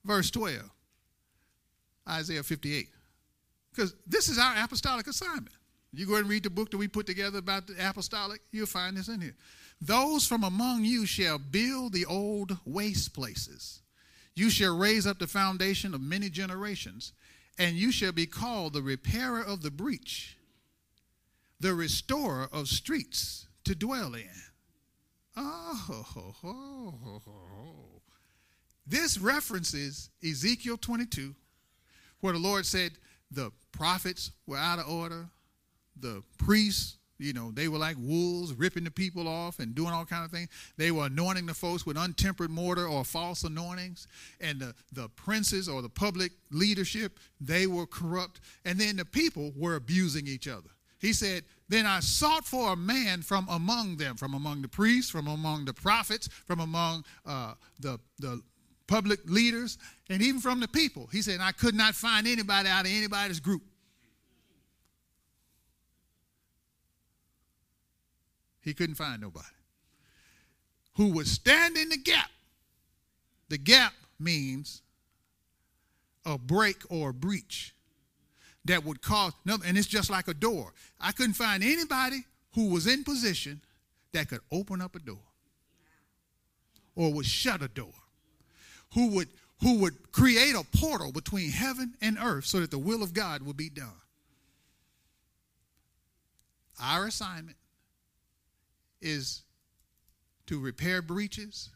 Verse 0.05 0.31
12, 0.31 0.63
Isaiah 2.09 2.43
58. 2.43 2.89
Because 3.73 3.95
this 4.07 4.29
is 4.29 4.39
our 4.39 4.55
apostolic 4.63 5.07
assignment. 5.09 5.51
You 5.93 6.07
go 6.07 6.13
ahead 6.13 6.23
and 6.23 6.31
read 6.31 6.45
the 6.45 6.51
book 6.51 6.71
that 6.71 6.77
we 6.77 6.89
put 6.89 7.07
together 7.07 7.39
about 7.39 7.67
the 7.67 7.75
apostolic, 7.89 8.41
you'll 8.53 8.67
find 8.67 8.97
this 8.97 9.09
in 9.09 9.21
here. 9.21 9.35
Those 9.81 10.27
from 10.27 10.45
among 10.45 10.85
you 10.85 11.07
shall 11.07 11.39
build 11.39 11.93
the 11.93 12.07
old 12.07 12.57
waste 12.65 13.15
places. 13.15 13.81
You 14.35 14.51
shall 14.51 14.77
raise 14.77 15.07
up 15.07 15.19
the 15.19 15.27
foundation 15.27 15.95
of 15.95 16.01
many 16.01 16.29
generations, 16.29 17.13
and 17.59 17.77
you 17.77 17.91
shall 17.91 18.13
be 18.13 18.27
called 18.27 18.75
the 18.75 18.83
repairer 18.83 19.43
of 19.43 19.63
the 19.63 19.71
breach 19.71 20.36
the 21.61 21.75
restorer 21.75 22.49
of 22.53 22.69
streets 22.69 23.47
to 23.65 23.75
dwell 23.75 24.15
in. 24.15 24.29
Oh, 25.37 25.85
ho, 25.87 26.05
ho, 26.09 26.35
ho, 26.43 27.97
this 28.87 29.19
references 29.19 30.11
Ezekiel 30.25 30.77
22, 30.77 31.35
where 32.21 32.33
the 32.33 32.39
Lord 32.39 32.65
said 32.65 32.93
the 33.31 33.51
prophets 33.73 34.31
were 34.47 34.57
out 34.57 34.79
of 34.79 34.89
order, 34.89 35.29
the 35.99 36.23
priests, 36.39 36.99
you 37.19 37.33
know, 37.33 37.51
they 37.51 37.67
were 37.67 37.79
like 37.79 37.97
wolves 37.99 38.53
ripping 38.53 38.85
the 38.85 38.91
people 38.91 39.27
off 39.27 39.59
and 39.59 39.75
doing 39.75 39.93
all 39.93 40.05
kind 40.05 40.25
of 40.25 40.31
things. 40.31 40.49
They 40.77 40.91
were 40.93 41.07
anointing 41.07 41.47
the 41.47 41.55
folks 41.55 41.85
with 41.85 41.97
untempered 41.97 42.51
mortar 42.51 42.87
or 42.87 43.05
false 43.05 43.43
anointings. 43.43 44.07
And 44.41 44.61
the, 44.61 44.75
the 44.93 45.09
princes 45.09 45.69
or 45.69 45.83
the 45.83 45.89
public 45.89 46.33
leadership, 46.51 47.19
they 47.41 47.67
were 47.67 47.87
corrupt. 47.87 48.41
And 48.65 48.79
then 48.79 48.97
the 48.97 49.07
people 49.07 49.53
were 49.57 49.77
abusing 49.77 50.27
each 50.27 50.47
other. 50.47 50.69
He 50.99 51.13
said, 51.13 51.45
Then 51.69 51.87
I 51.87 52.01
sought 52.01 52.45
for 52.45 52.73
a 52.73 52.77
man 52.77 53.23
from 53.23 53.47
among 53.51 53.97
them, 53.97 54.17
from 54.17 54.35
among 54.35 54.63
the 54.63 54.69
priests, 54.69 55.11
from 55.11 55.27
among 55.29 55.65
the 55.65 55.75
prophets, 55.75 56.29
from 56.47 56.61
among 56.61 57.05
uh, 57.25 57.55
the, 57.81 57.99
the 58.19 58.41
public 58.87 59.21
leaders, 59.27 59.79
and 60.09 60.23
even 60.23 60.41
from 60.41 60.61
the 60.61 60.69
people. 60.69 61.09
He 61.13 61.23
said, 61.23 61.41
I 61.41 61.53
could 61.53 61.75
not 61.75 61.95
find 61.95 62.27
anybody 62.27 62.69
out 62.69 62.87
of 62.87 62.93
anybody's 62.93 63.41
group. 63.41 63.63
He 68.63 68.75
couldn't 68.75 68.97
find 68.97 69.21
nobody 69.21 69.47
who 70.97 71.13
would 71.13 71.29
stand 71.29 71.77
in 71.77 71.89
the 71.89 71.97
gap. 71.97 72.31
The 73.49 73.59
gap 73.59 73.93
means 74.19 74.83
a 76.25 76.37
break 76.37 76.83
or 76.89 77.11
a 77.11 77.15
breach. 77.15 77.76
That 78.67 78.85
would 78.85 79.03
cause, 79.03 79.33
and 79.47 79.79
it's 79.79 79.87
just 79.87 80.11
like 80.11 80.29
a 80.29 80.35
door. 80.35 80.73
I 81.01 81.13
couldn't 81.13 81.35
find 81.35 81.63
anybody 81.63 82.25
who 82.55 82.71
was 82.71 82.87
in 82.87 83.05
position 83.05 83.61
that 84.13 84.29
could 84.29 84.41
open 84.51 84.81
up 84.81 84.95
a 84.97 84.99
door 84.99 85.19
or 86.95 87.13
would 87.13 87.27
shut 87.27 87.63
a 87.63 87.69
door, 87.69 87.93
who 88.95 89.09
would 89.09 89.29
who 89.63 89.79
would 89.79 90.13
create 90.13 90.55
a 90.55 90.65
portal 90.79 91.13
between 91.13 91.51
heaven 91.51 91.95
and 92.03 92.19
earth 92.23 92.45
so 92.45 92.61
that 92.61 92.71
the 92.71 92.79
will 92.79 93.03
of 93.03 93.15
God 93.15 93.43
would 93.43 93.57
be 93.57 93.71
done. 93.71 93.89
Our 96.79 97.07
assignment 97.07 97.57
is 99.01 99.43
to 100.47 100.61
repair 100.61 101.01
breaches 101.01 101.71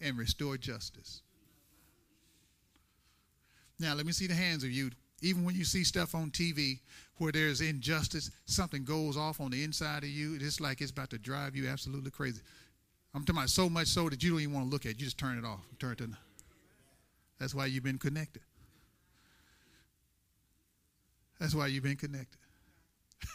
and 0.00 0.16
restore 0.16 0.56
justice. 0.56 1.20
Now, 3.78 3.94
let 3.94 4.06
me 4.06 4.12
see 4.12 4.26
the 4.26 4.34
hands 4.34 4.64
of 4.64 4.70
you. 4.70 4.90
Even 5.22 5.44
when 5.44 5.54
you 5.54 5.64
see 5.64 5.84
stuff 5.84 6.14
on 6.14 6.30
TV 6.30 6.78
where 7.18 7.32
there's 7.32 7.60
injustice, 7.60 8.30
something 8.46 8.84
goes 8.84 9.16
off 9.16 9.40
on 9.40 9.50
the 9.50 9.62
inside 9.62 10.02
of 10.02 10.08
you, 10.08 10.36
it's 10.40 10.60
like 10.60 10.80
it's 10.80 10.90
about 10.90 11.10
to 11.10 11.18
drive 11.18 11.54
you 11.54 11.68
absolutely 11.68 12.10
crazy. 12.10 12.40
I'm 13.14 13.24
talking 13.24 13.38
about 13.38 13.50
so 13.50 13.68
much 13.68 13.88
so 13.88 14.08
that 14.08 14.22
you 14.22 14.30
don't 14.30 14.40
even 14.40 14.54
want 14.54 14.66
to 14.66 14.70
look 14.70 14.86
at 14.86 14.92
it. 14.92 14.98
You 14.98 15.04
just 15.04 15.18
turn 15.18 15.36
it 15.36 15.44
off. 15.44 15.60
Turn 15.78 15.92
it 15.92 15.98
to, 15.98 16.08
that's 17.38 17.54
why 17.54 17.66
you've 17.66 17.84
been 17.84 17.98
connected. 17.98 18.42
That's 21.38 21.54
why 21.54 21.66
you've 21.68 21.82
been 21.82 21.96
connected. 21.96 22.38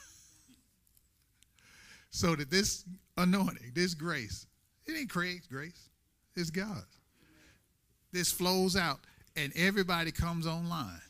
so 2.12 2.36
that 2.36 2.50
this 2.50 2.86
anointing, 3.18 3.72
this 3.74 3.96
grace, 3.96 4.46
it 4.86 4.94
ain't 4.96 5.10
Craig's 5.10 5.48
grace, 5.48 5.90
it's 6.36 6.52
God's. 6.52 6.86
This 8.12 8.32
flows 8.32 8.76
out, 8.76 9.00
and 9.36 9.52
everybody 9.56 10.12
comes 10.12 10.48
online 10.48 11.02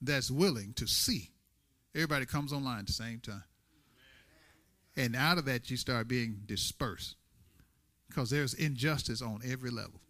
that's 0.00 0.30
willing 0.30 0.72
to 0.74 0.86
see. 0.86 1.30
Everybody 1.94 2.26
comes 2.26 2.52
online 2.52 2.80
at 2.80 2.86
the 2.86 2.92
same 2.92 3.20
time. 3.20 3.44
And 4.96 5.14
out 5.14 5.38
of 5.38 5.44
that, 5.46 5.70
you 5.70 5.76
start 5.76 6.08
being 6.08 6.40
dispersed 6.46 7.16
because 8.08 8.30
there's 8.30 8.54
injustice 8.54 9.20
on 9.20 9.40
every 9.44 9.70
level. 9.70 10.00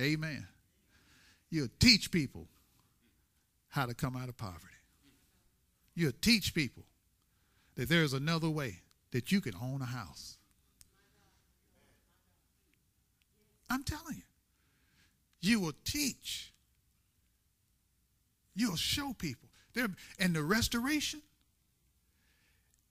Amen. 0.00 0.46
You'll 1.50 1.68
teach 1.78 2.10
people 2.10 2.48
how 3.68 3.86
to 3.86 3.94
come 3.94 4.16
out 4.16 4.28
of 4.28 4.36
poverty. 4.36 4.64
You'll 5.94 6.12
teach 6.20 6.54
people 6.54 6.84
that 7.76 7.88
there's 7.88 8.12
another 8.12 8.50
way 8.50 8.80
that 9.12 9.32
you 9.32 9.40
can 9.40 9.54
own 9.62 9.80
a 9.80 9.86
house. 9.86 10.36
I'm 13.70 13.82
telling 13.82 14.16
you. 14.16 14.22
You 15.46 15.60
will 15.60 15.74
teach. 15.84 16.52
You'll 18.54 18.76
show 18.76 19.12
people. 19.12 19.48
There, 19.74 19.88
and 20.18 20.34
the 20.34 20.42
restoration 20.42 21.22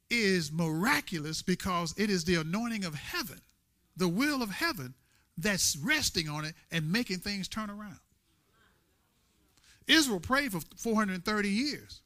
is 0.09 0.51
miraculous 0.51 1.41
because 1.41 1.93
it 1.97 2.09
is 2.09 2.23
the 2.23 2.35
anointing 2.35 2.85
of 2.85 2.93
heaven, 2.93 3.41
the 3.97 4.07
will 4.07 4.41
of 4.41 4.51
heaven 4.51 4.93
that's 5.37 5.75
resting 5.77 6.29
on 6.29 6.45
it 6.45 6.53
and 6.71 6.91
making 6.91 7.17
things 7.17 7.47
turn 7.47 7.69
around. 7.69 7.99
Israel 9.87 10.19
prayed 10.19 10.51
for 10.51 10.61
430 10.77 11.49
years. 11.49 12.01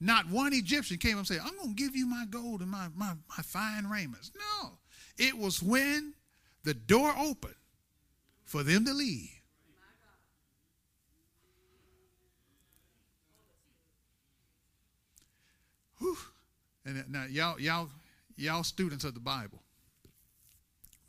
Not 0.00 0.28
one 0.28 0.52
Egyptian 0.52 0.96
came 0.96 1.12
up 1.12 1.18
and 1.18 1.26
said, 1.28 1.40
I'm 1.44 1.56
going 1.56 1.76
to 1.76 1.82
give 1.82 1.94
you 1.94 2.06
my 2.06 2.24
gold 2.28 2.60
and 2.60 2.70
my, 2.70 2.88
my, 2.96 3.12
my 3.28 3.42
fine 3.44 3.86
raiments. 3.86 4.32
No. 4.36 4.70
It 5.16 5.38
was 5.38 5.62
when 5.62 6.14
the 6.64 6.74
door 6.74 7.14
opened 7.16 7.54
for 8.44 8.62
them 8.62 8.84
to 8.86 8.92
leave. 8.92 9.41
Whew. 16.02 16.16
And 16.84 17.04
now 17.08 17.26
y'all, 17.30 17.60
y'all, 17.60 17.88
y'all 18.36 18.64
students 18.64 19.04
of 19.04 19.14
the 19.14 19.20
Bible. 19.20 19.62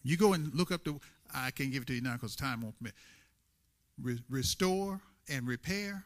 You 0.03 0.17
go 0.17 0.33
and 0.33 0.53
look 0.53 0.71
up 0.71 0.83
the 0.83 0.99
I 1.33 1.49
can't 1.49 1.71
give 1.71 1.81
it 1.81 1.87
to 1.87 1.93
you 1.95 2.01
now 2.01 2.13
because 2.13 2.35
time 2.35 2.61
won't 2.61 2.77
permit. 2.77 2.93
Re- 3.99 4.23
restore 4.29 5.01
and 5.27 5.47
repair, 5.47 6.05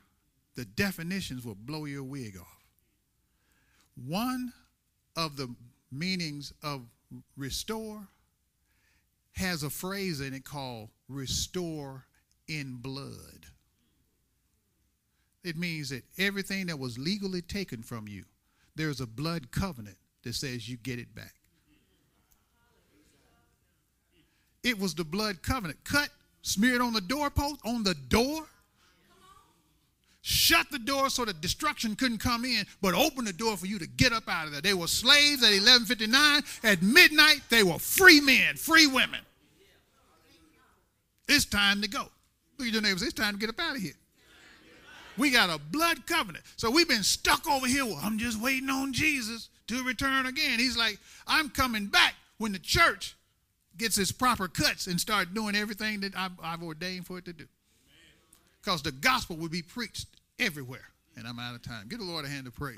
the 0.56 0.64
definitions 0.64 1.46
will 1.46 1.56
blow 1.56 1.84
your 1.84 2.04
wig 2.04 2.38
off. 2.40 2.64
One 3.96 4.54
of 5.18 5.36
the 5.36 5.54
meanings 5.92 6.54
of 6.64 6.84
restore 7.36 8.08
has 9.34 9.64
a 9.64 9.70
phrase 9.70 10.22
in 10.22 10.34
it 10.34 10.46
called 10.46 10.90
restore 11.10 12.06
in 12.48 12.78
blood. 12.78 13.48
It 15.44 15.58
means 15.58 15.90
that 15.90 16.04
everything 16.18 16.68
that 16.68 16.80
was 16.80 16.98
legally 16.98 17.42
taken 17.42 17.84
from 17.84 18.08
you, 18.08 18.26
there's 18.78 19.02
a 19.02 19.08
blood 19.08 19.52
covenant 19.52 19.98
that 20.24 20.34
says 20.34 20.70
you 20.70 20.78
get 20.78 21.00
it 21.00 21.14
back. 21.14 21.34
It 24.64 24.80
was 24.80 24.94
the 24.94 25.04
blood 25.04 25.42
covenant. 25.42 25.80
Cut, 25.84 26.10
smeared 26.42 26.82
on 26.82 26.94
the 26.94 27.02
doorpost, 27.02 27.60
on 27.66 27.84
the 27.84 27.94
door. 27.94 28.46
Shut 30.22 30.70
the 30.72 30.80
door 30.80 31.10
so 31.10 31.24
that 31.24 31.40
destruction 31.40 31.96
couldn't 31.96 32.18
come 32.18 32.44
in, 32.44 32.66
but 32.82 32.94
open 32.94 33.24
the 33.24 33.32
door 33.32 33.56
for 33.56 33.66
you 33.66 33.80
to 33.80 33.88
get 33.88 34.12
up 34.12 34.28
out 34.28 34.46
of 34.46 34.52
there. 34.52 34.62
They 34.62 34.74
were 34.74 34.88
slaves 34.88 35.42
at 35.42 35.52
1159. 35.52 36.44
At 36.64 36.82
midnight, 36.82 37.42
they 37.50 37.64
were 37.64 37.80
free 37.80 38.20
men, 38.20 38.56
free 38.56 38.88
women. 38.88 39.22
It's 41.30 41.46
time 41.46 41.82
to 41.82 41.88
go. 41.88 42.10
Look 42.58 42.68
at 42.68 42.74
your 42.74 42.82
neighbors. 42.82 43.04
It's 43.04 43.14
time 43.14 43.36
to 43.36 43.40
get 43.40 43.50
up 43.50 43.60
out 43.60 43.78
of 43.78 43.82
here. 43.82 43.94
We 45.18 45.32
got 45.32 45.50
a 45.50 45.60
blood 45.60 46.06
covenant. 46.06 46.46
So 46.58 46.70
we've 46.70 46.88
been 46.88 47.04
stuck 47.04 47.48
over 47.50 47.68
here. 47.68 47.86
Well, 47.86 48.00
I'm 48.02 48.18
just 48.18 48.42
waiting 48.42 48.70
on 48.70 48.94
Jesus 48.94 49.50
to 49.68 49.84
return 49.84 50.26
again. 50.26 50.60
He's 50.60 50.78
like, 50.78 51.00
I'm 51.26 51.50
coming 51.50 51.88
back 51.88 52.14
when 52.38 52.52
the 52.52 52.60
church 52.60 53.16
gets 53.78 53.98
its 53.98 54.12
proper 54.12 54.48
cuts 54.48 54.88
and 54.88 55.00
start 55.00 55.34
doing 55.34 55.56
everything 55.56 56.00
that 56.02 56.16
I've, 56.16 56.32
I've 56.42 56.64
ordained 56.64 57.06
for 57.06 57.18
it 57.18 57.26
to 57.26 57.34
do. 57.34 57.46
Because 58.62 58.82
the 58.82 58.92
gospel 58.92 59.36
will 59.38 59.50
be 59.50 59.62
preached 59.62 60.08
everywhere. 60.40 60.90
And 61.16 61.28
I'm 61.28 61.40
out 61.40 61.56
of 61.56 61.64
time. 61.64 61.88
Give 61.88 62.00
the 62.00 62.06
Lord 62.06 62.26
a 62.26 62.28
hand 62.28 62.48
of 62.48 62.56
praise. 62.56 62.78